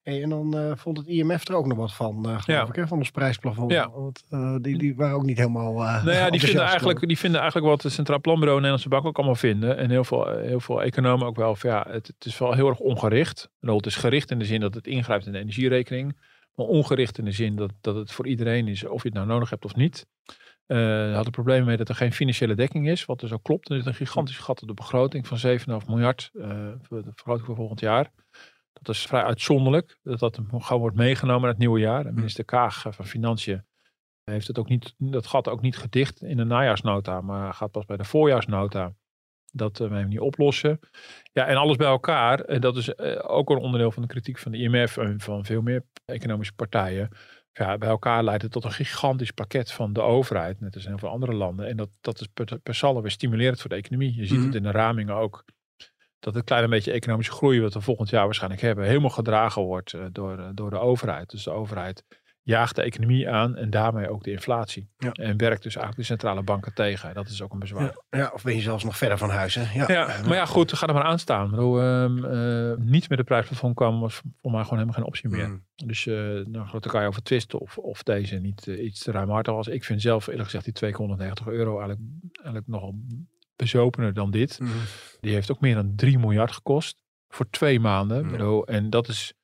Hey, 0.03 0.23
en 0.23 0.29
dan 0.29 0.77
vond 0.79 0.99
het 0.99 1.07
IMF 1.07 1.49
er 1.49 1.55
ook 1.55 1.67
nog 1.67 1.79
wat 1.79 1.93
van, 1.93 2.25
geloof 2.25 2.47
ja. 2.47 2.67
ik, 2.67 2.75
hè, 2.75 2.87
van 2.87 2.99
ons 2.99 3.11
prijsplafond. 3.11 3.73
Ja. 3.73 3.91
Want 3.91 4.25
die, 4.63 4.79
die 4.79 4.95
waren 4.95 5.17
ook 5.17 5.25
niet 5.25 5.37
helemaal. 5.37 5.73
nou 6.05 6.11
ja, 6.11 6.31
die 6.31 6.41
vinden, 6.41 6.65
eigenlijk, 6.65 7.07
die 7.07 7.19
vinden 7.19 7.41
eigenlijk 7.41 7.71
wat 7.71 7.83
het 7.83 7.93
Centraal 7.93 8.21
Planbureau 8.21 8.57
en 8.57 8.63
Nederlandse 8.63 8.89
Bank 8.89 9.07
ook 9.07 9.17
allemaal 9.17 9.35
vinden. 9.35 9.77
En 9.77 9.91
heel 9.91 10.05
veel, 10.05 10.39
heel 10.39 10.61
veel 10.61 10.83
economen 10.83 11.27
ook 11.27 11.37
wel. 11.37 11.55
Van, 11.55 11.71
ja, 11.71 11.87
het, 11.89 12.07
het, 12.07 12.25
is 12.25 12.39
wel 12.39 12.53
heel 12.53 12.69
erg 12.69 12.79
ongericht. 12.79 13.51
Het 13.61 13.87
is 13.87 13.97
gericht 13.97 14.31
in 14.31 14.39
de 14.39 14.45
zin 14.45 14.61
dat 14.61 14.75
het 14.75 14.87
ingrijpt 14.87 15.27
in 15.27 15.33
de 15.33 15.39
energierekening. 15.39 16.17
Maar 16.57 16.67
ongericht 16.67 17.19
in 17.19 17.25
de 17.25 17.33
zin 17.33 17.57
dat, 17.57 17.73
dat 17.81 17.95
het 17.95 18.13
voor 18.13 18.27
iedereen 18.27 18.69
is, 18.69 18.85
of 18.85 19.03
je 19.03 19.09
het 19.09 19.17
nou 19.17 19.29
nodig 19.29 19.51
hebt 19.51 19.65
of 19.65 19.75
niet. 19.75 20.07
Uh, 20.67 21.15
hadden 21.15 21.33
problemen 21.33 21.67
mee 21.67 21.77
dat 21.77 21.89
er 21.89 21.95
geen 21.95 22.13
financiële 22.13 22.55
dekking 22.55 22.89
is, 22.89 23.05
wat 23.05 23.21
dus 23.21 23.33
ook 23.33 23.43
klopt. 23.43 23.71
Er 23.71 23.77
is 23.77 23.85
een 23.85 23.95
gigantisch 23.95 24.39
gat 24.39 24.63
op 24.63 24.69
de 24.69 24.75
begroting 24.75 25.27
van 25.27 25.59
7,5 25.83 25.87
miljard 25.87 26.31
uh, 26.33 26.69
voor 26.83 27.03
de 27.03 27.11
vergroting 27.15 27.47
voor 27.47 27.57
volgend 27.57 27.81
jaar. 27.81 28.11
Dat 28.73 28.95
is 28.95 29.07
vrij 29.07 29.23
uitzonderlijk 29.23 29.99
dat 30.03 30.19
dat 30.19 30.41
gewoon 30.49 30.81
wordt 30.81 30.97
meegenomen 30.97 31.41
naar 31.41 31.51
het 31.51 31.59
nieuwe 31.59 31.81
jaar. 31.81 32.07
En 32.07 32.15
minister 32.15 32.45
Kaag 32.45 32.83
van 32.89 33.07
Financiën 33.07 33.65
heeft 34.25 34.47
het 34.47 34.59
ook 34.59 34.69
niet, 34.69 34.95
dat 34.97 35.27
gat 35.27 35.49
ook 35.49 35.61
niet 35.61 35.77
gedicht 35.77 36.23
in 36.23 36.37
de 36.37 36.45
najaarsnota, 36.45 37.21
maar 37.21 37.55
gaat 37.55 37.71
pas 37.71 37.85
bij 37.85 37.97
de 37.97 38.05
voorjaarsnota 38.05 38.95
dat 39.57 39.81
uh, 39.81 39.89
we 39.89 39.97
niet 39.97 40.21
oplossen. 40.21 40.81
Ja, 41.33 41.47
en 41.47 41.57
alles 41.57 41.77
bij 41.77 41.87
elkaar, 41.87 42.41
en 42.41 42.61
dat 42.61 42.77
is 42.77 42.99
ook 43.23 43.51
een 43.51 43.57
onderdeel 43.57 43.91
van 43.91 44.03
de 44.03 44.09
kritiek 44.09 44.39
van 44.39 44.53
de 44.53 44.59
IMF 44.59 44.97
en 44.97 45.21
van 45.21 45.45
veel 45.45 45.63
meer 45.63 45.83
economische 46.05 46.55
partijen 46.55 47.09
ja, 47.59 47.79
bij 47.79 47.89
elkaar 47.89 48.25
leidt 48.25 48.43
het 48.43 48.53
tot 48.53 48.65
een 48.65 48.73
gigantisch 48.73 49.31
pakket 49.31 49.73
van 49.73 49.93
de 49.93 50.01
overheid, 50.01 50.61
net 50.61 50.75
als 50.75 50.85
in 50.85 50.89
heel 50.89 50.99
veel 50.99 51.09
andere 51.09 51.33
landen. 51.33 51.67
En 51.67 51.77
dat, 51.77 51.89
dat 52.01 52.21
is 52.21 52.27
per, 52.27 52.59
per 52.63 52.75
saldo 52.75 53.01
weer 53.01 53.11
stimulerend 53.11 53.61
voor 53.61 53.71
de 53.71 53.77
economie. 53.77 54.15
Je 54.15 54.27
ziet 54.27 54.37
het 54.37 54.47
mhm. 54.47 54.57
in 54.57 54.63
de 54.63 54.71
ramingen 54.71 55.15
ook. 55.15 55.45
dat 56.19 56.35
het 56.35 56.45
kleine 56.45 56.69
beetje 56.69 56.93
economische 56.93 57.33
groei 57.33 57.61
wat 57.61 57.75
we 57.75 57.81
volgend 57.81 58.09
jaar 58.09 58.25
waarschijnlijk 58.25 58.63
hebben, 58.63 58.85
helemaal 58.85 59.11
gedragen 59.11 59.63
wordt 59.63 59.97
door, 60.13 60.51
door 60.55 60.71
de 60.71 60.79
overheid. 60.79 61.31
Dus 61.31 61.45
de 61.45 61.51
overheid 61.51 62.05
jaagt 62.47 62.77
de 62.77 62.83
economie 62.83 63.31
aan 63.31 63.57
en 63.57 63.71
daarmee 63.71 64.11
ook 64.11 64.25
de 64.25 64.31
inflatie. 64.31 64.89
Ja. 64.99 65.13
En 65.13 65.37
werkt 65.37 65.63
dus 65.63 65.77
eigenlijk 65.77 65.97
de 65.97 66.15
centrale 66.15 66.43
banken 66.43 66.75
tegen. 66.75 67.15
Dat 67.15 67.29
is 67.29 67.43
ook 67.43 67.53
een 67.53 67.59
bezwaar. 67.59 67.83
Ja, 68.11 68.19
ja, 68.19 68.31
of 68.35 68.43
ben 68.43 68.55
je 68.55 68.61
zelfs 68.61 68.85
nog 68.85 68.97
verder 68.97 69.19
van 69.19 69.31
huis. 69.31 69.55
Hè? 69.55 69.73
Ja. 69.75 69.85
Ja, 69.89 70.07
maar 70.27 70.37
ja, 70.37 70.47
goed, 70.47 70.73
ga 70.73 70.87
er 70.87 70.95
maar 70.95 71.03
aan 71.03 71.19
staan. 71.19 71.51
Bedoel, 71.51 71.81
ehm, 71.81 72.25
eh, 72.25 72.77
niet 72.77 73.09
met 73.09 73.19
de 73.19 73.25
prijsplafond 73.25 73.75
komen 73.75 74.01
was 74.01 74.21
voor 74.43 74.51
mij 74.51 74.63
gewoon 74.63 74.79
helemaal 74.79 74.99
geen 74.99 75.07
optie 75.07 75.29
meer. 75.29 75.49
Mm. 75.49 75.65
Dus 75.87 76.03
goed, 76.67 76.83
dan 76.83 76.93
kan 76.93 77.01
je 77.03 77.09
over 77.09 77.23
twisten 77.23 77.61
of, 77.61 77.79
of 77.79 78.03
deze 78.03 78.37
niet 78.37 78.69
eh, 78.69 78.85
iets 78.85 79.03
te 79.03 79.11
ruimhartig 79.11 79.55
was. 79.55 79.69
Ik 79.69 79.85
vind 79.85 80.01
zelf 80.01 80.27
eerlijk 80.27 80.45
gezegd 80.45 80.65
die 80.65 80.73
290 80.73 81.47
euro 81.47 81.79
eigenlijk, 81.79 82.01
eigenlijk 82.35 82.67
nogal 82.67 82.95
bezopener 83.57 84.15
dan 84.15 84.31
dit. 84.31 84.61
Mhm. 84.61 84.71
Die 85.21 85.33
heeft 85.33 85.51
ook 85.51 85.61
meer 85.61 85.75
dan 85.75 85.93
3 85.97 86.19
miljard 86.19 86.53
gekost 86.53 87.05
voor 87.29 87.51
twee 87.51 87.81
maanden. 87.81 88.25
Ik 88.25 88.31
bedoel, 88.31 88.67
En 88.67 88.91
dat 88.91 89.09
is, 89.09 89.35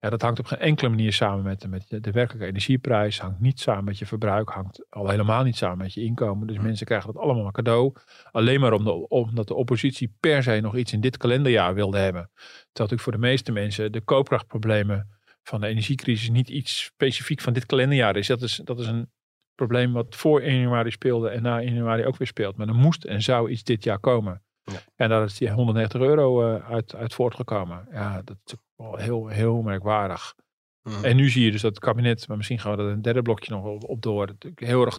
ja, 0.00 0.10
dat 0.10 0.22
hangt 0.22 0.38
op 0.38 0.46
geen 0.46 0.58
enkele 0.58 0.88
manier 0.88 1.12
samen 1.12 1.44
met, 1.44 1.68
met 1.68 1.88
de, 1.88 2.00
de 2.00 2.10
werkelijke 2.10 2.48
energieprijs. 2.48 3.20
Hangt 3.20 3.40
niet 3.40 3.60
samen 3.60 3.84
met 3.84 3.98
je 3.98 4.06
verbruik. 4.06 4.48
Hangt 4.48 4.86
al 4.88 5.08
helemaal 5.08 5.42
niet 5.42 5.56
samen 5.56 5.78
met 5.78 5.94
je 5.94 6.02
inkomen. 6.04 6.46
Dus 6.46 6.58
mensen 6.58 6.86
krijgen 6.86 7.12
dat 7.12 7.22
allemaal 7.22 7.42
maar 7.42 7.52
cadeau. 7.52 7.92
Alleen 8.30 8.60
maar 8.60 8.72
om 8.72 8.84
de, 8.84 9.08
omdat 9.08 9.48
de 9.48 9.54
oppositie 9.54 10.16
per 10.20 10.42
se 10.42 10.60
nog 10.60 10.76
iets 10.76 10.92
in 10.92 11.00
dit 11.00 11.16
kalenderjaar 11.16 11.74
wilde 11.74 11.98
hebben. 11.98 12.30
Terwijl 12.32 12.58
natuurlijk 12.72 13.02
voor 13.02 13.12
de 13.12 13.18
meeste 13.18 13.52
mensen 13.52 13.92
de 13.92 14.00
koopkrachtproblemen 14.00 15.08
van 15.42 15.60
de 15.60 15.66
energiecrisis 15.66 16.30
niet 16.30 16.48
iets 16.48 16.84
specifiek 16.84 17.40
van 17.40 17.52
dit 17.52 17.66
kalenderjaar 17.66 18.16
is. 18.16 18.26
Dat 18.26 18.42
is, 18.42 18.60
dat 18.64 18.78
is 18.78 18.86
een 18.86 19.10
probleem 19.54 19.92
wat 19.92 20.16
voor 20.16 20.40
1 20.40 20.58
januari 20.58 20.90
speelde 20.90 21.28
en 21.28 21.42
na 21.42 21.60
1 21.60 21.74
januari 21.74 22.04
ook 22.04 22.16
weer 22.16 22.26
speelt. 22.26 22.56
Maar 22.56 22.68
er 22.68 22.74
moest 22.74 23.04
en 23.04 23.22
zou 23.22 23.50
iets 23.50 23.62
dit 23.62 23.84
jaar 23.84 23.98
komen. 23.98 24.42
Ja. 24.64 24.80
En 24.96 25.08
daar 25.08 25.24
is 25.24 25.38
die 25.38 25.50
190 25.50 26.00
euro 26.00 26.54
eh, 26.54 26.70
uit, 26.70 26.94
uit 26.94 27.14
voortgekomen. 27.14 27.88
Ja, 27.92 28.22
dat 28.22 28.36
is 28.44 28.54
wel 28.76 28.96
heel, 28.96 29.26
heel 29.26 29.62
merkwaardig. 29.62 30.34
Mhm. 30.82 31.04
En 31.04 31.16
nu 31.16 31.28
zie 31.30 31.44
je 31.44 31.50
dus 31.50 31.60
dat 31.62 31.74
het 31.74 31.84
kabinet, 31.84 32.28
maar 32.28 32.36
misschien 32.36 32.58
gaan 32.58 32.76
we 32.76 32.82
er 32.82 32.88
een 32.88 33.02
derde 33.02 33.22
blokje 33.22 33.52
nog 33.54 33.64
op, 33.64 33.84
op 33.88 34.02
door, 34.02 34.28
heel 34.54 34.84
erg 34.84 34.98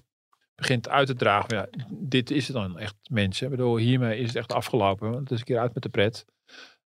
begint 0.56 0.90
uit 0.90 1.08
te 1.08 1.16
dragen. 1.16 1.58
Ja, 1.58 1.68
dit 1.90 2.32
is 2.32 2.48
het 2.48 2.56
dan 2.56 2.78
echt, 2.80 2.96
mensen. 3.10 3.46
Ik 3.46 3.52
bedoel, 3.52 3.78
hiermee 3.78 4.20
is 4.20 4.28
het 4.28 4.36
echt 4.36 4.54
afgelopen. 4.54 5.10
Want 5.10 5.22
het 5.22 5.32
is 5.32 5.40
een 5.40 5.46
keer 5.46 5.60
uit 5.60 5.74
met 5.74 5.84
de 5.84 5.90
pret. 5.90 6.26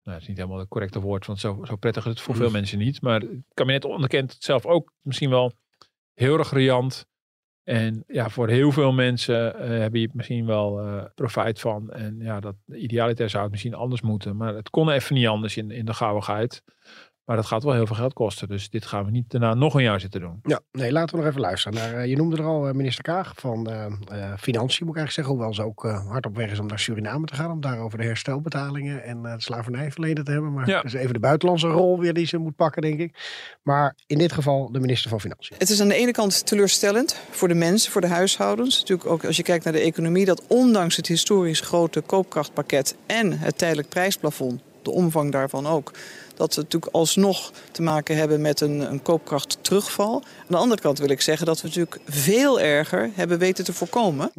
Nou, 0.03 0.17
dat 0.17 0.21
is 0.21 0.29
niet 0.29 0.37
helemaal 0.37 0.59
het 0.59 0.69
correcte 0.69 1.01
woord, 1.01 1.27
want 1.27 1.39
zo, 1.41 1.61
zo 1.65 1.77
prettig 1.77 2.05
is 2.05 2.11
het 2.11 2.21
voor 2.21 2.35
veel 2.35 2.45
Mhm. 2.45 2.53
mensen 2.55 2.79
niet. 2.79 3.03
Maar 3.03 3.21
het 3.21 3.31
kabinet 3.55 3.85
onderkent 3.85 4.33
het 4.33 4.45
zelf 4.45 4.67
ook 4.67 4.93
misschien 5.01 5.31
wel 5.31 5.53
heel 6.15 6.39
erg 6.39 6.53
riant. 6.53 7.07
En 7.65 8.05
ja, 8.07 8.29
voor 8.29 8.49
heel 8.49 8.73
veel 8.73 8.93
mensen 8.93 9.59
eh, 9.59 9.79
heb 9.79 9.95
je 9.95 10.09
misschien 10.13 10.47
wel 10.47 10.81
eh, 10.81 11.05
profijt 11.15 11.61
van. 11.61 11.91
En 11.91 12.19
ja, 12.19 12.41
dat 12.41 12.55
idealiter 12.67 13.31
zou 13.31 13.43
het 13.43 13.51
misschien 13.51 13.75
anders 13.75 14.01
moeten. 14.01 14.37
Maar 14.37 14.55
het 14.55 14.71
kon 14.71 14.91
even 14.91 15.15
niet 15.15 15.27
anders 15.27 15.57
in, 15.57 15.71
in 15.71 15.85
de 15.85 15.95
gauwigheid. 15.95 16.63
Maar 17.25 17.37
dat 17.37 17.47
gaat 17.47 17.63
wel 17.63 17.73
heel 17.73 17.87
veel 17.87 17.97
geld 17.97 18.13
kosten. 18.13 18.49
Dus 18.49 18.71
dit 18.71 18.87
gaan 18.87 19.05
we 19.05 19.11
niet 19.11 19.31
daarna 19.31 19.55
nog 19.55 19.75
een 19.75 19.83
jaar 19.83 20.01
zitten 20.01 20.21
doen. 20.21 20.41
Ja, 20.43 20.61
nee, 20.73 20.93
laten 20.93 21.15
we 21.15 21.21
nog 21.21 21.31
even 21.31 21.41
luisteren. 21.41 21.79
Naar, 21.79 21.95
eh, 21.95 22.07
je 22.07 22.17
noemde 22.17 22.37
er 22.37 22.45
al 22.45 22.69
eh, 22.69 22.75
minister 22.75 23.05
Kaag 23.05 23.33
van 23.37 23.71
eh, 23.71 23.85
eh, 23.85 23.93
Financiën, 24.39 24.87
moet 24.87 24.97
ik 24.97 25.01
eigenlijk 25.01 25.11
zeggen. 25.11 25.35
Hoewel 25.35 25.55
ze 25.55 25.63
ook 25.63 25.85
eh, 25.85 26.07
hard 26.09 26.27
op 26.27 26.37
weg 26.37 26.51
is 26.51 26.59
om 26.59 26.67
naar 26.67 26.79
Suriname 26.79 27.27
te 27.27 27.35
gaan. 27.35 27.51
Om 27.51 27.61
daar 27.61 27.79
over 27.79 27.99
de 27.99 28.05
herstelbetalingen 28.05 29.03
en 29.05 29.25
eh, 29.27 29.33
het 29.33 29.43
slavernijverleden 29.43 30.25
te 30.25 30.31
hebben. 30.31 30.53
Maar 30.53 30.69
Ja. 30.69 30.77
dat 30.77 30.85
is 30.85 30.93
even 30.93 31.13
de 31.15 31.21
buitenlandse 31.21 31.67
rol 31.69 31.99
weer 32.01 32.15
die 32.15 32.27
ze 32.27 32.37
moet 32.39 32.57
pakken, 32.57 32.83
denk 32.83 33.01
ik. 33.01 33.19
Maar 33.63 33.97
in 34.07 34.19
dit 34.19 34.33
geval 34.33 34.73
de 34.73 34.81
minister 34.81 35.11
van 35.11 35.21
Financiën. 35.21 35.57
Het 35.59 35.71
is 35.71 35.81
aan 35.81 35.89
de 35.89 35.95
ene 35.95 36.13
kant 36.13 36.47
teleurstellend 36.47 37.17
voor 37.31 37.49
de 37.49 37.55
mensen, 37.55 37.93
voor 37.93 38.01
de 38.01 38.07
huishoudens. 38.09 38.79
Natuurlijk 38.79 39.09
ook 39.11 39.25
als 39.25 39.37
je 39.37 39.43
kijkt 39.43 39.65
naar 39.65 39.73
de 39.73 39.81
economie, 39.81 40.25
dat 40.25 40.43
ondanks 40.49 40.97
het 40.97 41.07
historisch 41.07 41.61
grote 41.61 42.01
koopkrachtpakket 42.01 42.97
en 43.07 43.39
het 43.39 43.59
tijdelijk 43.59 43.89
prijsplafond, 43.89 44.61
de 44.83 44.91
omvang 44.91 45.33
daarvan 45.33 45.67
ook, 45.67 45.93
dat 46.43 46.55
we 46.55 46.61
natuurlijk 46.61 46.95
alsnog 46.95 47.53
te 47.71 47.83
maken 47.83 48.17
hebben 48.17 48.41
met 48.41 48.61
een, 48.61 48.81
een 48.81 49.03
koopkrachtterugval. 49.03 50.15
Aan 50.15 50.47
de 50.49 50.57
andere 50.57 50.81
kant 50.81 50.99
wil 50.99 51.11
ik 51.11 51.21
zeggen 51.21 51.47
dat 51.47 51.61
we 51.61 51.67
natuurlijk 51.67 52.01
veel 52.07 52.61
erger 52.61 53.11
hebben 53.15 53.39
weten 53.39 53.65
te 53.65 53.73
voorkomen. 53.73 54.31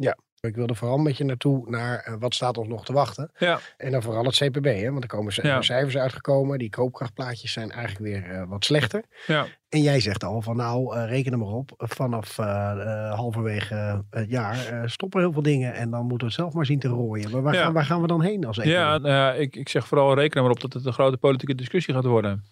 Ik 0.44 0.56
wilde 0.56 0.74
vooral 0.74 0.98
met 0.98 1.16
je 1.16 1.24
naartoe 1.24 1.70
naar 1.70 1.98
eh, 1.98 2.14
wat 2.18 2.34
staat 2.34 2.58
ons 2.58 2.68
nog 2.68 2.84
te 2.84 2.92
wachten. 2.92 3.30
Ja. 3.38 3.58
En 3.76 3.92
dan 3.92 4.02
vooral 4.02 4.24
het 4.24 4.36
CPB, 4.36 4.64
hè? 4.64 4.90
want 4.90 5.02
er 5.02 5.08
komen 5.08 5.32
Ja. 5.42 5.62
cijfers 5.62 5.96
uitgekomen. 5.96 6.58
Die 6.58 6.70
koopkrachtplaatjes 6.70 7.52
zijn 7.52 7.70
eigenlijk 7.70 8.04
weer 8.04 8.30
eh, 8.30 8.48
wat 8.48 8.64
slechter. 8.64 9.04
Ja. 9.26 9.46
En 9.68 9.82
jij 9.82 10.00
zegt 10.00 10.24
al 10.24 10.42
van 10.42 10.56
nou, 10.56 10.96
eh, 10.96 11.08
reken 11.08 11.32
er 11.32 11.38
maar 11.38 11.48
op. 11.48 11.70
Vanaf 11.76 12.36
halverwege 13.16 14.04
het 14.10 14.30
jaar 14.30 14.82
stoppen 14.90 15.20
heel 15.20 15.32
veel 15.32 15.42
dingen. 15.42 15.74
En 15.74 15.90
dan 15.90 16.00
moeten 16.00 16.18
we 16.18 16.24
het 16.24 16.34
zelf 16.34 16.52
maar 16.52 16.66
zien 16.66 16.78
te 16.78 16.88
rooien. 16.88 17.30
Maar 17.30 17.42
waar, 17.42 17.54
Ja. 17.54 17.62
gaan, 17.62 17.72
waar 17.72 17.84
gaan 17.84 18.00
we 18.00 18.06
dan 18.06 18.22
heen 18.22 18.44
als 18.44 18.58
economie? 18.58 18.82
Ja, 18.84 18.98
nou 18.98 19.14
ja, 19.14 19.32
ik, 19.32 19.56
ik 19.56 19.68
zeg 19.68 19.86
vooral 19.86 20.14
reken 20.14 20.36
er 20.36 20.42
maar 20.42 20.50
op 20.52 20.60
dat 20.60 20.72
het 20.72 20.84
een 20.84 20.92
grote 20.92 21.16
politieke 21.16 21.54
discussie 21.54 21.94
gaat 21.94 22.04
worden. 22.04 22.44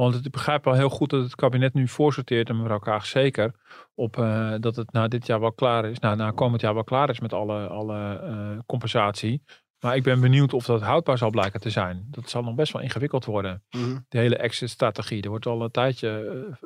Want 0.00 0.24
ik 0.24 0.30
begrijp 0.30 0.64
wel 0.64 0.74
heel 0.74 0.88
goed 0.88 1.10
dat 1.10 1.22
het 1.22 1.34
kabinet 1.34 1.74
nu 1.74 1.88
voorsorteert, 1.88 2.48
en 2.48 2.56
mevrouw 2.56 2.78
Kaag 2.78 3.06
zeker, 3.06 3.54
op 3.94 4.18
eh, 4.18 4.54
dat 4.60 4.76
het 4.76 4.92
na 4.92 5.08
dit 5.08 5.26
jaar 5.26 5.40
wel 5.40 5.52
klaar 5.52 5.84
is, 5.84 5.98
nou, 5.98 6.16
na 6.16 6.30
komend 6.30 6.60
jaar 6.60 6.74
wel 6.74 6.84
klaar 6.84 7.10
is 7.10 7.20
met 7.20 7.32
alle, 7.32 7.66
alle 7.66 8.18
eh, 8.18 8.58
compensatie. 8.66 9.42
Maar 9.80 9.96
ik 9.96 10.02
ben 10.02 10.20
benieuwd 10.20 10.52
of 10.52 10.64
dat 10.64 10.82
houdbaar 10.82 11.18
zal 11.18 11.30
blijken 11.30 11.60
te 11.60 11.70
zijn. 11.70 12.06
Dat 12.10 12.30
zal 12.30 12.42
nog 12.42 12.54
best 12.54 12.72
wel 12.72 12.82
ingewikkeld 12.82 13.24
worden. 13.24 13.62
Mhm. 13.70 13.98
De 14.08 14.18
hele 14.18 14.36
exit-strategie. 14.36 15.22
Er 15.22 15.28
wordt 15.28 15.46
al 15.46 15.62
een 15.62 15.70
tijdje 15.70 16.08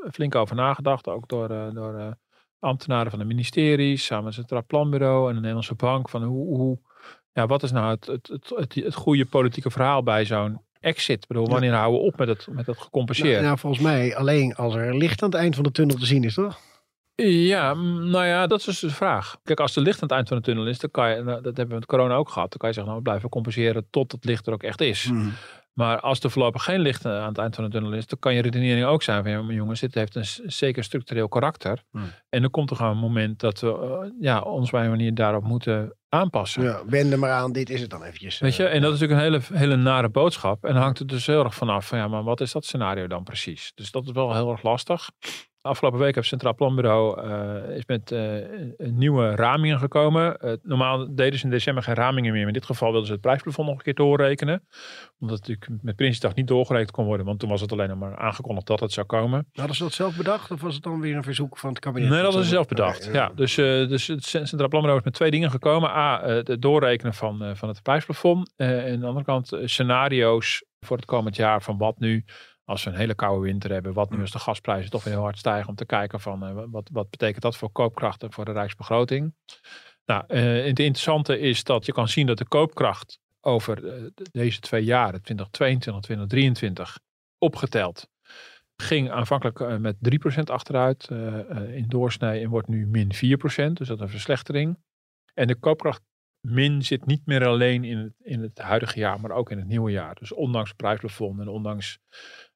eh, 0.04 0.10
flink 0.12 0.34
over 0.34 0.56
nagedacht, 0.56 1.08
ook 1.08 1.28
door, 1.28 1.48
door 1.48 2.16
ambtenaren 2.58 3.10
van 3.10 3.18
de 3.18 3.24
ministeries, 3.24 4.04
samen 4.04 4.24
met 4.24 4.36
het 4.36 4.48
Centraal 4.48 4.66
Planbureau 4.66 5.28
en 5.28 5.34
de 5.34 5.40
Nederlandse 5.40 5.74
Bank. 5.74 6.08
Van 6.08 6.22
hoe, 6.22 6.56
hoe, 6.56 6.78
ja, 7.32 7.46
wat 7.46 7.62
is 7.62 7.72
nou 7.72 7.90
het, 7.90 8.06
het, 8.06 8.28
het, 8.28 8.52
het, 8.54 8.74
het 8.74 8.94
goede 8.94 9.26
politieke 9.26 9.70
verhaal 9.70 10.02
bij 10.02 10.24
zo'n 10.24 10.60
exit? 10.84 11.22
Ik 11.22 11.28
bedoel, 11.28 11.48
wanneer 11.48 11.72
houden 11.72 12.00
we 12.00 12.06
op 12.06 12.18
met 12.18 12.28
het, 12.28 12.46
met 12.50 12.66
het 12.66 12.78
gecompenseerd? 12.78 13.32
Nou, 13.32 13.44
nou, 13.44 13.58
volgens 13.58 13.82
mij 13.82 14.16
alleen 14.16 14.54
als 14.54 14.74
er 14.74 14.96
licht 14.96 15.22
aan 15.22 15.30
het 15.30 15.38
eind 15.38 15.54
van 15.54 15.64
de 15.64 15.70
tunnel 15.70 15.96
te 15.96 16.06
zien 16.06 16.24
is, 16.24 16.34
toch? 16.34 16.58
Ja, 17.22 17.74
nou 17.74 18.24
ja, 18.24 18.46
dat 18.46 18.58
is 18.58 18.64
dus 18.64 18.78
de 18.78 18.90
vraag. 18.90 19.36
Kijk, 19.42 19.60
als 19.60 19.76
er 19.76 19.82
licht 19.82 20.02
aan 20.02 20.08
het 20.08 20.16
eind 20.16 20.28
van 20.28 20.36
de 20.36 20.42
tunnel 20.42 20.66
is, 20.66 20.78
dan 20.78 20.90
kan 20.90 21.10
je, 21.10 21.22
nou, 21.22 21.42
dat 21.42 21.56
hebben 21.56 21.68
we 21.68 21.74
met 21.74 21.86
corona 21.86 22.14
ook 22.14 22.28
gehad, 22.28 22.50
dan 22.50 22.58
kan 22.58 22.68
je 22.68 22.74
zeggen, 22.74 22.92
nou, 22.92 23.04
we 23.04 23.08
blijven 23.08 23.28
compenseren 23.28 23.86
tot 23.90 24.12
het 24.12 24.24
licht 24.24 24.46
er 24.46 24.52
ook 24.52 24.62
echt 24.62 24.80
is. 24.80 25.10
Mhm. 25.10 25.28
Maar 25.74 26.00
als 26.00 26.20
er 26.20 26.30
voorlopig 26.30 26.64
geen 26.64 26.80
licht 26.80 27.06
aan 27.06 27.28
het 27.28 27.38
eind 27.38 27.54
van 27.54 27.64
de 27.64 27.70
tunnel 27.70 27.92
is, 27.92 28.06
dan 28.06 28.18
kan 28.18 28.34
je 28.34 28.42
redenering 28.42 28.86
ook 28.86 29.02
zijn 29.02 29.22
van, 29.22 29.32
ja, 29.32 29.42
maar 29.42 29.54
jongens, 29.54 29.80
dit 29.80 29.94
heeft 29.94 30.14
een 30.14 30.26
zeker 30.44 30.84
structureel 30.84 31.28
karakter. 31.28 31.82
Hmm. 31.90 32.10
En 32.28 32.42
er 32.42 32.50
komt 32.50 32.70
er 32.70 32.76
gewoon 32.76 32.92
een 32.92 32.98
moment 32.98 33.40
dat 33.40 33.60
we 33.60 33.68
eh, 33.68 34.10
ja, 34.20 34.40
ons 34.40 34.70
bij 34.70 34.84
een 34.84 34.90
manier 34.90 35.14
daarop 35.14 35.44
moeten 35.44 35.96
aanpassen. 36.08 36.62
Ja, 36.62 36.82
wend 36.86 37.12
er 37.12 37.18
maar 37.18 37.30
aan, 37.30 37.52
dit 37.52 37.70
is 37.70 37.80
het 37.80 37.90
dan 37.90 38.02
eventjes. 38.02 38.38
Weet 38.38 38.56
je, 38.56 38.64
eh, 38.64 38.74
en 38.74 38.80
dat 38.80 38.92
is 38.92 39.00
natuurlijk 39.00 39.26
een 39.26 39.32
hele, 39.32 39.60
hele 39.60 39.82
nare 39.82 40.08
boodschap. 40.08 40.64
En 40.64 40.72
dan 40.72 40.82
hangt 40.82 40.98
het 40.98 41.08
dus 41.08 41.26
heel 41.26 41.44
erg 41.44 41.54
vanaf 41.54 41.86
van 41.86 41.98
ja, 41.98 42.08
maar 42.08 42.22
wat 42.22 42.40
is 42.40 42.52
dat 42.52 42.64
scenario 42.64 43.06
dan 43.06 43.24
precies? 43.24 43.72
Dus 43.74 43.90
dat 43.90 44.04
is 44.06 44.12
wel 44.12 44.34
heel 44.34 44.50
erg 44.50 44.62
lastig. 44.62 45.10
Afgelopen 45.64 45.98
week 45.98 46.14
heeft 46.14 46.30
het 46.30 46.40
Centraal 46.40 46.54
Planbureau 46.54 47.20
eh, 47.20 47.76
is 47.76 47.86
met 47.86 48.10
een 48.10 48.98
nieuwe 48.98 49.34
ramingen 49.34 49.78
gekomen. 49.78 50.36
Eh, 50.36 50.52
normaal 50.62 51.14
deden 51.14 51.38
ze 51.38 51.44
in 51.44 51.50
december 51.50 51.82
geen 51.82 51.94
ramingen 51.94 52.32
meer. 52.32 52.40
Maar 52.40 52.52
in 52.52 52.58
dit 52.58 52.64
geval 52.64 52.88
wilden 52.88 53.06
ze 53.06 53.12
het 53.12 53.20
prijsplafond 53.20 53.68
nog 53.68 53.76
een 53.76 53.82
keer 53.82 53.94
doorrekenen. 53.94 54.66
Omdat 55.18 55.38
het 55.38 55.48
natuurlijk 55.48 55.82
met 55.82 55.96
Prinsjesdag 55.96 56.34
niet 56.34 56.46
doorgerekend 56.46 56.90
kon 56.90 57.04
worden. 57.04 57.26
Want 57.26 57.38
toen 57.38 57.48
was 57.48 57.60
het 57.60 57.72
alleen 57.72 57.88
nog 57.88 57.98
maar 57.98 58.16
aangekondigd 58.16 58.66
dat 58.66 58.80
het 58.80 58.92
zou 58.92 59.06
komen. 59.06 59.46
Hadden 59.52 59.76
ze 59.76 59.82
dat 59.82 59.92
zelf 59.92 60.16
bedacht 60.16 60.50
of 60.50 60.60
was 60.60 60.74
het 60.74 60.82
dan 60.82 61.00
weer 61.00 61.16
een 61.16 61.22
verzoek 61.22 61.58
van 61.58 61.70
het 61.70 61.78
kabinet? 61.78 62.10
Nee, 62.10 62.22
dat 62.22 62.34
is 62.34 62.48
zelf 62.48 62.66
bedacht. 62.66 63.10
Ja, 63.12 63.32
dus, 63.34 63.54
dus 63.54 64.06
het 64.06 64.24
Centraal 64.24 64.68
Planbureau 64.68 64.98
is 64.98 65.04
met 65.04 65.14
twee 65.14 65.30
dingen 65.30 65.50
gekomen. 65.50 65.90
A, 65.90 66.22
het 66.24 66.62
doorrekenen 66.62 67.14
van, 67.14 67.56
van 67.56 67.68
het 67.68 67.82
prijsplafond. 67.82 68.52
En 68.56 68.92
aan 68.92 69.00
de 69.00 69.06
andere 69.06 69.24
kant 69.24 69.52
scenario's 69.64 70.64
voor 70.80 70.96
het 70.96 71.06
komend 71.06 71.36
jaar 71.36 71.62
van 71.62 71.78
wat 71.78 71.98
nu, 71.98 72.24
als 72.64 72.84
we 72.84 72.90
een 72.90 72.96
hele 72.96 73.14
koude 73.14 73.42
winter 73.42 73.70
hebben, 73.70 73.92
wat 73.92 74.10
nu 74.10 74.20
als 74.20 74.30
de 74.30 74.38
gasprijzen 74.38 74.90
toch 74.90 75.04
weer 75.04 75.12
heel 75.12 75.22
hard 75.22 75.38
stijgen, 75.38 75.68
om 75.68 75.74
te 75.74 75.86
kijken 75.86 76.20
van 76.20 76.46
eh, 76.46 76.64
wat, 76.70 76.88
wat 76.92 77.10
betekent 77.10 77.42
dat 77.42 77.56
voor 77.56 77.70
koopkracht 77.72 78.22
en 78.22 78.32
voor 78.32 78.44
de 78.44 78.52
rijksbegroting. 78.52 79.34
Nou, 80.04 80.24
eh, 80.26 80.42
het 80.42 80.78
interessante 80.78 81.38
is 81.38 81.64
dat 81.64 81.86
je 81.86 81.92
kan 81.92 82.08
zien 82.08 82.26
dat 82.26 82.38
de 82.38 82.48
koopkracht 82.48 83.18
over 83.40 83.88
eh, 83.88 84.02
deze 84.30 84.60
twee 84.60 84.84
jaren, 84.84 85.22
2022, 85.22 86.02
2023, 86.02 86.98
opgeteld, 87.38 88.08
ging 88.76 89.10
aanvankelijk 89.10 89.78
met 89.78 89.96
3% 90.38 90.42
achteruit 90.44 91.08
in 91.70 91.84
doorsnee 91.88 92.42
en 92.42 92.48
wordt 92.48 92.68
nu 92.68 92.86
min 92.86 93.12
4%. 93.14 93.16
Dus 93.16 93.88
dat 93.88 93.96
is 93.96 94.00
een 94.00 94.08
verslechtering. 94.08 94.78
En 95.34 95.46
de 95.46 95.54
koopkracht 95.54 96.02
min 96.44 96.82
zit 96.82 97.06
niet 97.06 97.26
meer 97.26 97.46
alleen 97.46 97.84
in 97.84 97.98
het, 97.98 98.12
in 98.22 98.40
het 98.40 98.58
huidige 98.58 98.98
jaar, 98.98 99.20
maar 99.20 99.30
ook 99.30 99.50
in 99.50 99.58
het 99.58 99.66
nieuwe 99.66 99.90
jaar. 99.90 100.14
Dus 100.14 100.32
ondanks 100.32 100.72
prijsplafond 100.72 101.40
en 101.40 101.48
ondanks 101.48 101.98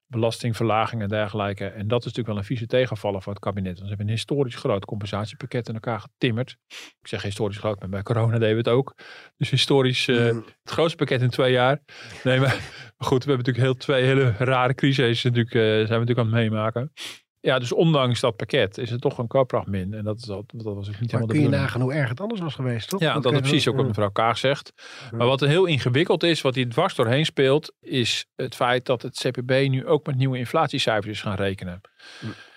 belastingverlaging 0.09 1.03
en 1.03 1.09
dergelijke. 1.09 1.65
En 1.67 1.89
dat 1.89 1.99
is 1.99 2.05
natuurlijk 2.05 2.27
wel 2.29 2.37
een 2.37 2.45
vieze 2.45 2.67
tegenvaller 2.67 3.23
voor 3.23 3.33
het 3.33 3.43
kabinet. 3.43 3.73
Want 3.73 3.83
ze 3.83 3.89
hebben 3.89 4.07
een 4.07 4.13
historisch 4.13 4.55
groot 4.55 4.85
compensatiepakket 4.85 5.69
in 5.69 5.75
elkaar 5.75 6.01
getimmerd. 6.01 6.57
Ik 7.01 7.09
zeg 7.09 7.23
historisch 7.23 7.59
groot, 7.59 7.81
maar 7.81 7.89
bij 7.89 8.03
corona 8.03 8.33
deden 8.39 8.51
we 8.51 8.57
het 8.57 8.69
ook. 8.69 8.95
Dus 9.37 9.51
historisch 9.51 10.09
eh, 10.09 10.17
Mhm. 10.17 10.37
het 10.37 10.71
grootste 10.71 10.97
pakket 10.97 11.23
in 11.23 11.31
twee 11.31 11.53
jaar. 11.53 11.81
Nee, 12.25 12.41
maar, 12.41 12.53
goed, 13.09 13.25
we 13.25 13.31
hebben 13.31 13.47
natuurlijk 13.47 13.65
heel 13.65 13.75
twee 13.77 14.05
hele 14.05 14.31
rare 14.39 14.75
crises 14.75 15.23
natuurlijk, 15.25 15.55
eh, 15.55 15.61
zijn 15.63 15.77
we 15.87 15.89
natuurlijk 15.89 16.19
aan 16.19 16.25
het 16.27 16.35
meemaken. 16.35 16.93
Ja, 17.41 17.59
dus 17.59 17.73
ondanks 17.73 18.21
dat 18.21 18.37
pakket 18.37 18.79
is 18.79 18.91
het 18.91 19.01
toch 19.01 19.19
een 19.19 19.27
koopkracht 19.27 19.67
min. 19.67 19.95
En 19.95 20.05
dat, 20.05 20.19
is 20.19 20.25
dat, 20.25 20.45
dat 20.47 20.75
was 20.75 20.89
ook 20.89 21.01
niet 21.01 21.13
Maar 21.13 21.21
helemaal 21.21 21.27
kun 21.27 21.41
je 21.41 21.49
nagaan 21.49 21.81
hoe 21.81 21.93
erg 21.93 22.09
het 22.09 22.21
anders 22.21 22.41
was 22.41 22.55
geweest, 22.55 22.89
toch? 22.89 23.01
Ja, 23.01 23.19
dat 23.21 23.33
is 23.33 23.41
precies 23.41 23.69
ook 23.69 23.77
wat 23.77 23.87
mevrouw 23.87 24.11
Kaag 24.11 24.39
zegt. 24.39 24.73
Maar 25.11 25.27
wat 25.27 25.43
er 25.43 25.49
heel 25.49 25.65
ingewikkeld 25.65 26.23
is, 26.23 26.41
wat 26.41 26.55
hier 26.55 26.69
dwars 26.69 26.95
doorheen 26.95 27.25
speelt, 27.25 27.73
is 27.81 28.27
het 28.37 28.55
feit 28.55 28.87
dat 28.87 29.03
het 29.03 29.17
CPB 29.19 29.69
nu 29.69 29.87
ook 29.87 30.07
met 30.07 30.17
nieuwe 30.17 30.39
inflatiecijfers 30.39 31.13
is 31.13 31.23
gaan 31.23 31.37
rekenen. 31.37 31.81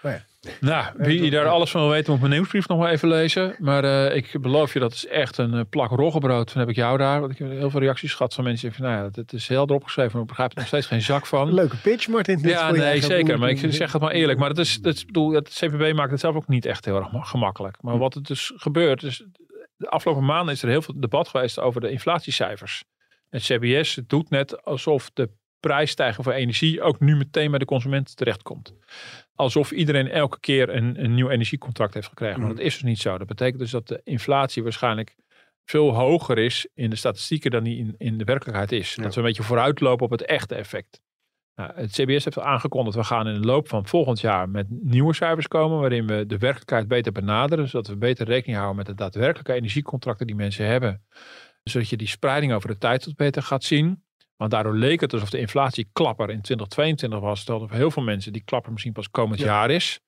Oh 0.04 0.12
ja. 0.12 0.26
Nou, 0.60 0.86
wie 0.98 1.30
daar 1.30 1.48
alles 1.48 1.72
van 1.72 1.82
wil 1.82 1.90
weten, 1.90 2.12
moet 2.12 2.22
mijn 2.22 2.34
nieuwsbrief 2.34 2.68
nog 2.68 2.78
maar 2.78 2.92
even 2.92 3.08
lezen. 3.08 3.56
Maar 3.60 3.84
eh, 3.84 4.16
ik 4.16 4.42
beloof 4.42 4.74
je, 4.74 4.80
dat 4.80 4.94
is 4.94 5.08
echt 5.08 5.38
een 5.38 5.54
eh, 5.54 5.62
plak 5.70 5.90
roggebrood. 5.92 6.48
Dan 6.54 6.60
heb 6.60 6.70
ik 6.70 6.76
jou 6.76 6.98
daar. 6.98 7.20
Want 7.20 7.32
ik 7.32 7.38
heb 7.38 7.50
heel 7.50 7.70
veel 7.70 7.80
reacties 7.80 8.14
gehad 8.14 8.34
van 8.34 8.44
mensen. 8.44 8.68
die 8.70 8.78
Van, 8.78 8.86
nou 8.88 9.04
ja, 9.04 9.10
het 9.22 9.34
is 9.34 9.48
heel 9.48 9.64
erop 9.64 9.84
geschreven, 9.84 10.12
maar 10.12 10.22
ik 10.22 10.28
begrijp 10.28 10.52
er 10.52 10.58
nog 10.58 10.68
steeds 10.68 10.86
geen 10.88 11.02
zak 11.02 11.26
van. 11.26 11.54
Leuke 11.54 11.78
pitch, 11.78 12.08
Martin. 12.08 12.40
Ja, 12.42 12.72
nee, 12.72 13.02
zeker. 13.02 13.40
Maar 13.40 13.50
ik 13.50 13.74
zeg 13.74 13.92
het 13.92 14.02
maar 14.02 14.12
eerlijk. 14.12 14.40
Maar 14.40 14.50
het 14.50 14.58
is, 14.58 14.74
het 14.82 14.96
is, 14.96 15.06
bedoel, 15.06 15.32
het 15.32 15.60
CPB 15.60 15.94
maakt 15.94 16.12
het 16.12 16.20
zelf 16.20 16.36
ook 16.36 16.48
niet 16.48 16.66
echt 16.66 16.86
heel 16.86 16.96
erg 16.96 17.12
ma- 17.12 17.22
gemakkelijk. 17.24 17.82
Maar 17.82 17.98
wat 17.98 18.16
er 18.16 18.24
dus 18.24 18.54
gebeurt, 18.56 19.04
is 19.04 19.26
de 19.76 19.90
afgelopen 19.90 20.26
maanden 20.26 20.54
is 20.54 20.64
er 20.64 20.70
heel 20.70 20.82
veel 20.82 21.00
debat 21.00 21.28
geweest 21.28 21.60
over 21.60 21.82
de 21.82 21.92
inflatiecijfers. 21.92 22.84
Het 23.30 23.42
CBS 23.42 24.00
doet 24.08 24.30
net 24.30 24.64
alsof 24.64 25.10
de 25.14 25.30
prijsstijging 25.62 26.24
voor 26.24 26.34
energie 26.34 26.82
ook 26.82 27.00
nu 27.00 27.16
meteen 27.16 27.50
bij 27.50 27.60
de 27.60 27.66
consument 27.66 28.16
terechtkomt. 28.16 28.74
Alsof 29.36 29.72
iedereen 29.72 30.10
elke 30.10 30.40
keer 30.40 30.70
een, 30.70 31.04
een 31.04 31.14
nieuw 31.14 31.30
energiecontract 31.30 31.94
heeft 31.94 32.08
gekregen. 32.08 32.40
Maar 32.40 32.50
dat 32.50 32.60
is 32.60 32.74
dus 32.74 32.84
niet 32.84 33.00
zo. 33.00 33.18
Dat 33.18 33.28
betekent 33.28 33.60
dus 33.60 33.72
dat 33.72 33.88
de 33.88 34.02
inflatie 34.04 34.64
waarschijnlijk 34.64 35.16
veel 35.66 35.94
hoger 35.94 36.38
is 36.38 36.68
in 36.74 36.90
de 36.90 36.96
statistieken 36.96 37.52
dan 37.52 37.64
die 37.64 37.78
in, 37.78 37.96
in 37.98 38.18
de 38.18 38.24
werkelijkheid 38.24 38.72
is. 38.72 38.96
Dat 38.96 39.14
we 39.14 39.20
een 39.20 39.26
beetje 39.26 39.44
vooruitlopen 39.44 40.06
op 40.06 40.12
het 40.12 40.26
echte 40.26 40.56
effect. 40.56 41.02
Nou, 41.56 41.72
het 41.76 41.92
CBS 41.92 42.24
heeft 42.24 42.38
al 42.38 42.44
aangekondigd, 42.44 42.96
we 42.96 43.04
gaan 43.04 43.28
in 43.28 43.42
de 43.42 43.48
loop 43.48 43.68
van 43.68 43.88
volgend 43.88 44.20
jaar 44.20 44.50
met 44.50 44.68
nieuwe 44.70 45.14
cijfers 45.14 45.48
komen, 45.48 45.80
waarin 45.80 46.08
we 46.08 46.26
de 46.26 46.38
werkelijkheid 46.38 46.88
beter 46.88 47.12
benaderen, 47.12 47.68
zodat 47.68 47.88
we 47.88 47.98
beter 47.98 48.26
rekening 48.26 48.58
houden 48.58 48.78
met 48.78 48.86
de 48.86 48.96
daadwerkelijke 48.96 49.54
energiecontracten 49.54 50.28
die 50.28 50.36
mensen 50.36 50.66
hebben. 50.66 51.06
Zodat 51.64 51.90
je 51.90 51.98
die 51.98 52.08
spreiding 52.08 52.54
over 52.54 52.70
de 52.70 52.78
tijd 52.78 53.06
wat 53.06 53.16
beter 53.16 53.42
gaat 53.42 53.64
zien. 53.64 54.04
Want 54.42 54.54
daardoor 54.54 54.76
leek 54.76 55.02
het 55.02 55.14
alsof 55.14 55.30
de 55.30 55.40
inflatieklapper 55.40 56.30
in 56.30 56.42
2022 56.42 57.20
was, 57.20 57.44
terwijl 57.44 57.64
er 57.64 57.70
voor 57.70 57.78
heel 57.80 57.92
veel 57.92 58.04
mensen 58.04 58.34
die 58.34 58.44
klapper 58.46 58.72
misschien 58.72 58.94
pas 58.94 59.10
komend 59.10 59.40
jaar 59.40 59.70
is. 59.70 60.00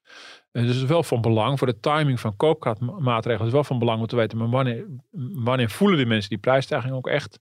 Eh, 0.51 0.61
Dus 0.61 0.71
het 0.71 0.81
is 0.81 0.89
wel 0.89 1.03
van 1.03 1.21
belang 1.21 1.57
voor 1.57 1.67
de 1.67 1.79
timing 1.79 2.19
van 2.19 2.35
koopkrachtmaatregelen. 2.35 3.37
Het 3.37 3.47
is 3.47 3.53
wel 3.53 3.63
van 3.63 3.79
belang 3.79 3.99
om 3.99 4.07
te 4.07 4.15
weten, 4.15 4.37
maar 4.37 4.49
wanneer, 4.49 4.85
wanneer 5.33 5.69
voelen 5.69 5.97
die 5.97 6.05
mensen 6.05 6.29
die 6.29 6.37
prijsstijging 6.37 6.93
ook 6.93 7.07
echt? 7.07 7.39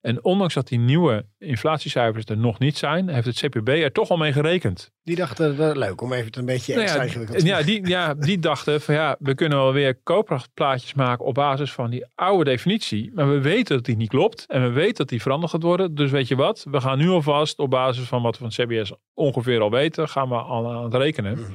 En 0.00 0.24
ondanks 0.24 0.54
dat 0.54 0.68
die 0.68 0.78
nieuwe 0.78 1.26
inflatiecijfers 1.38 2.24
er 2.24 2.36
nog 2.36 2.58
niet 2.58 2.78
zijn, 2.78 3.08
heeft 3.08 3.26
het 3.26 3.36
CPB 3.36 3.68
er 3.68 3.92
toch 3.92 4.08
al 4.08 4.16
mee 4.16 4.32
gerekend. 4.32 4.90
Die 5.02 5.16
dachten, 5.16 5.58
eh, 5.58 5.76
leuk 5.76 6.00
om 6.00 6.12
even 6.12 6.26
het 6.26 6.36
een 6.36 6.44
beetje 6.44 6.72
Nou 6.72 6.82
extra 6.82 7.02
ja, 7.02 7.06
ingewikkeld 7.06 7.38
te 7.38 7.46
ja, 7.46 7.62
die, 7.62 7.88
ja, 7.88 8.14
die 8.14 8.38
dachten 8.38 8.80
van 8.80 8.94
ja, 8.94 9.16
we 9.18 9.34
kunnen 9.34 9.58
wel 9.58 9.72
weer 9.72 9.94
koopkrachtplaatjes 10.02 10.94
maken 10.94 11.24
op 11.24 11.34
basis 11.34 11.72
van 11.72 11.90
die 11.90 12.04
oude 12.14 12.44
definitie. 12.44 13.10
Maar 13.14 13.28
we 13.28 13.40
weten 13.40 13.76
dat 13.76 13.84
die 13.84 13.96
niet 13.96 14.08
klopt 14.08 14.44
en 14.48 14.62
we 14.62 14.70
weten 14.70 14.94
dat 14.94 15.08
die 15.08 15.22
veranderd 15.22 15.52
gaat 15.52 15.62
worden. 15.62 15.94
Dus 15.94 16.10
weet 16.10 16.28
je 16.28 16.36
wat, 16.36 16.66
we 16.70 16.80
gaan 16.80 16.98
nu 16.98 17.08
alvast 17.08 17.58
op 17.58 17.70
basis 17.70 18.06
van 18.06 18.22
wat 18.22 18.38
we 18.38 18.50
van 18.50 18.64
CBS 18.64 18.92
ongeveer 19.14 19.60
al 19.60 19.70
weten, 19.70 20.08
gaan 20.08 20.28
we 20.28 20.34
al 20.34 20.72
aan 20.72 20.84
het 20.84 20.94
rekenen. 20.94 21.38
Mhm. 21.38 21.52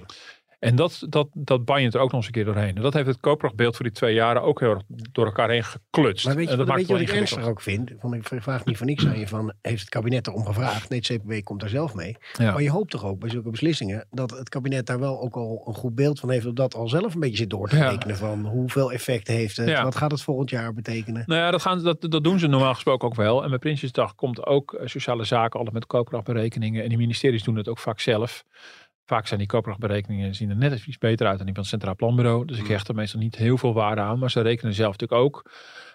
En 0.63 0.75
dat, 0.75 1.05
dat, 1.09 1.27
dat 1.33 1.65
banjent 1.65 1.93
er 1.93 1.99
ook 1.99 2.07
nog 2.11 2.15
eens 2.15 2.25
een 2.25 2.31
keer 2.31 2.45
doorheen. 2.45 2.75
En 2.75 2.81
dat 2.81 2.93
heeft 2.93 3.07
het 3.07 3.19
koopkrachtbeeld 3.19 3.75
voor 3.75 3.85
die 3.85 3.93
twee 3.93 4.13
jaren 4.13 4.41
ook 4.41 4.59
heel 4.59 4.69
erg 4.69 4.81
door 5.11 5.25
elkaar 5.25 5.49
heen 5.49 5.63
geklutst. 5.63 6.25
Maar 6.25 6.35
weet 6.35 6.45
je, 6.45 6.51
en 6.51 6.57
dat 6.57 6.67
wat- 6.67 6.75
maakt 6.75 6.87
weet 6.89 6.97
je 6.97 7.03
het 7.03 7.11
wat 7.11 7.15
ik 7.15 7.19
ernstig 7.21 7.47
ook 7.51 7.61
vind? 7.61 7.91
Van, 7.99 8.13
ik 8.13 8.27
vraag 8.41 8.65
niet 8.65 8.77
van 8.77 8.87
niks 8.87 9.07
aan 9.07 9.19
je 9.19 9.27
van, 9.27 9.53
heeft 9.61 9.79
het 9.79 9.89
kabinet 9.89 10.27
erom 10.27 10.45
gevraagd? 10.45 10.89
Nee, 10.89 10.99
het 11.05 11.21
CPB 11.21 11.43
komt 11.43 11.59
daar 11.59 11.69
zelf 11.69 11.93
mee. 11.93 12.17
Ja. 12.37 12.51
Maar 12.51 12.61
je 12.61 12.69
hoopt 12.69 12.91
toch 12.91 13.05
ook 13.05 13.19
bij 13.19 13.29
zulke 13.29 13.49
beslissingen 13.49 14.07
dat 14.11 14.31
het 14.31 14.49
kabinet 14.49 14.85
daar 14.85 14.99
wel 14.99 15.21
ook 15.21 15.35
al 15.35 15.63
een 15.67 15.73
goed 15.73 15.95
beeld 15.95 16.19
van 16.19 16.29
heeft. 16.31 16.45
Op 16.45 16.55
dat 16.55 16.75
al 16.75 16.87
zelf 16.87 17.13
een 17.13 17.19
beetje 17.19 17.37
zit 17.37 17.49
door 17.49 17.69
te 17.69 17.75
Ja. 17.77 17.89
rekenen 17.89 18.17
van 18.17 18.45
hoeveel 18.45 18.91
effect 18.91 19.27
heeft 19.27 19.57
het? 19.57 19.67
Ja. 19.67 19.83
Wat 19.83 19.95
gaat 19.95 20.11
het 20.11 20.21
volgend 20.21 20.49
jaar 20.49 20.73
betekenen? 20.73 21.23
Nou 21.25 21.41
ja, 21.41 21.51
dat, 21.51 21.61
gaan, 21.61 21.83
dat, 21.83 22.01
dat 22.01 22.23
doen 22.23 22.39
ze 22.39 22.47
normaal 22.47 22.73
gesproken 22.73 23.07
ook 23.07 23.15
wel. 23.15 23.43
En 23.43 23.49
bij 23.49 23.59
Prinsjesdag 23.59 24.15
komt 24.15 24.45
ook 24.45 24.73
eh, 24.73 24.87
sociale 24.87 25.23
zaken 25.23 25.57
altijd 25.57 25.75
met 25.75 25.85
koopkrachtberekeningen. 25.85 26.83
En 26.83 26.89
die 26.89 26.97
ministeries 26.97 27.43
doen 27.43 27.55
het 27.55 27.67
ook 27.67 27.79
vaak 27.79 27.99
zelf. 27.99 28.43
Vaak 29.05 29.27
zijn 29.27 29.39
die 29.39 29.47
koopkrachtberekeningen 29.47 30.35
zien 30.35 30.49
er 30.49 30.55
net 30.55 30.85
iets 30.85 30.97
beter 30.97 31.27
uit 31.27 31.37
dan 31.37 31.45
die 31.45 31.55
van 31.55 31.63
het 31.63 31.71
Centraal 31.71 31.95
Planbureau. 31.95 32.45
Dus 32.45 32.57
ik 32.57 32.67
hecht 32.67 32.87
er 32.87 32.95
meestal 32.95 33.19
niet 33.19 33.35
heel 33.35 33.57
veel 33.57 33.73
waarde 33.73 34.01
aan. 34.01 34.19
Maar 34.19 34.31
ze 34.31 34.41
rekenen 34.41 34.73
zelf 34.73 34.91
natuurlijk 34.91 35.21
ook. 35.21 35.43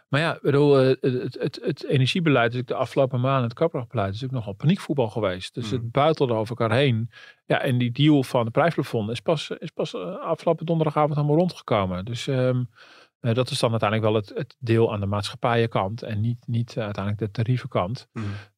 Maar 0.09 0.21
ja, 0.21 0.39
bedoel, 0.43 0.81
eh, 0.81 0.87
het, 1.01 1.37
het, 1.41 1.61
het 1.63 1.85
energiebeleid, 1.85 2.49
is 2.49 2.55
natuurlijk 2.55 2.69
de 2.69 2.85
afgelopen 2.87 3.21
maanden, 3.21 3.43
het 3.43 3.59
koopkrachtbeleid, 3.59 4.15
is 4.15 4.21
natuurlijk 4.21 4.47
nogal 4.47 4.59
paniekvoetbal 4.59 5.09
geweest. 5.09 5.55
Dus 5.55 5.71
het 5.71 5.93
buitelde 5.93 6.35
over 6.35 6.57
elkaar 6.57 6.77
heen. 6.77 7.11
Ja, 7.47 7.61
en 7.61 7.79
die 7.79 7.91
deal 7.91 8.23
van 8.23 8.45
de 8.45 8.51
prijsplafond 8.51 9.11
is 9.11 9.21
pas, 9.21 9.51
is 9.59 9.71
pas 9.71 9.95
eh, 9.95 10.17
afgelopen 10.17 10.67
donderdagavond 10.67 11.17
allemaal 11.17 11.37
rondgekomen. 11.37 12.05
Dus 12.05 12.27
ehm, 12.27 12.65
eh, 13.21 13.35
dat 13.35 13.51
is 13.51 13.59
dan 13.59 13.71
uiteindelijk 13.71 14.11
wel 14.11 14.21
het, 14.21 14.33
het 14.35 14.57
deel 14.59 14.93
aan 14.93 15.01
de 15.01 15.07
maatschappijenkant 15.07 16.03
en 16.03 16.21
niet, 16.21 16.47
niet 16.47 16.79
uiteindelijk 16.79 17.19
de 17.19 17.31
tarievenkant. 17.31 18.09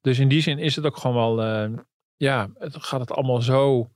Dus 0.01 0.19
in 0.19 0.27
die 0.27 0.41
zin 0.41 0.57
is 0.57 0.75
het 0.75 0.85
ook 0.85 0.97
gewoon 0.97 1.35
wel, 1.35 1.45
ja, 2.15 2.49
het 2.57 2.75
gaat 2.83 2.99
het 2.99 3.11
allemaal 3.11 3.41
zo, 3.41 3.91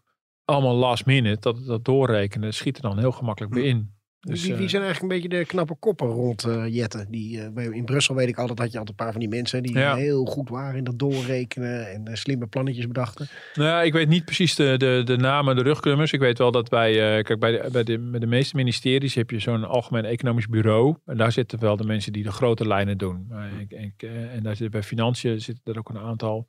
allemaal 0.46 0.76
last 0.76 1.06
minute, 1.06 1.40
dat 1.40 1.66
dat 1.66 1.86
doorrekenen 1.86 2.54
schiet 2.54 2.76
er 2.76 2.82
dan 2.82 3.00
heel 3.00 3.12
gemakkelijk 3.12 3.54
bij 3.54 3.64
in. 3.64 3.94
Dus, 4.20 4.42
wie, 4.44 4.54
wie 4.54 4.64
eh, 4.64 4.70
zijn 4.70 4.84
eigenlijk 4.84 5.14
een 5.14 5.20
beetje 5.22 5.40
de 5.40 5.46
knappe 5.46 5.76
koppen 5.76 6.08
rond 6.08 6.44
eh 6.44 6.74
Jetten? 6.74 7.08
Die, 7.12 7.52
bij- 7.52 7.66
in 7.66 7.86
Brussel 7.86 8.16
weet 8.16 8.28
ik 8.28 8.38
altijd 8.38 8.58
dat 8.58 8.72
je 8.72 8.78
altijd 8.78 9.00
een 9.00 9.06
paar 9.06 9.12
van 9.14 9.22
die 9.22 9.30
mensen 9.30 9.64
die 9.64 9.78
Ja. 9.78 9.96
heel 9.96 10.26
goed 10.26 10.50
waren 10.50 10.78
in 10.78 10.84
dat 10.84 11.00
doorrekenen 11.00 11.92
en 11.92 12.18
slimme 12.18 12.48
plannetjes 12.48 12.88
bedachten. 12.88 13.28
Nou 13.54 13.70
ja, 13.70 13.82
ik 13.82 13.94
weet 13.94 14.08
niet 14.08 14.26
precies 14.26 14.56
de, 14.56 14.76
de, 14.78 15.02
de 15.06 15.18
namen, 15.18 15.56
de 15.56 15.62
rugnummers. 15.62 16.12
Ik 16.12 16.20
weet 16.20 16.38
wel 16.38 16.52
dat 16.52 16.70
bij, 16.70 16.94
kijk, 17.24 17.40
bij, 17.40 17.52
de, 17.52 17.70
bij, 17.72 17.84
de, 17.84 18.00
bij 18.00 18.20
de 18.20 18.26
meeste 18.28 18.56
ministeries 18.56 19.16
heb 19.16 19.30
je 19.30 19.40
zo'n 19.40 19.64
algemeen 19.64 20.06
economisch 20.06 20.48
bureau. 20.48 20.96
En 21.06 21.18
daar 21.18 21.32
zitten 21.32 21.60
wel 21.60 21.76
de 21.78 21.86
mensen 21.86 22.14
die 22.14 22.24
de 22.24 22.32
grote 22.32 22.68
lijnen 22.68 22.98
doen. 22.98 23.26
Maar 23.30 23.50
ik, 23.60 23.72
ik, 23.72 24.04
eh, 24.04 24.34
en 24.34 24.44
daar 24.44 24.56
zitten 24.56 24.72
bij 24.72 24.84
financiën 24.84 25.42
zitten 25.42 25.74
er 25.74 25.80
ook 25.80 25.90
een 25.90 25.98
aantal. 26.00 26.48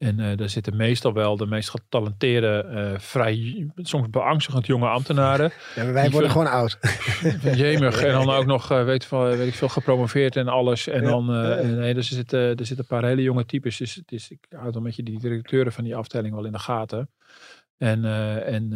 En 0.00 0.20
eh, 0.20 0.36
daar 0.36 0.48
zitten 0.48 0.76
meestal 0.76 1.12
wel 1.12 1.36
de 1.36 1.46
meest 1.46 1.70
getalenteerde, 1.70 2.64
eh, 2.74 2.98
vrij, 2.98 3.66
soms 3.76 4.10
beangstigend 4.10 4.66
jonge 4.66 4.88
ambtenaren. 4.88 5.52
Ja, 5.76 5.84
maar 5.84 5.92
wij 5.92 6.02
Die 6.02 6.12
worden 6.12 6.30
veel- 6.30 6.40
gewoon 6.42 6.58
oud. 6.58 6.78
Jemig. 7.58 8.02
En 8.02 8.12
dan 8.12 8.30
ook 8.38 8.46
nog, 8.46 8.70
eh, 8.70 8.84
weet, 8.84 9.04
veel, 9.04 9.22
weet 9.24 9.48
ik 9.48 9.54
veel, 9.54 9.68
gepromoveerd 9.68 10.36
en 10.36 10.48
alles. 10.48 10.86
En 10.88 11.02
Ja, 11.02 11.08
dan, 11.08 11.26
nee, 11.78 11.94
dus 11.94 12.08
er 12.08 12.14
zitten, 12.14 12.40
er 12.40 12.66
zitten 12.66 12.78
een 12.78 12.86
paar 13.00 13.04
hele 13.04 13.22
jonge 13.22 13.44
types. 13.46 13.76
Dus 13.76 13.94
het 13.94 14.12
is, 14.12 14.30
ik 14.30 14.46
houd 14.56 14.72
dan 14.72 14.82
met 14.82 14.96
je 14.96 15.02
die 15.02 15.18
directeuren 15.18 15.72
van 15.72 15.84
die 15.84 15.96
afdeling 15.96 16.34
wel 16.34 16.44
in 16.44 16.52
de 16.52 16.58
gaten. 16.58 17.10
En, 17.78 18.04
en 18.44 18.68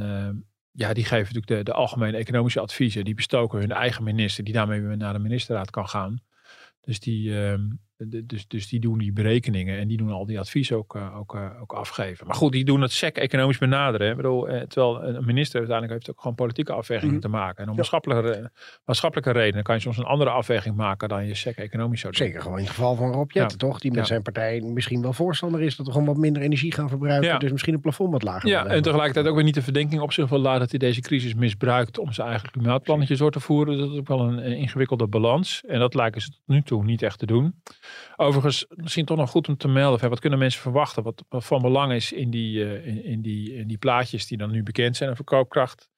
ja, 0.71 0.93
die 0.93 1.05
geven 1.05 1.35
natuurlijk 1.35 1.47
de, 1.47 1.63
de 1.63 1.73
algemene 1.73 2.17
economische 2.17 2.61
adviezen. 2.61 3.05
Die 3.05 3.15
bestoken 3.15 3.59
hun 3.59 3.73
eigen 3.73 4.05
minister, 4.05 4.45
die 4.45 4.55
daarmee 4.55 4.81
weer 4.81 4.97
naar 4.97 5.13
de 5.13 5.19
ministerraad 5.19 5.71
kan 5.71 5.89
gaan. 5.89 6.19
Dus 6.81 7.01
die, 7.01 7.41
ehm, 7.45 7.61
dus, 8.25 8.47
dus 8.49 8.69
die 8.69 8.81
doen 8.81 8.99
die 8.99 9.13
berekeningen 9.13 9.79
en 9.79 9.89
die 9.89 9.97
doen 9.97 10.11
al 10.11 10.27
die 10.27 10.39
adviezen 10.39 10.77
ook, 10.77 10.95
eh, 10.97 11.19
ook, 11.19 11.35
eh, 11.35 11.61
ook 11.61 11.73
afgeven. 11.73 12.27
Maar 12.27 12.37
goed, 12.37 12.53
die 12.53 12.65
doen 12.65 12.81
het 12.81 12.93
sec 12.93 13.17
economisch 13.17 13.59
benaderen. 13.59 14.07
Hè. 14.07 14.11
Ik 14.11 14.17
bedoel, 14.17 14.49
eh, 14.49 14.61
terwijl 14.63 15.03
een 15.05 15.25
minister 15.25 15.59
uiteindelijk 15.59 15.93
heeft 15.99 16.11
ook 16.11 16.21
gewoon 16.21 16.37
politieke 16.37 16.73
afwegingen 16.73 17.13
Mhm. 17.13 17.23
te 17.23 17.29
maken. 17.29 17.63
En 17.65 17.71
om 17.71 17.77
maatschappelijke, 17.77 18.51
maatschappelijke 18.85 19.31
redenen 19.33 19.63
kan 19.65 19.75
je 19.75 19.81
soms 19.81 19.97
een 19.99 20.05
andere 20.05 20.31
afweging 20.31 20.77
maken 20.77 21.09
dan 21.09 21.27
je 21.27 21.35
sec 21.35 21.57
economisch 21.57 22.01
zou 22.01 22.13
doen. 22.13 22.27
Zeker 22.27 22.43
gewoon 22.43 22.59
in 22.59 22.65
het 22.65 22.73
geval 22.75 22.95
van 22.95 23.13
Rob 23.13 23.31
Jetten, 23.31 23.59
toch? 23.59 23.81
Die 23.81 23.91
met 23.91 24.01
Ja. 24.01 24.07
zijn 24.07 24.23
partij 24.23 24.61
misschien 24.61 25.03
wel 25.03 25.13
voorstander 25.13 25.63
is 25.63 25.77
dat 25.77 25.87
we 25.87 25.93
gewoon 25.93 26.07
wat 26.07 26.17
minder 26.17 26.43
energie 26.43 26.73
gaan 26.73 26.89
verbruiken. 26.89 27.41
Dus 27.41 27.53
misschien 27.53 27.75
een 27.75 27.81
plafond 27.81 28.13
wat 28.13 28.23
lager. 28.23 28.49
Ja, 28.49 28.67
en 28.67 28.83
tegelijkertijd 28.83 29.27
ook 29.27 29.35
weer 29.35 29.45
niet 29.45 29.55
de 29.55 29.63
verdenking 29.63 30.01
op 30.01 30.13
zich 30.13 30.29
wil 30.29 30.39
laten 30.39 30.61
dat 30.61 30.71
hij 30.71 30.79
deze 30.79 31.01
crisis 31.01 31.35
misbruikt 31.35 31.99
om 31.99 32.13
zijn 32.13 32.29
eigen 32.29 32.51
klimaatplannetjes 32.51 33.19
door 33.19 33.31
te 33.31 33.41
voeren. 33.41 33.79
Dat 33.79 33.91
is 33.91 33.99
ook 33.99 34.09
wel 34.09 34.21
een, 34.21 34.47
een 34.47 34.57
ingewikkelde 34.57 35.07
balans. 35.07 35.63
En 35.67 35.79
dat 35.79 35.95
lijken 35.95 36.21
ze 36.21 36.31
tot 36.31 36.41
nu 36.47 36.63
toe 36.63 36.85
niet 36.85 37.03
echt 37.03 37.19
te 37.19 37.27
doen. 37.27 37.55
Overigens, 38.17 38.67
misschien 38.69 39.05
toch 39.05 39.17
nog 39.17 39.31
goed 39.31 39.49
om 39.49 39.57
te 39.57 39.69
melden. 39.69 40.01
hè, 40.01 40.09
Wat 40.09 40.21
kunnen 40.21 40.39
mensen 40.39 40.61
verwachten? 40.61 41.03
Wat, 41.03 41.25
wat 41.29 41.45
van 41.45 41.63
belang 41.63 41.93
is 41.93 42.13
in 42.13 42.31
die, 42.31 42.65
eh, 42.65 42.87
in, 42.87 43.05
in, 43.05 43.23
die, 43.23 43.55
in 43.55 43.67
die 43.67 43.79
plaatjes 43.79 44.27
die 44.27 44.39
dan 44.39 44.51
nu 44.51 44.63
bekend 44.63 44.97
zijn 44.97 45.11
over 45.11 45.25
koopkracht. 45.25 45.89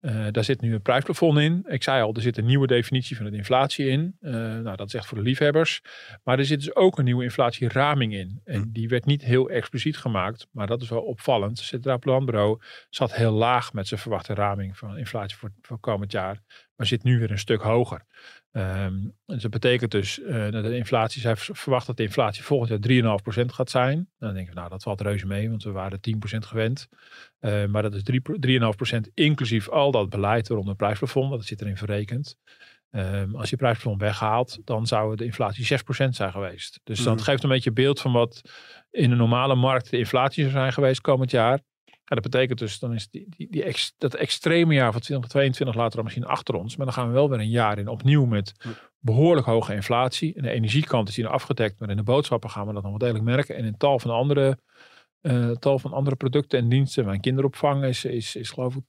Eh, 0.00 0.26
daar 0.30 0.44
zit 0.44 0.60
nu 0.60 0.74
een 0.74 0.82
prijsplafond 0.82 1.38
in. 1.38 1.64
Ik 1.68 1.82
zei 1.82 2.02
al, 2.02 2.14
er 2.14 2.20
zit 2.20 2.38
een 2.38 2.44
nieuwe 2.44 2.66
definitie 2.66 3.16
van 3.16 3.30
de 3.30 3.36
inflatie 3.36 3.86
in. 3.86 4.16
Eh, 4.20 4.32
nou, 4.32 4.76
dat 4.76 4.86
is 4.86 4.94
echt 4.94 5.06
voor 5.06 5.18
de 5.18 5.24
liefhebbers. 5.24 5.80
Maar 6.24 6.38
er 6.38 6.44
zit 6.44 6.58
dus 6.58 6.74
ook 6.74 6.98
een 6.98 7.04
nieuwe 7.04 7.24
inflatieraming 7.24 8.14
in. 8.14 8.40
En 8.44 8.72
die 8.72 8.88
werd 8.88 9.04
niet 9.04 9.22
heel 9.22 9.48
expliciet 9.50 9.96
gemaakt. 9.96 10.46
Maar 10.50 10.66
dat 10.66 10.82
is 10.82 10.88
wel 10.88 11.02
opvallend. 11.02 11.58
Het 11.58 11.66
Centraal 11.66 11.98
Planbureau 11.98 12.60
zat 12.90 13.14
heel 13.14 13.32
laag 13.32 13.72
met 13.72 13.88
zijn 13.88 14.00
verwachte 14.00 14.34
raming 14.34 14.78
van 14.78 14.98
inflatie 14.98 15.36
voor, 15.36 15.52
voor 15.60 15.78
komend 15.78 16.12
jaar. 16.12 16.40
Maar 16.76 16.86
zit 16.86 17.02
nu 17.02 17.18
weer 17.18 17.30
een 17.30 17.38
stuk 17.38 17.60
hoger. 17.60 18.04
Ehm, 18.50 18.94
dus 19.26 19.42
dat 19.42 19.50
betekent 19.50 19.90
dus 19.90 20.22
eh, 20.22 20.50
dat 20.50 20.64
de 20.64 20.76
inflatie, 20.76 21.20
zij 21.20 21.36
verwacht 21.36 21.86
dat 21.86 21.96
de 21.96 22.02
inflatie 22.02 22.42
volgend 22.42 22.70
jaar 22.70 22.78
3,5% 22.78 23.52
gaat 23.52 23.70
zijn. 23.70 24.08
Dan 24.18 24.34
denk 24.34 24.48
ik, 24.48 24.54
nou 24.54 24.68
dat 24.68 24.82
valt 24.82 25.00
reuze 25.00 25.26
mee, 25.26 25.50
want 25.50 25.62
we 25.62 25.70
waren 25.70 26.00
10% 26.00 26.46
gewend. 26.46 26.88
Eh, 27.38 27.64
maar 27.64 27.82
dat 27.82 27.94
is 27.94 28.02
3 28.02 28.20
3,5% 28.40 29.10
inclusief 29.14 29.68
al 29.68 29.90
dat 29.90 30.08
beleid 30.08 30.48
rond 30.48 30.68
het 30.68 30.76
prijsplafond, 30.76 31.30
dat 31.30 31.44
zit 31.44 31.60
erin 31.60 31.76
verrekend. 31.76 32.36
Ehm, 32.90 33.34
als 33.34 33.50
je 33.50 33.56
prijsplafond 33.56 34.00
weghaalt, 34.00 34.58
dan 34.64 34.86
zou 34.86 35.16
de 35.16 35.24
inflatie 35.24 35.64
6% 35.64 36.16
zijn 36.16 36.32
geweest. 36.32 36.80
Dus 36.84 37.02
dat 37.02 37.14
Mhm. 37.14 37.24
geeft 37.24 37.42
een 37.42 37.48
beetje 37.48 37.72
beeld 37.72 38.00
van 38.00 38.12
wat 38.12 38.40
in 38.90 39.10
de 39.10 39.16
normale 39.16 39.54
markt 39.54 39.90
de 39.90 39.98
inflatie 39.98 40.42
zou 40.42 40.54
zijn 40.54 40.72
geweest 40.72 41.00
komend 41.00 41.30
jaar. 41.30 41.60
Ja, 42.08 42.14
dat 42.14 42.30
betekent 42.30 42.58
dus, 42.58 42.78
dan 42.78 42.94
is 42.94 43.08
die, 43.08 43.26
die, 43.28 43.50
die 43.50 43.64
ex, 43.64 43.94
dat 43.98 44.14
extreme 44.14 44.74
jaar 44.74 44.92
van 44.92 45.00
2022 45.00 45.76
later 45.76 45.94
dan 45.94 46.04
misschien 46.04 46.26
achter 46.26 46.54
ons. 46.54 46.76
Maar 46.76 46.86
dan 46.86 46.94
gaan 46.94 47.06
we 47.06 47.12
wel 47.12 47.30
weer 47.30 47.38
een 47.38 47.48
jaar 47.48 47.78
in 47.78 47.88
opnieuw 47.88 48.24
met 48.24 48.52
behoorlijk 48.98 49.46
hoge 49.46 49.74
inflatie. 49.74 50.34
En 50.34 50.42
de 50.42 50.50
energiekant 50.50 51.08
is 51.08 51.16
hier 51.16 51.28
afgedekt, 51.28 51.80
maar 51.80 51.90
in 51.90 51.96
de 51.96 52.02
boodschappen 52.02 52.50
gaan 52.50 52.66
we 52.66 52.72
dat 52.72 52.82
nog 52.82 52.90
wel 52.90 53.00
degelijk 53.00 53.24
merken. 53.24 53.56
En 53.56 53.64
in 53.64 53.76
tal 53.76 53.98
van 53.98 54.10
andere, 54.10 54.58
eh, 55.20 55.50
tal 55.50 55.78
van 55.78 55.92
andere 55.92 56.16
producten 56.16 56.58
en 56.58 56.68
diensten. 56.68 57.04
Mijn 57.04 57.20
kinderopvang 57.20 57.84
is, 57.84 58.04
is, 58.04 58.36
is 58.36 58.50
geloof 58.50 58.74
ik 58.74 58.82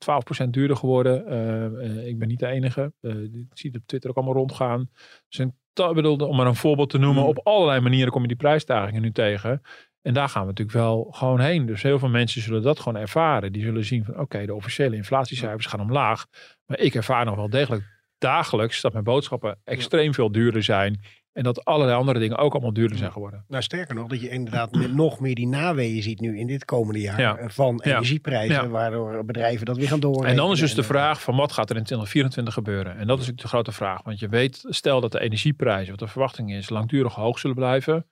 12% 0.45 0.49
duurder 0.49 0.77
geworden. 0.77 1.27
Eh, 1.27 1.65
eh, 1.65 2.07
ik 2.07 2.19
ben 2.19 2.27
niet 2.27 2.39
de 2.39 2.47
enige. 2.47 2.93
Ik 3.01 3.47
zie 3.53 3.69
het 3.71 3.81
op 3.81 3.87
Twitter 3.87 4.09
ook 4.09 4.15
allemaal 4.15 4.35
rondgaan. 4.35 4.89
Dus 5.29 5.39
een, 5.39 5.53
bedoel, 5.93 6.15
om 6.15 6.35
maar 6.35 6.47
een 6.47 6.55
voorbeeld 6.55 6.89
te 6.89 6.97
noemen, 6.97 7.25
op 7.25 7.39
allerlei 7.43 7.79
manieren 7.79 8.11
kom 8.11 8.21
je 8.21 8.27
die 8.27 8.37
prijsstijgingen 8.37 9.01
nu 9.01 9.11
tegen. 9.11 9.61
En 10.01 10.13
daar 10.13 10.29
gaan 10.29 10.41
we 10.41 10.47
natuurlijk 10.47 10.77
wel 10.77 11.07
gewoon 11.11 11.39
heen. 11.39 11.65
Dus 11.65 11.81
heel 11.81 11.99
veel 11.99 12.09
mensen 12.09 12.41
zullen 12.41 12.61
dat 12.61 12.79
gewoon 12.79 13.01
ervaren. 13.01 13.51
Die 13.51 13.63
zullen 13.63 13.85
zien 13.85 14.03
van 14.03 14.19
oké, 14.19 14.45
de 14.45 14.53
officiële 14.53 14.95
inflatiecijfers 14.95 15.65
gaan 15.65 15.79
omlaag. 15.81 16.25
Maar 16.65 16.79
ik 16.79 16.95
ervaar 16.95 17.25
nog 17.25 17.35
wel 17.35 17.49
degelijk 17.49 17.83
dagelijks 18.17 18.81
dat 18.81 18.91
mijn 18.91 19.03
boodschappen 19.03 19.57
extreem 19.63 20.13
veel 20.13 20.31
duurder 20.31 20.63
zijn. 20.63 20.99
En 21.33 21.43
dat 21.43 21.65
allerlei 21.65 21.97
andere 21.97 22.19
dingen 22.19 22.37
ook 22.37 22.51
allemaal 22.53 22.73
duurder 22.73 22.97
zijn 22.97 23.11
geworden. 23.11 23.45
Nou, 23.47 23.63
sterker 23.63 23.95
nog, 23.95 24.07
dat 24.07 24.21
je 24.21 24.29
inderdaad 24.29 24.71
nog 24.71 25.19
meer 25.19 25.35
die 25.35 25.47
naweeën 25.47 26.01
ziet 26.03 26.19
nu 26.19 26.39
in 26.39 26.47
dit 26.47 26.65
komende 26.65 26.99
jaar 26.99 27.19
Ja. 27.19 27.37
van 27.49 27.81
Ja. 27.83 27.91
energieprijzen, 27.95 28.63
Ja. 28.63 28.67
waardoor 28.67 29.25
bedrijven 29.25 29.65
dat 29.65 29.77
weer 29.77 29.87
gaan 29.87 29.99
doorrekenen. 29.99 30.31
En 30.31 30.37
dan 30.37 30.51
is 30.51 30.59
dus 30.59 30.75
de 30.75 30.83
vraag 30.83 31.21
van 31.21 31.35
wat 31.35 31.51
gaat 31.51 31.69
er 31.69 31.75
in 31.75 31.83
2024 31.83 32.53
gebeuren? 32.53 32.91
En 32.97 33.07
dat 33.07 33.19
is 33.19 33.25
natuurlijk 33.25 33.41
de 33.41 33.47
grote 33.47 33.71
vraag. 33.71 34.01
Want 34.03 34.19
je 34.19 34.27
weet, 34.27 34.65
stel 34.67 35.01
dat 35.01 35.11
de 35.11 35.19
energieprijzen, 35.19 35.89
wat 35.89 35.99
de 35.99 36.07
verwachting 36.07 36.53
is, 36.53 36.69
langdurig 36.69 37.13
hoog 37.15 37.39
zullen 37.39 37.55
blijven. 37.55 38.05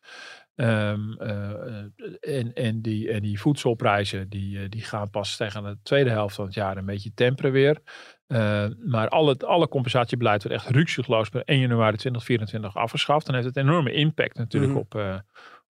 Ehm, 0.55 1.11
eh, 1.13 1.49
eh, 1.51 1.85
en, 2.39 2.53
en, 2.53 2.81
die, 2.81 3.11
en 3.11 3.21
die 3.21 3.39
voedselprijzen 3.39 4.29
die, 4.29 4.59
eh, 4.59 4.65
die 4.69 4.81
gaan 4.81 5.09
pas 5.09 5.35
tegen 5.37 5.63
de 5.63 5.77
tweede 5.83 6.09
helft 6.09 6.35
van 6.35 6.45
het 6.45 6.53
jaar 6.53 6.77
een 6.77 6.85
beetje 6.85 7.11
temperen 7.13 7.51
weer. 7.51 7.77
Eh, 8.27 8.65
maar 8.85 9.09
alle, 9.09 9.35
alle 9.37 9.67
compensatiebeleid 9.67 10.43
wordt 10.43 10.57
echt 10.57 10.69
ruksigloos 10.75 11.29
per 11.29 11.41
1 11.45 11.59
januari 11.59 11.97
2024 11.97 12.75
afgeschaft. 12.75 13.25
Dan 13.25 13.35
heeft 13.35 13.47
het 13.47 13.57
een 13.57 13.63
enorme 13.67 13.91
impact 13.93 14.37
natuurlijk 14.37 14.71
Mhm. 14.73 14.81
op, 14.81 15.23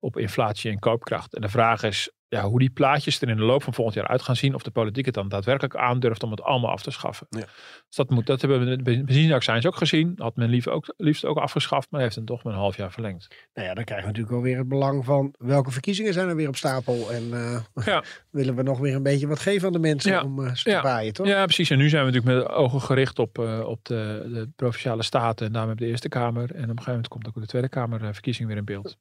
op 0.06 0.18
inflatie 0.18 0.72
en 0.72 0.80
koopkracht. 0.80 1.34
En 1.36 1.42
de 1.42 1.50
vraag 1.50 1.84
is 1.84 2.10
ja, 2.28 2.44
hoe 2.44 2.60
die 2.60 2.70
plaatjes 2.70 3.22
er 3.22 3.30
in 3.30 3.36
de 3.38 3.44
loop 3.44 3.64
van 3.64 3.74
volgend 3.74 3.96
jaar 3.98 4.08
uit 4.08 4.22
gaan 4.22 4.36
zien. 4.36 4.56
Of 4.56 4.64
de 4.64 4.72
politiek 4.72 5.06
het 5.06 5.14
dan 5.14 5.28
daadwerkelijk 5.30 5.76
aandurft 5.76 6.24
om 6.24 6.32
het 6.32 6.42
allemaal 6.42 6.72
af 6.72 6.82
te 6.82 6.92
schaffen. 6.92 7.28
Ja. 7.30 7.40
Dus 7.88 7.96
dat, 7.96 8.10
moet, 8.10 8.26
dat 8.26 8.42
hebben 8.42 8.60
we 8.60 8.66
met 8.66 8.84
benzineaccijns 8.84 9.66
ook 9.66 9.76
gezien. 9.76 10.14
Had 10.18 10.36
men 10.36 10.50
lief 10.50 10.68
ook, 10.68 10.94
liefst 10.98 11.26
ook 11.26 11.38
afgeschaft, 11.38 11.92
maar 11.92 12.02
heeft 12.02 12.16
het 12.16 12.26
toch 12.26 12.44
met 12.44 12.54
een 12.54 12.60
half 12.60 12.78
jaar 12.78 12.92
verlengd. 12.92 13.36
Nou 13.54 13.68
ja, 13.68 13.74
dan 13.74 13.84
krijg 13.84 14.02
je 14.02 14.06
natuurlijk 14.08 14.34
wel 14.34 14.44
weer 14.44 14.58
het 14.58 14.68
belang 14.68 15.06
van 15.06 15.34
welke 15.38 15.72
verkiezingen 15.72 16.14
zijn 16.14 16.30
er 16.30 16.36
weer 16.36 16.48
op 16.48 16.56
stapel. 16.56 17.12
En 17.12 17.34
eh, 17.34 17.86
Ja. 17.86 18.04
willen 18.32 18.56
we 18.56 18.64
nog 18.64 18.80
weer 18.80 18.96
een 18.96 19.04
beetje 19.04 19.28
wat 19.28 19.40
geven 19.40 19.68
aan 19.68 19.74
de 19.74 19.80
mensen 19.80 20.12
Ja. 20.12 20.24
om 20.24 20.56
ze 20.56 20.64
te 20.64 20.70
Ja. 20.70 20.82
paaien, 20.82 21.14
toch? 21.14 21.28
Ja, 21.28 21.44
precies. 21.44 21.70
En 21.70 21.78
nu 21.78 21.90
zijn 21.90 22.06
we 22.06 22.12
natuurlijk 22.12 22.38
met 22.38 22.48
de 22.48 22.54
ogen 22.54 22.82
gericht 22.82 23.20
op, 23.20 23.40
eh, 23.40 23.60
op 23.60 23.86
de, 23.86 24.30
de 24.34 24.50
provinciale 24.56 25.04
staten 25.04 25.46
en 25.46 25.52
daarmee 25.54 25.74
op 25.74 25.80
de 25.80 25.88
Eerste 25.88 26.10
Kamer. 26.10 26.42
En 26.42 26.48
op 26.48 26.54
een 26.56 26.68
gegeven 26.68 26.86
moment 26.88 27.08
komt 27.08 27.28
ook 27.28 27.34
de 27.40 27.46
Tweede 27.46 27.70
Kamer 27.70 28.00
verkiezing 28.14 28.48
weer 28.48 28.58
in 28.58 28.66
beeld. 28.66 28.98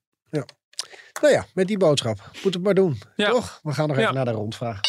Nou 1.20 1.32
ja, 1.35 1.47
met 1.55 1.66
die 1.66 1.78
boodschap. 1.78 2.30
Moet 2.45 2.55
het 2.55 2.62
maar 2.62 2.74
doen. 2.74 2.99
Ja. 3.16 3.30
Toch? 3.30 3.61
We 3.62 3.72
gaan 3.72 3.89
nog 3.89 3.97
even 3.97 4.09
Ja. 4.09 4.14
naar 4.16 4.24
de 4.24 4.30
rondvraag. 4.30 4.80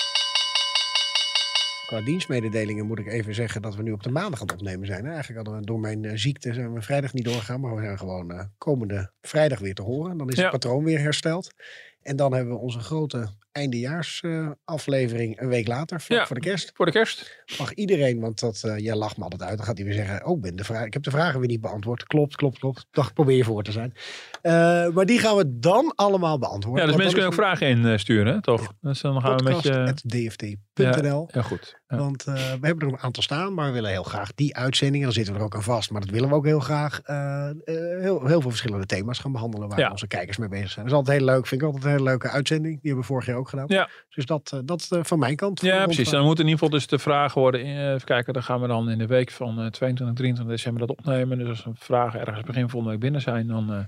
Qua 1.85 2.01
dienstmededelingen 2.01 2.85
moet 2.85 2.99
ik 2.99 3.07
even 3.07 3.35
zeggen 3.35 3.61
dat 3.61 3.75
we 3.75 3.83
nu 3.83 3.91
op 3.91 4.03
de 4.03 4.09
maandag 4.11 4.41
aan 4.41 4.47
het 4.47 4.55
opnemen 4.55 4.87
zijn. 4.87 5.05
Eigenlijk 5.05 5.35
hadden 5.35 5.59
we 5.59 5.65
door 5.65 5.79
mijn 5.79 6.05
eh, 6.05 6.11
ziekte 6.15 6.53
zijn 6.53 6.73
we 6.73 6.81
vrijdag 6.81 7.13
niet 7.13 7.25
doorgegaan. 7.25 7.59
Maar 7.59 7.75
we 7.75 7.81
zijn 7.81 7.97
gewoon 7.97 8.31
eh, 8.31 8.45
komende 8.57 9.11
vrijdag 9.21 9.59
weer 9.59 9.73
te 9.75 9.81
horen. 9.81 10.17
Dan 10.17 10.29
is 10.29 10.35
Ja. 10.35 10.41
het 10.41 10.51
patroon 10.51 10.83
weer 10.83 10.99
hersteld. 10.99 11.53
En 12.01 12.15
dan 12.15 12.33
hebben 12.33 12.53
we 12.53 12.59
onze 12.59 12.79
grote 12.79 13.27
eindejaarsaflevering 13.55 14.57
aflevering 14.65 15.41
een 15.41 15.47
week 15.47 15.67
later, 15.67 16.01
vlak 16.01 16.19
Ja. 16.19 16.25
voor 16.25 16.35
de 16.35 16.41
kerst. 16.41 16.71
Voor 16.73 16.85
de 16.85 16.91
kerst? 16.91 17.43
Mag 17.59 17.73
iedereen, 17.73 18.19
want 18.19 18.39
dat, 18.39 18.61
eh, 18.63 18.77
jij 18.77 18.95
lacht 18.95 19.17
me 19.17 19.23
altijd 19.23 19.41
uit. 19.41 19.57
Dan 19.57 19.65
gaat 19.65 19.77
hij 19.77 19.85
weer 19.85 19.95
zeggen, 19.95 20.25
oh, 20.25 20.41
ben 20.41 20.55
de 20.55 20.63
vraag, 20.63 20.85
ik 20.85 20.93
heb 20.93 21.03
de 21.03 21.11
vragen 21.11 21.39
weer 21.39 21.49
niet 21.49 21.61
beantwoord. 21.61 22.03
Klopt, 22.03 22.35
klopt, 22.35 22.59
klopt. 22.59 22.85
Dacht, 22.91 23.13
probeer 23.13 23.35
je 23.37 23.43
voor 23.43 23.63
te 23.63 23.71
zijn. 23.71 23.93
Eh, 24.41 24.51
maar 24.89 25.05
die 25.05 25.19
gaan 25.19 25.35
we 25.35 25.59
dan 25.59 25.93
allemaal 25.95 26.39
beantwoorden. 26.39 26.81
Ja, 26.81 26.87
dus 26.87 26.95
mensen 26.97 27.13
kunnen 27.13 27.31
ook 27.31 27.39
vragen 27.45 27.67
insturen, 27.67 28.41
toch? 28.41 28.73
Dus 28.81 29.01
dan 29.01 29.21
gaan 29.21 29.37
we 29.37 29.43
met 29.43 29.63
je... 29.63 29.69
podcast.dft.nl. 29.69 31.29
Ja, 31.31 31.41
goed. 31.41 31.79
Ja. 31.87 31.97
Want 31.97 32.23
eh, 32.25 32.33
we 32.33 32.67
hebben 32.67 32.87
er 32.87 32.93
een 32.93 32.99
aantal 32.99 33.23
staan, 33.23 33.53
maar 33.53 33.67
we 33.67 33.73
willen 33.73 33.89
heel 33.89 34.03
graag 34.03 34.33
die 34.33 34.55
uitzendingen. 34.55 35.05
Dan 35.05 35.15
zitten 35.15 35.33
we 35.33 35.39
er 35.39 35.45
ook 35.45 35.55
aan 35.55 35.63
vast, 35.63 35.91
maar 35.91 36.01
dat 36.01 36.09
willen 36.09 36.29
we 36.29 36.35
ook 36.35 36.45
heel 36.45 36.59
graag. 36.59 37.01
heel, 37.05 38.25
heel 38.25 38.41
veel 38.41 38.49
verschillende 38.49 38.85
thema's 38.85 39.19
gaan 39.19 39.31
behandelen 39.31 39.69
waar 39.69 39.79
Ja. 39.79 39.91
onze 39.91 40.07
kijkers 40.07 40.37
mee 40.37 40.49
bezig 40.49 40.71
zijn. 40.71 40.85
Dat 40.85 40.93
is 40.93 40.99
altijd 40.99 41.17
heel 41.17 41.25
leuk. 41.25 41.47
Vind 41.47 41.61
ik 41.61 41.67
altijd 41.67 41.85
een 41.85 41.91
hele 41.91 42.03
leuke 42.03 42.29
uitzending. 42.29 42.73
Die 42.73 42.81
hebben 42.91 43.01
we 43.01 43.07
vorig 43.07 43.25
jaar 43.25 43.35
ook 43.37 43.44
gedaan. 43.49 43.65
Ja. 43.67 43.89
Dus 44.09 44.25
dat, 44.25 44.51
eh, 44.53 44.59
dat 44.63 44.87
eh, 44.89 44.99
van 45.03 45.19
mijn 45.19 45.35
kant. 45.35 45.61
Ja, 45.61 45.71
precies. 45.71 45.85
rondvraag. 45.95 46.13
Dan 46.19 46.23
moet 46.25 46.39
in 46.39 46.43
ieder 46.47 46.59
geval 46.59 46.77
dus 46.79 46.87
de 46.87 46.99
vragen 46.99 47.41
worden. 47.41 47.61
eh, 47.61 47.93
Even 47.93 48.05
kijken, 48.05 48.33
dan 48.33 48.43
gaan 48.43 48.61
we 48.61 48.67
dan 48.67 48.89
in 48.89 48.97
de 48.97 49.07
week 49.07 49.31
van 49.31 49.49
eh, 49.59 49.65
22, 49.67 50.15
23 50.15 50.55
december 50.55 50.87
dat 50.87 50.97
opnemen. 50.97 51.37
Dus 51.37 51.47
als 51.49 51.65
er 51.65 51.71
vragen 51.75 52.19
ergens 52.19 52.41
begin 52.45 52.69
volgende 52.69 52.89
week 52.93 53.01
binnen 53.03 53.21
zijn, 53.21 53.47
dan 53.47 53.87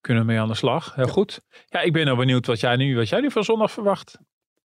kunnen 0.00 0.22
we 0.26 0.30
mee 0.32 0.40
aan 0.40 0.48
de 0.48 0.54
slag. 0.54 0.94
Heel 0.94 1.06
goed. 1.06 1.40
Ja, 1.66 1.80
ik 1.80 1.92
ben 1.92 2.04
nou 2.04 2.16
benieuwd 2.18 2.46
wat 2.46 2.60
jij 2.60 2.76
nu, 2.76 2.96
wat 2.96 3.08
jij 3.08 3.20
nu 3.20 3.30
van 3.30 3.44
zondag 3.44 3.70
verwacht. 3.70 4.18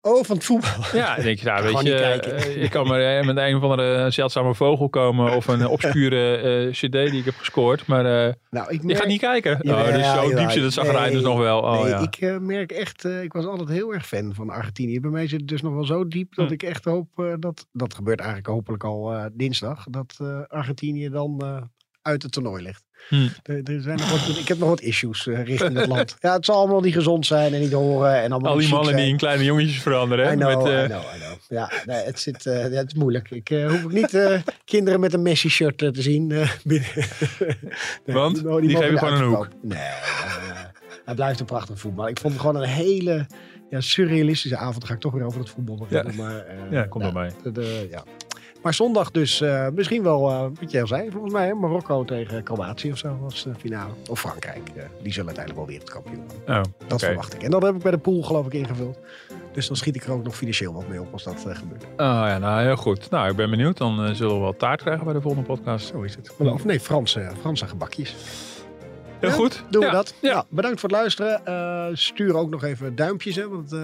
Oh, 0.05 0.25
van 0.25 0.37
het 0.37 0.45
voetbal. 0.45 0.71
Ja, 1.01 1.15
denk 1.17 1.39
je, 1.39 1.45
nou, 1.45 1.63
ga 1.63 1.73
weet 1.73 1.87
je, 1.87 1.95
eh, 1.95 2.63
ik 2.63 2.71
kan 2.71 2.87
maar 2.87 3.01
eh, 3.19 3.27
met 3.27 3.37
een 3.37 3.57
of 3.57 3.63
andere 3.63 4.11
zeldzame 4.11 4.55
vogel 4.55 4.89
komen 4.89 5.37
of 5.37 5.47
een 5.49 5.61
eh, 5.61 5.71
obscure 5.77 6.37
eh, 6.37 6.71
cd 6.73 6.93
die 6.93 7.19
ik 7.19 7.25
heb 7.25 7.35
gescoord. 7.37 7.87
Maar 7.87 8.27
eh, 8.27 8.33
Nou, 8.51 8.73
ik 8.79 8.97
gaat 8.97 9.07
niet 9.07 9.21
kijken. 9.21 9.53
Oh, 9.69 9.85
dus 9.95 10.13
zo 10.13 10.35
diep 10.35 10.51
zit 10.51 10.63
het 10.63 10.73
zagrijn 10.73 11.13
dus 11.13 11.23
Nee, 11.23 11.31
nog 11.31 11.39
wel. 11.39 11.59
Oh, 11.61 11.81
nee, 11.81 11.89
ja. 11.91 11.99
ik 11.99 12.17
eh, 12.17 12.39
merk 12.39 12.73
echt, 12.73 13.05
eh, 13.05 13.23
ik 13.23 13.33
was 13.33 13.45
altijd 13.47 13.69
heel 13.69 13.93
erg 13.95 14.07
fan 14.07 14.35
van 14.35 14.51
Argentinië. 14.51 15.01
Bij 15.01 15.11
mij 15.11 15.29
zit 15.29 15.41
het 15.41 15.49
dus 15.49 15.63
nog 15.63 15.75
wel 15.75 15.85
zo 15.85 16.09
diep 16.09 16.35
dat 16.35 16.47
Hm. 16.47 16.53
ik 16.53 16.63
echt 16.63 16.85
hoop 16.85 17.09
eh, 17.17 17.33
dat, 17.39 17.67
dat 17.73 17.95
gebeurt 17.95 18.19
eigenlijk 18.19 18.49
hopelijk 18.49 18.85
al 18.85 19.13
eh, 19.13 19.25
dinsdag, 19.33 19.85
dat 19.91 20.19
eh, 20.21 20.41
Argentinië 20.49 21.09
dan 21.09 21.41
eh, 21.41 21.63
uit 22.03 22.23
het 22.23 22.33
toernooi 22.33 22.63
ligt. 22.63 22.85
Hm. 23.09 23.29
Er, 23.43 23.63
er 23.63 23.83
zijn 23.83 23.99
nog 23.99 24.11
wat, 24.27 24.37
ik 24.39 24.49
heb 24.49 24.59
nog 24.59 24.69
wat 24.69 24.81
issues 24.81 25.27
eh, 25.27 25.45
richting 25.45 25.77
het 25.77 25.87
land. 25.89 26.17
Ja, 26.21 26.33
het 26.33 26.45
zal 26.45 26.57
allemaal 26.57 26.81
niet 26.81 26.95
gezond 26.95 27.27
zijn 27.27 27.55
en 27.55 27.61
niet 27.61 27.73
horen 27.73 28.23
en 28.23 28.33
allemaal 28.33 28.53
Al 28.53 28.59
die 28.59 28.69
mannen 28.69 28.97
die 28.97 29.07
in 29.07 29.17
kleine 29.17 29.45
jongetjes 29.45 29.83
veranderen. 29.83 30.25
I 30.25 30.29
hè, 30.29 30.35
know, 30.37 30.63
met, 30.63 30.73
eh, 30.73 30.83
I 30.85 30.87
know, 30.87 31.03
I 31.17 31.19
know. 31.19 31.39
Ja, 31.49 31.73
nee, 31.87 32.05
het, 32.05 32.21
zit, 32.21 32.47
eh, 32.47 32.63
ja, 32.71 32.77
het 32.77 32.87
is 32.87 32.95
moeilijk. 32.95 33.31
Ik 33.31 33.49
hoef 33.49 33.85
ook 33.85 33.93
niet 33.93 34.19
kinderen 34.65 35.01
met 35.01 35.13
een 35.13 35.23
Messi-shirt 35.23 35.79
te 35.79 35.91
zien. 35.93 36.29
binnen. 36.65 36.89
Nee, 38.05 38.17
Want? 38.17 38.35
Die 38.35 38.45
niet 38.61 38.71
gewoon 38.77 38.83
een 38.93 38.99
uitverkopen. 38.99 39.51
Nee, 39.63 39.79
hij 41.05 41.15
blijft 41.15 41.41
een 41.41 41.47
prachtig 41.47 41.79
voetbal. 41.81 42.09
Ik 42.09 42.19
vond 42.19 42.33
het 42.33 42.43
gewoon 42.43 42.63
een 42.63 42.69
hele 42.69 43.27
ja, 43.71 43.81
surrealistische 43.81 44.57
avond. 44.57 44.79
Dan 44.79 44.89
ga 44.89 44.95
ik 44.95 45.01
toch 45.01 45.13
weer 45.13 45.25
over 45.25 45.41
het 45.41 45.51
voetbal 45.51 45.77
beginnen. 45.77 46.15
Maar, 46.17 46.45
Ja, 46.71 46.83
komt 46.85 47.05
wel 47.05 47.13
mee. 47.13 47.31
de- 47.43 47.53
de- 47.53 47.87
ja. 47.91 48.05
Maar 48.63 48.75
zondag 48.75 49.11
dus 49.11 49.41
eh, 49.41 49.67
misschien 49.75 50.03
wel, 50.03 50.31
eh, 50.31 50.41
wat 50.61 50.71
jij 50.71 50.81
al 50.81 50.87
zei, 50.87 51.11
volgens 51.11 51.33
mij 51.33 51.47
hè, 51.47 51.55
Marokko 51.55 52.05
tegen 52.05 52.43
Kroatië 52.43 52.93
of 52.93 52.99
zo 52.99 53.19
was 53.21 53.43
de 53.43 53.55
finale. 53.59 53.93
Of 54.11 54.21
Frankrijk. 54.21 54.69
eh, 54.75 54.83
die 55.03 55.13
zullen 55.13 55.27
uiteindelijk 55.37 55.55
wel 55.57 55.67
wereldkampioen 55.67 56.25
worden. 56.27 56.57
oh, 56.57 56.89
Dat 56.89 57.01
verwacht 57.01 57.35
ik. 57.35 57.43
En 57.43 57.51
dat 57.51 57.63
heb 57.63 57.75
ik 57.75 57.83
bij 57.83 57.91
de 57.91 57.99
pool 57.99 58.23
geloof 58.23 58.47
ik 58.47 58.53
ingevuld. 58.55 58.99
Dus 59.53 59.67
dan 59.67 59.77
schiet 59.77 59.97
ik 59.97 60.05
er 60.05 60.13
ook 60.13 60.23
nog 60.25 60.37
financieel 60.37 60.73
wat 60.73 60.89
mee 60.89 61.01
op 61.01 61.13
als 61.13 61.23
dat 61.25 61.41
gebeurt. 61.41 61.85
Oh 61.85 61.89
ja, 61.97 62.39
nou 62.39 62.63
heel 62.63 62.77
goed. 62.77 63.11
Nou, 63.11 63.31
ik 63.31 63.37
ben 63.37 63.51
benieuwd. 63.51 63.77
Dan 63.77 64.15
zullen 64.17 64.35
we 64.35 64.41
wel 64.41 64.57
taart 64.57 64.81
krijgen 64.83 65.05
bij 65.05 65.15
de 65.15 65.21
volgende 65.21 65.47
podcast. 65.47 65.87
Zo 65.87 66.03
is 66.03 66.15
het. 66.15 66.35
Of 66.39 66.65
nee, 66.65 66.81
Franse, 66.81 67.31
Franse 67.41 67.67
gebakjes. 67.67 68.15
Heel 69.23 69.31
Ja, 69.31 69.37
goed. 69.37 69.65
Doen 69.71 69.83
Ja, 69.83 69.89
we 69.89 69.95
dat? 69.95 70.15
Ja. 70.21 70.33
Nou, 70.33 70.45
bedankt 70.49 70.81
voor 70.81 70.89
het 70.89 70.99
luisteren. 70.99 71.47
Eh, 71.47 71.87
stuur 71.93 72.37
ook 72.37 72.51
nog 72.51 72.65
even 72.65 72.95
duimpjes. 72.95 73.37
Hè, 73.37 73.49
want 73.49 73.73
eh 73.73 73.79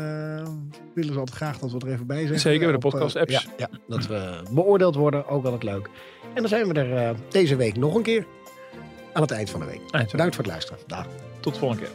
willen 0.95 1.12
ze 1.12 1.18
altijd 1.18 1.36
graag 1.36 1.59
dat 1.59 1.72
we 1.72 1.78
er 1.78 1.93
even 1.93 2.07
bij 2.07 2.26
zijn. 2.26 2.39
Zeker, 2.41 2.59
bij 2.72 2.78
de 2.78 2.86
eh, 2.86 2.91
podcast-apps. 2.91 3.32
ja, 3.32 3.41
ja, 3.57 3.68
dat 3.89 4.07
we 4.07 4.41
beoordeeld 4.51 4.95
worden. 4.95 5.26
Ook 5.28 5.45
altijd 5.45 5.62
leuk. 5.62 5.89
En 6.34 6.41
dan 6.41 6.49
zijn 6.49 6.68
we 6.68 6.74
er 6.80 7.14
deze 7.28 7.57
week 7.57 7.76
nog 7.76 7.95
een 7.95 8.03
keer. 8.03 8.26
Aan 9.12 9.22
het 9.22 9.30
eind 9.30 9.51
van 9.51 9.61
de 9.61 9.66
week. 9.66 9.80
Eind 9.91 10.11
Bedankt 10.11 10.34
voor 10.34 10.45
het 10.45 10.53
luisteren. 10.53 10.80
Dag. 10.86 11.07
Tot 11.41 11.53
de 11.53 11.59
volgende 11.59 11.82
keer. 11.82 11.93